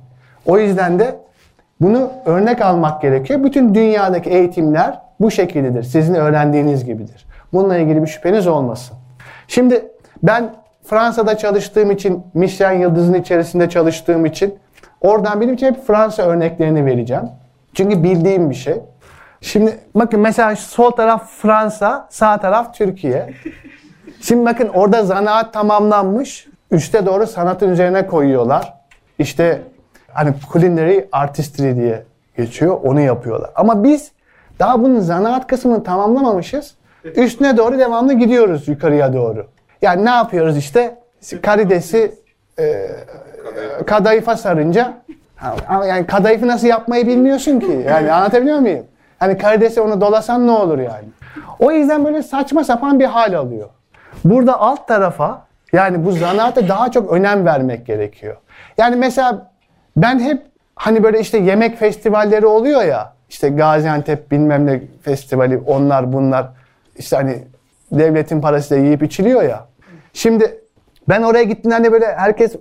O 0.47 0.59
yüzden 0.59 0.99
de 0.99 1.17
bunu 1.81 2.11
örnek 2.25 2.63
almak 2.63 3.03
gerekiyor. 3.03 3.45
Bütün 3.45 3.75
dünyadaki 3.75 4.31
eğitimler 4.31 5.01
bu 5.21 5.31
şekildedir. 5.31 5.83
Sizin 5.83 6.15
öğrendiğiniz 6.15 6.85
gibidir. 6.85 7.27
Bununla 7.53 7.77
ilgili 7.77 8.03
bir 8.03 8.07
şüpheniz 8.07 8.47
olmasın. 8.47 8.97
Şimdi 9.49 9.89
ben 10.23 10.55
Fransa'da 10.85 11.39
çalıştığım 11.39 11.91
için, 11.91 12.23
Michelin 12.35 12.81
yıldızının 12.81 13.21
içerisinde 13.21 13.69
çalıştığım 13.69 14.27
için 14.27 14.55
oradan 15.01 15.41
benim 15.41 15.55
için 15.55 15.67
hep 15.67 15.87
Fransa 15.87 16.23
örneklerini 16.23 16.87
vereceğim. 16.87 17.29
Çünkü 17.75 18.03
bildiğim 18.03 18.51
bir 18.51 18.55
şey. 18.55 18.75
Şimdi 19.41 19.79
bakın 19.95 20.21
mesela 20.21 20.57
sol 20.57 20.91
taraf 20.91 21.31
Fransa, 21.31 22.07
sağ 22.11 22.39
taraf 22.39 22.75
Türkiye. 22.75 23.31
Şimdi 24.25 24.47
bakın 24.47 24.69
orada 24.69 25.05
zanaat 25.05 25.53
tamamlanmış. 25.53 26.47
Üste 26.71 27.07
doğru 27.07 27.27
sanatın 27.27 27.69
üzerine 27.69 28.07
koyuyorlar. 28.07 28.75
İşte 29.19 29.63
hani 30.13 30.35
culinary 30.53 31.01
artistry 31.13 31.77
diye 31.77 32.03
geçiyor. 32.37 32.81
Onu 32.83 33.01
yapıyorlar. 33.01 33.51
Ama 33.55 33.85
biz 33.85 34.13
daha 34.59 34.83
bunun 34.83 35.01
zanaat 35.01 35.47
kısmını 35.47 35.85
tamamlamamışız. 35.85 36.75
Üstüne 37.05 37.57
doğru 37.57 37.79
devamlı 37.79 38.13
gidiyoruz 38.13 38.69
yukarıya 38.69 39.13
doğru. 39.13 39.47
Yani 39.83 40.05
ne 40.05 40.11
yapıyoruz 40.11 40.57
işte? 40.57 40.99
Karidesi 41.43 42.15
e, 42.59 42.87
kadayıfa 43.87 44.37
sarınca 44.37 44.95
yani 45.71 46.07
kadayıfı 46.07 46.47
nasıl 46.47 46.67
yapmayı 46.67 47.07
bilmiyorsun 47.07 47.61
ki. 47.61 47.85
Yani 47.89 48.13
anlatabiliyor 48.13 48.59
muyum? 48.59 48.87
Hani 49.19 49.39
karidesi 49.39 49.81
onu 49.81 50.01
dolasan 50.01 50.47
ne 50.47 50.51
olur 50.51 50.79
yani? 50.79 51.09
O 51.59 51.73
yüzden 51.73 52.05
böyle 52.05 52.23
saçma 52.23 52.65
sapan 52.65 53.01
bir 53.01 53.05
hal 53.05 53.33
alıyor. 53.35 53.69
Burada 54.25 54.61
alt 54.61 54.89
tarafa 54.89 55.47
yani 55.73 56.05
bu 56.05 56.13
zanaata 56.13 56.69
daha 56.69 56.91
çok 56.91 57.13
önem 57.13 57.47
vermek 57.47 57.87
gerekiyor. 57.87 58.37
Yani 58.79 58.97
mesela 58.97 59.53
ben 59.97 60.19
hep 60.19 60.43
hani 60.77 61.03
böyle 61.03 61.21
işte 61.21 61.39
yemek 61.39 61.79
festivalleri 61.79 62.47
oluyor 62.47 62.83
ya. 62.83 63.13
işte 63.29 63.49
Gaziantep 63.49 64.31
bilmem 64.31 64.67
ne 64.67 64.83
festivali 65.03 65.59
onlar 65.67 66.13
bunlar. 66.13 66.47
işte 66.99 67.17
hani 67.17 67.39
devletin 67.93 68.41
parasıyla 68.41 68.85
yiyip 68.85 69.03
içiliyor 69.03 69.43
ya. 69.43 69.67
Şimdi 70.13 70.61
ben 71.09 71.23
oraya 71.23 71.45
gittiğimde 71.45 71.93
böyle 71.93 72.07
herkes 72.17 72.57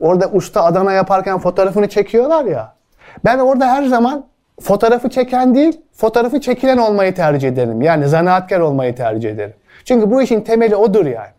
orada 0.00 0.30
usta 0.30 0.64
Adana 0.64 0.92
yaparken 0.92 1.38
fotoğrafını 1.38 1.88
çekiyorlar 1.88 2.44
ya. 2.44 2.72
Ben 3.24 3.38
orada 3.38 3.66
her 3.66 3.84
zaman 3.84 4.26
fotoğrafı 4.60 5.08
çeken 5.08 5.54
değil, 5.54 5.80
fotoğrafı 5.92 6.40
çekilen 6.40 6.78
olmayı 6.78 7.14
tercih 7.14 7.48
ederim. 7.48 7.82
Yani 7.82 8.08
zanaatkar 8.08 8.60
olmayı 8.60 8.94
tercih 8.94 9.30
ederim. 9.30 9.54
Çünkü 9.84 10.10
bu 10.10 10.22
işin 10.22 10.40
temeli 10.40 10.76
odur 10.76 11.06
yani. 11.06 11.30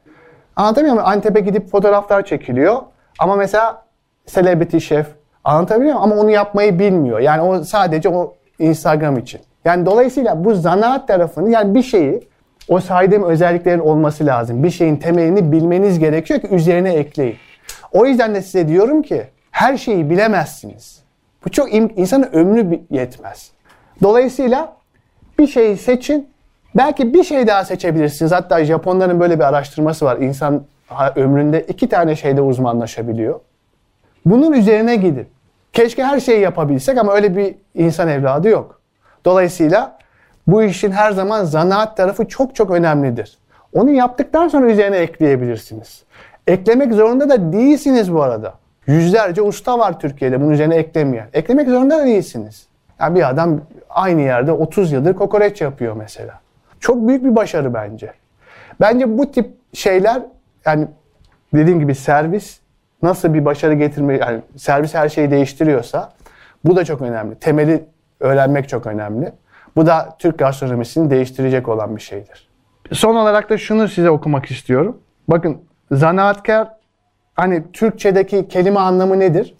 Anlatabiliyor 0.56 0.96
muyum? 0.96 1.10
Antep'e 1.10 1.40
gidip 1.40 1.72
fotoğraflar 1.72 2.26
çekiliyor. 2.26 2.82
Ama 3.20 3.36
mesela 3.36 3.86
celebrity 4.28 4.78
şef 4.78 5.08
anlatabiliyor 5.44 5.96
muyum? 5.96 6.12
Ama 6.12 6.22
onu 6.22 6.32
yapmayı 6.32 6.80
bilmiyor. 6.80 7.20
Yani 7.20 7.42
o 7.42 7.64
sadece 7.64 8.10
o 8.10 8.34
Instagram 8.60 9.18
için. 9.18 9.42
Yani 9.66 9.86
dolayısıyla 9.86 10.44
bu 10.44 10.56
zanaat 10.56 11.08
tarafını 11.08 11.50
yani 11.50 11.76
bir 11.76 11.84
şeyi 11.84 12.28
o 12.68 12.80
saydığım 12.80 13.24
özelliklerin 13.24 13.80
olması 13.80 14.26
lazım. 14.26 14.64
Bir 14.64 14.70
şeyin 14.70 14.96
temelini 14.96 15.52
bilmeniz 15.52 16.00
gerekiyor 16.00 16.40
ki 16.42 16.48
üzerine 16.48 16.94
ekleyin. 16.94 17.36
O 17.92 18.06
yüzden 18.06 18.36
de 18.36 18.42
size 18.42 18.68
diyorum 18.68 19.02
ki 19.02 19.24
her 19.52 19.78
şeyi 19.78 20.10
bilemezsiniz. 20.10 21.00
Bu 21.46 21.50
çok 21.50 21.74
insanın 21.74 22.30
ömrü 22.34 22.80
yetmez. 22.90 23.52
Dolayısıyla 24.04 24.74
bir 25.40 25.48
şeyi 25.48 25.78
seçin. 25.78 26.30
Belki 26.76 27.13
bir 27.13 27.24
şey 27.24 27.47
daha 27.47 27.65
seçebilirsiniz. 27.65 28.32
Hatta 28.32 28.65
Japonların 28.65 29.20
böyle 29.20 29.39
bir 29.39 29.43
araştırması 29.43 30.05
var. 30.05 30.17
İnsan 30.17 30.63
ömründe 31.15 31.61
iki 31.61 31.89
tane 31.89 32.15
şeyde 32.15 32.41
uzmanlaşabiliyor. 32.41 33.39
Bunun 34.26 34.51
üzerine 34.51 34.95
gidin. 34.95 35.28
Keşke 35.74 36.03
her 36.03 36.20
şeyi 36.20 36.39
yapabilsek 36.41 36.97
ama 36.97 37.13
öyle 37.13 37.36
bir 37.38 37.55
insan 37.76 38.07
evladı 38.07 38.49
yok. 38.49 38.80
Dolayısıyla 39.26 39.97
bu 40.47 40.63
işin 40.63 40.91
her 40.91 41.11
zaman 41.11 41.45
zanaat 41.45 41.97
tarafı 41.97 42.28
çok 42.28 42.55
çok 42.55 42.72
önemlidir. 42.72 43.38
Onu 43.74 43.91
yaptıktan 43.91 44.47
sonra 44.47 44.72
üzerine 44.72 44.97
ekleyebilirsiniz. 44.97 46.03
Eklemek 46.47 46.93
zorunda 46.93 47.30
da 47.30 47.53
değilsiniz 47.53 48.13
bu 48.13 48.24
arada. 48.24 48.53
Yüzlerce 48.88 49.41
usta 49.41 49.80
var 49.80 49.99
Türkiye'de 49.99 50.41
bunun 50.41 50.51
üzerine 50.51 50.76
eklemeyen. 50.76 51.28
Eklemek 51.34 51.67
zorunda 51.70 51.99
da 51.99 52.05
değilsiniz. 52.05 52.67
Yani 52.99 53.15
bir 53.15 53.30
adam 53.30 53.61
aynı 53.89 54.22
yerde 54.22 54.51
30 54.51 54.91
yıldır 54.91 55.13
kokoreç 55.13 55.61
yapıyor 55.61 55.95
mesela. 55.95 56.39
Çok 56.80 57.07
büyük 57.07 57.23
bir 57.23 57.36
başarı 57.36 57.73
bence. 57.73 58.13
Bence 58.82 59.17
bu 59.17 59.32
tip 59.32 59.49
şeyler 59.73 60.21
yani 60.65 60.88
dediğim 61.53 61.80
gibi 61.80 61.95
servis 61.95 62.59
nasıl 63.01 63.34
bir 63.34 63.45
başarı 63.45 63.73
getirme 63.73 64.17
yani 64.17 64.41
servis 64.57 64.95
her 64.95 65.09
şeyi 65.09 65.32
değiştiriyorsa 65.32 66.13
bu 66.65 66.75
da 66.75 66.86
çok 66.86 67.01
önemli. 67.01 67.36
Temeli 67.36 67.86
öğrenmek 68.19 68.69
çok 68.69 68.88
önemli. 68.88 69.32
Bu 69.75 69.86
da 69.86 70.15
Türk 70.19 70.39
gastronomisini 70.39 71.09
değiştirecek 71.09 71.67
olan 71.67 71.95
bir 71.95 72.01
şeydir. 72.01 72.49
Son 72.91 73.15
olarak 73.15 73.49
da 73.49 73.57
şunu 73.57 73.88
size 73.88 74.09
okumak 74.09 74.51
istiyorum. 74.51 74.97
Bakın 75.27 75.57
zanaatkar 75.91 76.67
hani 77.36 77.71
Türkçedeki 77.71 78.47
kelime 78.47 78.80
anlamı 78.80 79.19
nedir? 79.19 79.55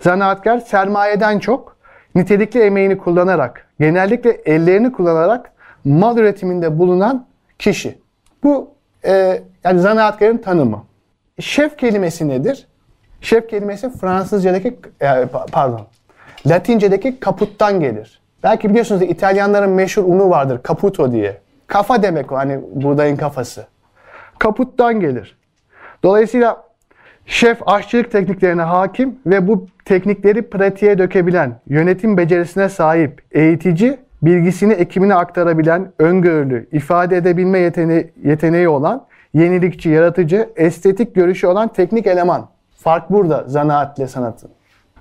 Zanaatkar 0.00 0.58
sermayeden 0.58 1.38
çok 1.38 1.76
nitelikli 2.14 2.60
emeğini 2.60 2.98
kullanarak, 2.98 3.66
genellikle 3.80 4.30
ellerini 4.30 4.92
kullanarak 4.92 5.51
mal 5.84 6.18
üretiminde 6.18 6.78
bulunan 6.78 7.26
kişi. 7.58 7.98
Bu 8.42 8.70
e, 9.04 9.42
yani 9.64 9.80
zanaatkarın 9.80 10.38
tanımı. 10.38 10.84
Şef 11.40 11.78
kelimesi 11.78 12.28
nedir? 12.28 12.66
Şef 13.20 13.48
kelimesi 13.48 13.90
Fransızcadaki 13.90 14.78
e, 15.00 15.26
pardon 15.52 15.86
Latincedeki 16.46 17.20
kaputtan 17.20 17.80
gelir. 17.80 18.20
Belki 18.42 18.70
biliyorsunuz 18.70 19.02
İtalyanların 19.02 19.70
meşhur 19.70 20.04
unu 20.04 20.30
vardır 20.30 20.60
caputo 20.68 21.12
diye. 21.12 21.38
Kafa 21.66 22.02
demek 22.02 22.32
o 22.32 22.36
hani 22.36 22.60
buğdayın 22.74 23.16
kafası. 23.16 23.66
Kaputtan 24.38 25.00
gelir. 25.00 25.36
Dolayısıyla 26.02 26.64
şef 27.26 27.68
aşçılık 27.68 28.12
tekniklerine 28.12 28.62
hakim 28.62 29.18
ve 29.26 29.48
bu 29.48 29.66
teknikleri 29.84 30.50
pratiğe 30.50 30.98
dökebilen, 30.98 31.60
yönetim 31.66 32.16
becerisine 32.16 32.68
sahip, 32.68 33.22
eğitici, 33.32 33.98
bilgisini 34.22 34.72
ekibine 34.72 35.14
aktarabilen, 35.14 35.92
öngörülü, 35.98 36.68
ifade 36.72 37.16
edebilme 37.16 37.58
yeteneği, 37.58 38.12
yeteneği 38.24 38.68
olan, 38.68 39.06
yenilikçi, 39.34 39.88
yaratıcı, 39.88 40.48
estetik 40.56 41.14
görüşü 41.14 41.46
olan 41.46 41.68
teknik 41.68 42.06
eleman. 42.06 42.48
Fark 42.76 43.10
burada 43.10 43.44
zanaatle 43.46 44.08
sanatın. 44.08 44.50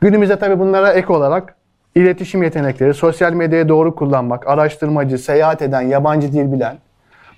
Günümüzde 0.01 0.39
tabii 0.39 0.59
bunlara 0.59 0.91
ek 0.91 1.13
olarak 1.13 1.55
iletişim 1.95 2.43
yetenekleri, 2.43 2.93
sosyal 2.93 3.33
medyayı 3.33 3.69
doğru 3.69 3.95
kullanmak, 3.95 4.47
araştırmacı, 4.47 5.17
seyahat 5.17 5.61
eden, 5.61 5.81
yabancı 5.81 6.33
dil 6.33 6.51
bilen. 6.51 6.77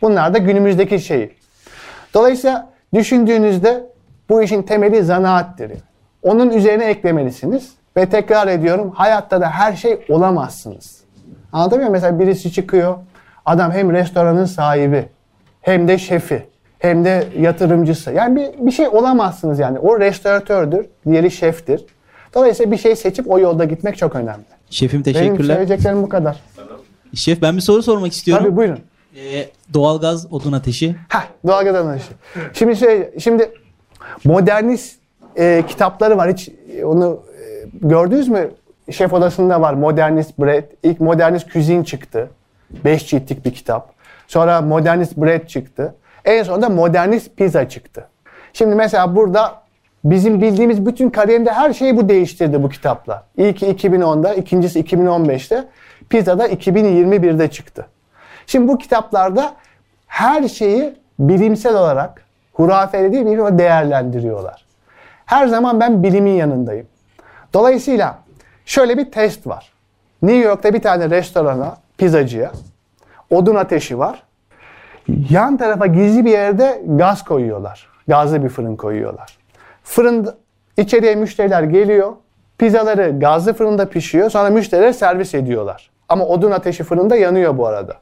Bunlar 0.02 0.34
da 0.34 0.38
günümüzdeki 0.38 1.00
şey. 1.00 1.36
Dolayısıyla 2.14 2.70
düşündüğünüzde 2.94 3.84
bu 4.30 4.44
işin 4.44 4.64
temeli 4.64 5.04
zanaattir. 5.04 5.72
Onun 6.24 6.50
üzerine 6.50 6.86
eklemelisiniz. 6.86 7.74
Ve 7.98 8.06
tekrar 8.06 8.48
ediyorum 8.48 8.92
hayatta 8.96 9.42
da 9.42 9.50
her 9.50 9.74
şey 9.74 10.06
olamazsınız. 10.10 11.03
Anlatabiliyor 11.54 11.90
muyum? 11.90 12.02
Mesela 12.02 12.20
birisi 12.20 12.52
çıkıyor. 12.52 12.96
Adam 13.46 13.72
hem 13.72 13.92
restoranın 13.92 14.46
sahibi 14.46 15.06
hem 15.62 15.88
de 15.88 15.98
şefi 15.98 16.44
hem 16.80 17.06
de 17.06 17.28
yatırımcısı. 17.40 18.12
Yani 18.12 18.36
bir, 18.36 18.66
bir 18.66 18.72
şey 18.72 18.88
olamazsınız 18.88 19.60
yani. 19.60 19.80
O 19.80 20.00
restoratördür, 20.00 20.86
diğeri 21.06 21.32
şeftir. 21.32 21.86
Dolayısıyla 22.34 22.72
bir 22.72 22.78
şey 22.78 22.96
seçip 22.96 23.32
o 23.32 23.40
yolda 23.40 23.66
gitmek 23.66 23.98
çok 23.98 24.16
önemli. 24.16 24.44
Şefim 24.70 25.04
teşekkürler. 25.04 25.34
Benim 25.34 25.46
söyleyeceklerim 25.46 26.04
bu 26.04 26.10
kadar. 26.10 26.40
Şef 27.16 27.42
ben 27.42 27.56
bir 27.56 27.62
soru 27.62 27.84
sormak 27.84 28.14
istiyorum. 28.14 28.44
Tabii 28.46 28.56
buyurun. 28.56 28.80
Ee, 29.16 29.46
doğalgaz, 29.74 30.34
odun 30.34 30.52
ateşi. 30.52 30.96
Ha, 31.10 31.24
doğalgaz 31.48 31.76
anlayışı. 31.76 32.12
Şimdi 32.54 32.76
şey, 32.76 33.10
şimdi 33.20 33.52
modernist 34.26 34.96
e, 35.38 35.64
kitapları 35.68 36.18
var. 36.18 36.34
Hiç 36.34 36.50
onu 36.84 37.20
e, 37.40 37.66
gördünüz 37.88 38.28
mü? 38.28 38.52
Şef 38.92 39.14
odasında 39.14 39.62
var. 39.62 39.74
Modernist 39.74 40.40
Bread. 40.40 40.64
İlk 40.84 41.00
Modernist 41.00 41.50
Cuisine 41.50 41.86
çıktı. 41.86 42.30
Beş 42.86 43.08
ciltlik 43.08 43.46
bir 43.46 43.54
kitap. 43.54 43.94
Sonra 44.28 44.62
Modernist 44.62 45.18
Bread 45.18 45.46
çıktı. 45.48 45.96
En 46.26 46.44
sonunda 46.44 46.70
Modernist 46.70 47.38
Pizza 47.38 47.70
çıktı. 47.70 48.08
Şimdi 48.54 48.76
mesela 48.76 49.16
burada 49.16 49.56
bizim 50.04 50.42
bildiğimiz 50.42 50.86
bütün 50.86 51.10
kariyerinde 51.10 51.52
her 51.52 51.74
şeyi 51.74 51.98
bu 51.98 52.10
değiştirdi 52.10 52.64
bu 52.64 52.70
kitaplar. 52.70 53.24
İlki 53.38 53.66
2010'da, 53.66 54.34
ikincisi 54.34 54.80
2015'te, 54.82 55.66
Pisa'da 56.10 56.48
2021'de 56.48 57.52
çıktı. 57.52 57.86
Şimdi 58.48 58.68
bu 58.68 58.78
kitaplarda 58.78 59.54
her 60.08 60.48
şeyi 60.48 60.94
bilimsel 61.20 61.76
olarak, 61.76 62.24
hurafeli 62.54 63.14
değil 63.14 63.40
ama 63.40 63.60
değerlendiriyorlar. 63.60 64.66
Her 65.26 65.48
zaman 65.48 65.80
ben 65.80 66.04
bilimin 66.04 66.32
yanındayım. 66.32 66.88
Dolayısıyla 67.54 68.18
şöyle 68.66 68.98
bir 68.98 69.12
test 69.12 69.48
var. 69.48 69.74
New 70.22 70.48
York'ta 70.48 70.74
bir 70.74 70.82
tane 70.82 71.10
restorana, 71.10 71.78
pizzacıya 71.98 72.52
odun 73.30 73.56
ateşi 73.56 74.00
var. 74.00 74.24
Yan 75.30 75.58
tarafa 75.58 75.88
gizli 75.88 76.26
bir 76.26 76.32
yerde 76.32 76.82
gaz 76.86 77.24
koyuyorlar. 77.24 77.88
Gazlı 78.08 78.44
bir 78.44 78.50
fırın 78.50 78.76
koyuyorlar. 78.76 79.38
Fırın 79.84 80.36
içeriye 80.78 81.16
müşteriler 81.16 81.64
geliyor. 81.64 82.14
Pizzaları 82.58 83.20
gazlı 83.20 83.54
fırında 83.54 83.90
pişiyor. 83.90 84.30
Sonra 84.30 84.50
müşterilere 84.50 84.94
servis 84.94 85.34
ediyorlar. 85.34 85.90
Ama 86.10 86.26
odun 86.26 86.52
ateşi 86.52 86.84
fırında 86.84 87.16
yanıyor 87.16 87.58
bu 87.58 87.68
arada. 87.68 87.94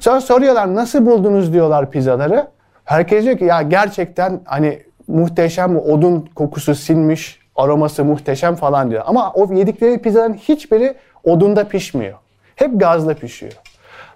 Sonra 0.00 0.20
soruyorlar 0.20 0.74
nasıl 0.74 1.06
buldunuz 1.06 1.52
diyorlar 1.52 1.90
pizzaları. 1.90 2.46
Herkes 2.84 3.24
diyor 3.24 3.38
ki 3.38 3.44
ya 3.44 3.62
gerçekten 3.62 4.40
hani 4.44 4.82
muhteşem 5.08 5.76
odun 5.76 6.28
kokusu 6.34 6.74
sinmiş, 6.74 7.40
aroması 7.56 8.04
muhteşem 8.04 8.54
falan 8.54 8.90
diyor. 8.90 9.02
Ama 9.06 9.32
o 9.32 9.54
yedikleri 9.54 9.98
pizzaların 9.98 10.34
hiçbiri 10.34 10.94
odunda 11.24 11.68
pişmiyor. 11.68 12.18
Hep 12.56 12.80
gazla 12.80 13.14
pişiyor. 13.14 13.52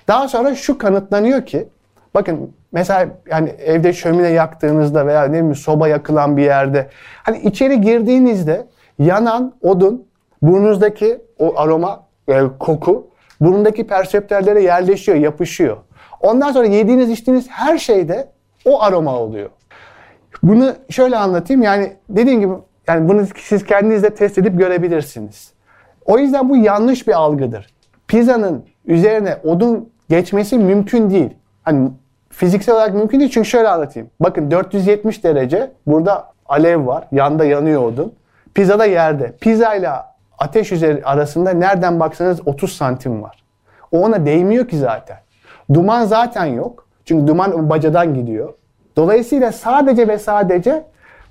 Daha 0.09 0.29
sonra 0.29 0.55
şu 0.55 0.79
kanıtlanıyor 0.79 1.47
ki 1.47 1.69
bakın 2.15 2.53
mesela 2.73 3.09
yani 3.31 3.49
evde 3.49 3.93
şömine 3.93 4.29
yaktığınızda 4.29 5.07
veya 5.07 5.25
ne 5.25 5.31
bileyim 5.31 5.55
soba 5.55 5.89
yakılan 5.89 6.37
bir 6.37 6.43
yerde 6.43 6.89
hani 7.23 7.39
içeri 7.39 7.81
girdiğinizde 7.81 8.67
yanan 8.99 9.55
odun 9.63 10.07
burnunuzdaki 10.43 11.21
o 11.39 11.55
aroma 11.57 12.03
e, 12.29 12.43
koku 12.59 13.11
burundaki 13.41 13.87
perseptörlere 13.87 14.63
yerleşiyor, 14.63 15.19
yapışıyor. 15.19 15.77
Ondan 16.21 16.53
sonra 16.53 16.67
yediğiniz 16.67 17.11
içtiğiniz 17.11 17.49
her 17.51 17.79
şeyde 17.79 18.29
o 18.65 18.83
aroma 18.83 19.19
oluyor. 19.19 19.51
Bunu 20.43 20.75
şöyle 20.91 21.17
anlatayım 21.17 21.63
yani 21.63 21.93
dediğim 22.09 22.41
gibi 22.41 22.53
yani 22.89 23.09
bunu 23.09 23.27
siz 23.37 23.65
kendiniz 23.65 24.03
de 24.03 24.11
test 24.11 24.39
edip 24.39 24.59
görebilirsiniz. 24.59 25.53
O 26.05 26.19
yüzden 26.19 26.49
bu 26.49 26.57
yanlış 26.57 27.09
bir 27.09 27.13
algıdır. 27.13 27.75
Pizzanın 28.09 28.65
üzerine 28.87 29.37
odun 29.45 29.89
geçmesi 30.09 30.59
mümkün 30.59 31.11
değil. 31.11 31.31
Hani 31.63 31.91
fiziksel 32.31 32.75
olarak 32.75 32.95
mümkün 32.95 33.21
değil 33.21 33.31
çünkü 33.31 33.49
şöyle 33.49 33.69
anlatayım. 33.69 34.11
Bakın 34.21 34.51
470 34.51 35.25
derece 35.25 35.73
burada 35.87 36.33
alev 36.47 36.87
var. 36.87 37.05
Yanda 37.13 37.45
yanıyor 37.45 37.83
odun. 37.83 38.15
Pizza 38.55 38.79
da 38.79 38.85
yerde. 38.85 39.33
Pizza 39.41 39.75
ile 39.75 39.91
ateş 40.39 40.73
üzeri 40.73 41.05
arasında 41.05 41.51
nereden 41.51 42.01
baksanız 42.01 42.49
30 42.49 42.73
santim 42.73 43.23
var. 43.23 43.45
O 43.93 43.99
ona 43.99 44.27
değmiyor 44.27 44.69
ki 44.69 44.79
zaten. 44.79 45.17
Duman 45.75 46.05
zaten 46.05 46.45
yok. 46.45 46.87
Çünkü 47.05 47.27
duman 47.27 47.71
bacadan 47.71 48.15
gidiyor. 48.15 48.55
Dolayısıyla 48.97 49.53
sadece 49.53 50.09
ve 50.09 50.19
sadece 50.19 50.85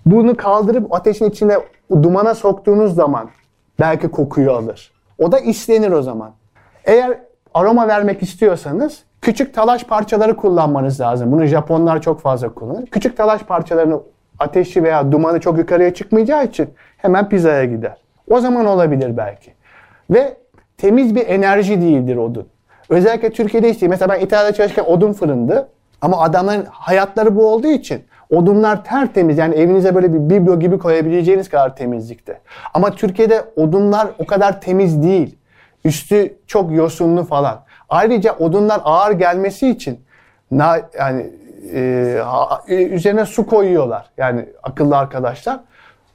bunu 0.06 0.38
kaldırıp 0.38 0.94
ateşin 0.94 1.26
içine 1.26 1.58
dumana 1.92 2.36
soktuğunuz 2.36 2.96
zaman 2.96 3.30
belki 3.80 4.08
kokuyu 4.08 4.52
alır. 4.52 4.92
O 5.18 5.32
da 5.32 5.40
islenir 5.40 5.92
o 5.92 6.02
zaman. 6.02 6.32
Eğer 6.86 7.18
aroma 7.54 7.88
vermek 7.88 8.24
istiyorsanız 8.24 9.04
küçük 9.22 9.54
talaş 9.54 9.84
parçaları 9.84 10.36
kullanmanız 10.36 11.02
lazım. 11.02 11.32
Bunu 11.32 11.46
Japonlar 11.46 12.02
çok 12.02 12.22
fazla 12.22 12.54
kullanır. 12.54 12.86
Küçük 12.86 13.18
talaş 13.18 13.42
parçalarını 13.42 14.02
ateşi 14.40 14.84
veya 14.84 15.12
dumanı 15.12 15.40
çok 15.40 15.58
yukarıya 15.58 15.94
çıkmayacağı 15.94 16.46
için 16.46 16.70
hemen 16.98 17.30
pizzaya 17.30 17.66
gider. 17.66 17.98
O 18.30 18.40
zaman 18.40 18.66
olabilir 18.66 19.18
belki. 19.18 19.54
Ve 20.10 20.38
temiz 20.78 21.16
bir 21.16 21.28
enerji 21.28 21.82
değildir 21.82 22.18
odun. 22.18 22.48
Özellikle 22.90 23.30
Türkiye'de 23.30 23.70
işte 23.70 23.88
mesela 23.88 24.16
ben 24.16 24.20
İtalya'da 24.20 24.54
çalışırken 24.54 24.84
odun 24.84 25.14
fırındı. 25.14 25.70
Ama 26.02 26.22
adamların 26.22 26.66
hayatları 26.70 27.36
bu 27.36 27.48
olduğu 27.48 27.68
için 27.68 28.04
odunlar 28.32 28.84
tertemiz. 28.84 29.38
Yani 29.38 29.56
evinize 29.56 29.96
böyle 29.96 30.14
bir 30.14 30.20
biblo 30.36 30.60
gibi 30.60 30.78
koyabileceğiniz 30.78 31.50
kadar 31.50 31.76
temizlikte. 31.76 32.40
Ama 32.74 32.92
Türkiye'de 32.92 33.46
odunlar 33.56 34.08
o 34.20 34.26
kadar 34.26 34.62
temiz 34.62 35.04
değil. 35.04 35.38
Üstü 35.86 36.34
çok 36.48 36.72
yosunlu 36.72 37.24
falan. 37.24 37.64
Ayrıca 37.90 38.34
odunlar 38.34 38.82
ağır 38.84 39.12
gelmesi 39.12 39.70
için 39.70 40.00
na, 40.52 40.82
yani 41.00 41.32
e, 41.74 42.22
ha- 42.26 42.62
e, 42.68 42.76
üzerine 42.76 43.26
su 43.26 43.46
koyuyorlar. 43.46 44.10
Yani 44.18 44.46
akıllı 44.64 44.98
arkadaşlar. 44.98 45.60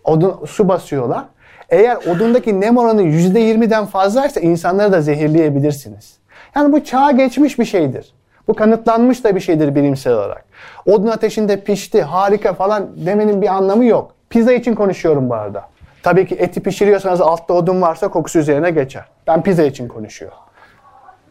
Odun 0.05 0.45
su 0.47 0.69
basıyorlar. 0.69 1.25
Eğer 1.71 1.97
odundaki 1.97 2.61
nem 2.61 2.77
oranı 2.77 3.03
%20'den 3.03 3.87
fazlaysa 3.87 4.41
insanları 4.41 4.93
da 4.93 5.01
zehirleyebilirsiniz. 5.01 6.19
Yani 6.57 6.73
bu 6.73 6.85
çağa 6.85 7.11
geçmiş 7.11 7.59
bir 7.59 7.65
şeydir. 7.65 8.13
Bu 8.49 8.55
kanıtlanmış 8.55 9.25
da 9.25 9.35
bir 9.35 9.41
şeydir 9.41 9.75
bilimsel 9.75 10.13
olarak. 10.13 10.45
Odun 10.87 11.07
ateşinde 11.07 11.61
pişti, 11.61 12.03
harika 12.03 12.55
falan 12.55 12.89
demenin 13.07 13.43
bir 13.43 13.47
anlamı 13.47 13.85
yok. 13.85 14.15
Pizza 14.31 14.53
için 14.53 14.75
konuşuyorum 14.75 15.31
bu 15.31 15.35
arada. 15.35 15.69
Tabii 16.03 16.27
ki 16.27 16.35
eti 16.35 16.61
pişiriyorsanız 16.63 17.21
altta 17.21 17.55
odun 17.55 17.83
varsa 17.83 18.09
kokusu 18.09 18.39
üzerine 18.39 18.71
geçer. 18.71 19.05
Ben 19.27 19.43
pizza 19.43 19.63
için 19.63 19.89
konuşuyorum. 19.89 20.39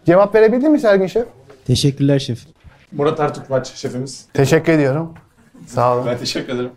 Cevap 0.05 0.35
verebildim 0.35 0.71
mi 0.71 0.79
Sergin 0.79 1.07
Şef? 1.07 1.25
Teşekkürler 1.67 2.19
şef. 2.19 2.39
Murat 2.91 3.19
Ertukmaç 3.19 3.73
şefimiz. 3.73 4.25
Teşekkür 4.33 4.73
ediyorum. 4.73 5.13
Sağ 5.67 5.95
olun. 5.95 6.05
Ben 6.05 6.17
teşekkür 6.17 6.53
ederim. 6.55 6.71